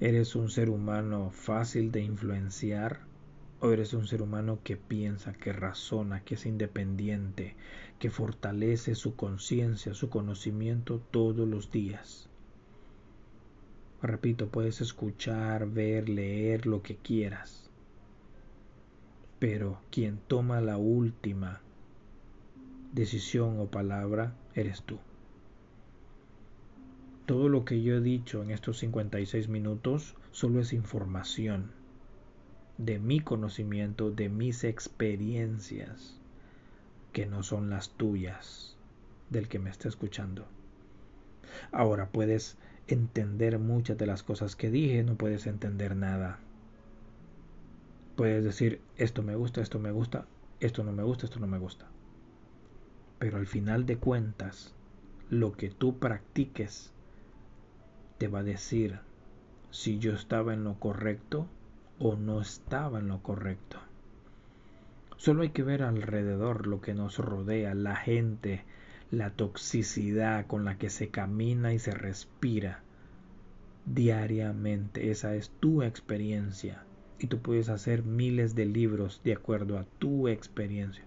¿Eres 0.00 0.36
un 0.36 0.50
ser 0.50 0.68
humano 0.68 1.30
fácil 1.30 1.90
de 1.90 2.02
influenciar? 2.02 3.00
¿O 3.60 3.70
eres 3.70 3.94
un 3.94 4.06
ser 4.06 4.20
humano 4.20 4.58
que 4.62 4.76
piensa, 4.76 5.32
que 5.32 5.54
razona, 5.54 6.20
que 6.20 6.34
es 6.34 6.44
independiente, 6.44 7.56
que 7.98 8.10
fortalece 8.10 8.94
su 8.94 9.16
conciencia, 9.16 9.94
su 9.94 10.10
conocimiento 10.10 11.00
todos 11.10 11.48
los 11.48 11.70
días? 11.70 12.28
Repito, 14.02 14.48
puedes 14.48 14.80
escuchar, 14.80 15.68
ver, 15.68 16.08
leer 16.08 16.66
lo 16.66 16.82
que 16.82 16.96
quieras. 16.96 17.70
Pero 19.38 19.80
quien 19.90 20.18
toma 20.28 20.60
la 20.60 20.76
última 20.76 21.60
decisión 22.92 23.58
o 23.60 23.66
palabra 23.66 24.34
eres 24.54 24.82
tú. 24.82 24.98
Todo 27.26 27.48
lo 27.48 27.64
que 27.64 27.82
yo 27.82 27.96
he 27.96 28.00
dicho 28.00 28.42
en 28.42 28.50
estos 28.50 28.78
56 28.78 29.48
minutos 29.48 30.14
solo 30.30 30.60
es 30.60 30.72
información 30.72 31.72
de 32.78 32.98
mi 32.98 33.20
conocimiento, 33.20 34.10
de 34.10 34.28
mis 34.28 34.62
experiencias, 34.62 36.15
que 37.16 37.24
no 37.24 37.42
son 37.42 37.70
las 37.70 37.88
tuyas 37.88 38.76
del 39.30 39.48
que 39.48 39.58
me 39.58 39.70
está 39.70 39.88
escuchando. 39.88 40.44
Ahora 41.72 42.10
puedes 42.10 42.58
entender 42.88 43.58
muchas 43.58 43.96
de 43.96 44.04
las 44.04 44.22
cosas 44.22 44.54
que 44.54 44.70
dije, 44.70 45.02
no 45.02 45.14
puedes 45.14 45.46
entender 45.46 45.96
nada. 45.96 46.40
Puedes 48.16 48.44
decir, 48.44 48.82
esto 48.98 49.22
me 49.22 49.34
gusta, 49.34 49.62
esto 49.62 49.78
me 49.78 49.92
gusta, 49.92 50.26
esto 50.60 50.84
no 50.84 50.92
me 50.92 51.04
gusta, 51.04 51.24
esto 51.24 51.40
no 51.40 51.46
me 51.46 51.56
gusta. 51.56 51.86
Pero 53.18 53.38
al 53.38 53.46
final 53.46 53.86
de 53.86 53.96
cuentas, 53.96 54.74
lo 55.30 55.52
que 55.52 55.70
tú 55.70 55.98
practiques 55.98 56.92
te 58.18 58.28
va 58.28 58.40
a 58.40 58.42
decir 58.42 59.00
si 59.70 59.98
yo 59.98 60.12
estaba 60.12 60.52
en 60.52 60.64
lo 60.64 60.78
correcto 60.78 61.46
o 61.98 62.16
no 62.16 62.42
estaba 62.42 62.98
en 62.98 63.08
lo 63.08 63.22
correcto. 63.22 63.85
Solo 65.16 65.42
hay 65.42 65.50
que 65.50 65.62
ver 65.62 65.82
alrededor 65.82 66.66
lo 66.66 66.80
que 66.80 66.94
nos 66.94 67.18
rodea, 67.18 67.74
la 67.74 67.96
gente, 67.96 68.64
la 69.10 69.30
toxicidad 69.30 70.46
con 70.46 70.64
la 70.64 70.76
que 70.76 70.90
se 70.90 71.08
camina 71.08 71.72
y 71.72 71.78
se 71.78 71.92
respira 71.92 72.82
diariamente. 73.86 75.10
Esa 75.10 75.34
es 75.34 75.50
tu 75.58 75.82
experiencia. 75.82 76.82
Y 77.18 77.28
tú 77.28 77.40
puedes 77.40 77.70
hacer 77.70 78.02
miles 78.02 78.54
de 78.54 78.66
libros 78.66 79.22
de 79.24 79.32
acuerdo 79.32 79.78
a 79.78 79.86
tu 79.98 80.28
experiencia. 80.28 81.04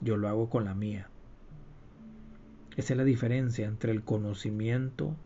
Yo 0.00 0.16
lo 0.16 0.28
hago 0.28 0.48
con 0.48 0.64
la 0.64 0.74
mía. 0.74 1.08
Esa 2.76 2.92
es 2.92 2.96
la 2.96 3.04
diferencia 3.04 3.66
entre 3.66 3.90
el 3.90 4.04
conocimiento 4.04 5.16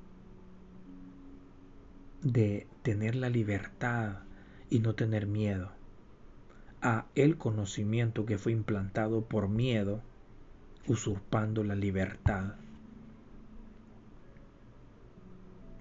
de 2.22 2.66
tener 2.82 3.16
la 3.16 3.28
libertad 3.28 4.20
y 4.70 4.80
no 4.80 4.94
tener 4.94 5.26
miedo 5.26 5.77
a 6.80 7.06
el 7.14 7.36
conocimiento 7.36 8.24
que 8.24 8.38
fue 8.38 8.52
implantado 8.52 9.22
por 9.22 9.48
miedo 9.48 10.02
usurpando 10.88 11.64
la 11.64 11.74
libertad. 11.74 12.54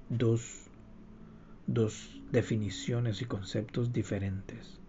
Dos, 0.09 0.67
dos 1.65 2.21
definiciones 2.31 3.21
y 3.21 3.25
conceptos 3.25 3.93
diferentes. 3.93 4.79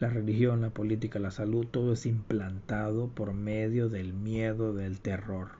La 0.00 0.08
religión, 0.08 0.60
la 0.60 0.70
política, 0.70 1.18
la 1.18 1.30
salud, 1.30 1.66
todo 1.66 1.92
es 1.92 2.06
implantado 2.06 3.08
por 3.08 3.34
medio 3.34 3.88
del 3.88 4.12
miedo, 4.12 4.72
del 4.72 5.00
terror, 5.00 5.50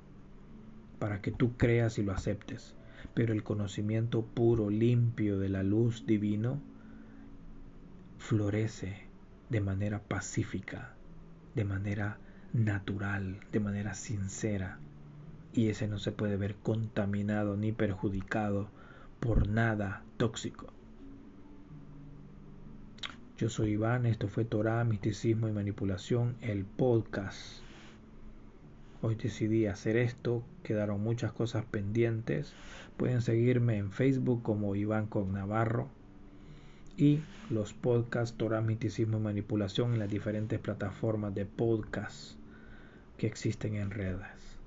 para 0.99 1.21
que 1.21 1.33
tú 1.33 1.57
creas 1.57 1.99
y 1.99 2.03
lo 2.03 2.13
aceptes. 2.13 2.75
Pero 3.15 3.33
el 3.33 3.43
conocimiento 3.43 4.23
puro, 4.23 4.71
limpio 4.71 5.39
de 5.39 5.49
la 5.49 5.65
luz 5.65 6.07
divino, 6.07 6.61
florece 8.19 9.08
de 9.51 9.61
manera 9.61 10.01
pacífica, 10.01 10.95
de 11.55 11.65
manera 11.65 12.19
natural, 12.53 13.41
de 13.53 13.61
manera 13.61 13.95
sincera, 13.95 14.79
y 15.53 15.69
ese 15.69 15.89
no 15.89 15.99
se 15.99 16.13
puede 16.13 16.37
ver 16.37 16.55
contaminado 16.57 17.57
ni 17.57 17.73
perjudicado 17.73 18.69
por 19.21 19.49
nada 19.49 20.03
tóxico. 20.17 20.67
Yo 23.39 23.49
soy 23.49 23.73
Iván, 23.73 24.05
esto 24.05 24.29
fue 24.29 24.45
Torah, 24.45 24.85
Misticismo 24.85 25.49
y 25.49 25.53
Manipulación, 25.53 26.37
el 26.41 26.65
podcast. 26.65 27.63
Hoy 29.01 29.15
decidí 29.15 29.67
hacer 29.67 29.97
esto, 29.97 30.43
quedaron 30.65 31.01
muchas 31.01 31.33
cosas 31.33 31.65
pendientes. 31.65 32.53
Pueden 32.97 33.23
seguirme 33.23 33.77
en 33.77 33.93
Facebook 33.93 34.43
como 34.43 34.75
Iván 34.75 35.07
Con 35.07 35.33
Navarro 35.33 35.89
y 36.99 37.21
los 37.49 37.73
podcasts 37.73 38.37
Torah, 38.37 38.61
Misticismo 38.61 39.19
y 39.19 39.21
Manipulación 39.21 39.95
en 39.95 40.01
las 40.01 40.11
diferentes 40.11 40.59
plataformas 40.59 41.35
de 41.35 41.47
podcast 41.47 42.33
que 43.17 43.29
existen 43.29 43.77
en 43.77 43.91
redes. 43.91 44.59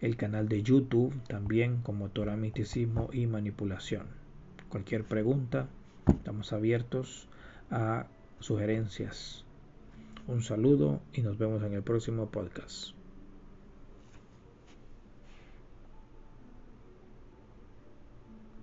El 0.00 0.16
canal 0.16 0.48
de 0.48 0.62
YouTube 0.62 1.14
también 1.28 1.80
como 1.82 2.10
Torah, 2.10 2.36
Misticismo 2.36 3.08
y 3.12 3.26
Manipulación. 3.26 4.06
Cualquier 4.68 5.04
pregunta, 5.04 5.68
estamos 6.08 6.52
abiertos 6.52 7.28
a 7.70 8.06
sugerencias. 8.40 9.44
Un 10.26 10.42
saludo 10.42 11.00
y 11.12 11.22
nos 11.22 11.38
vemos 11.38 11.62
en 11.62 11.74
el 11.74 11.82
próximo 11.82 12.30
podcast. 12.30 12.94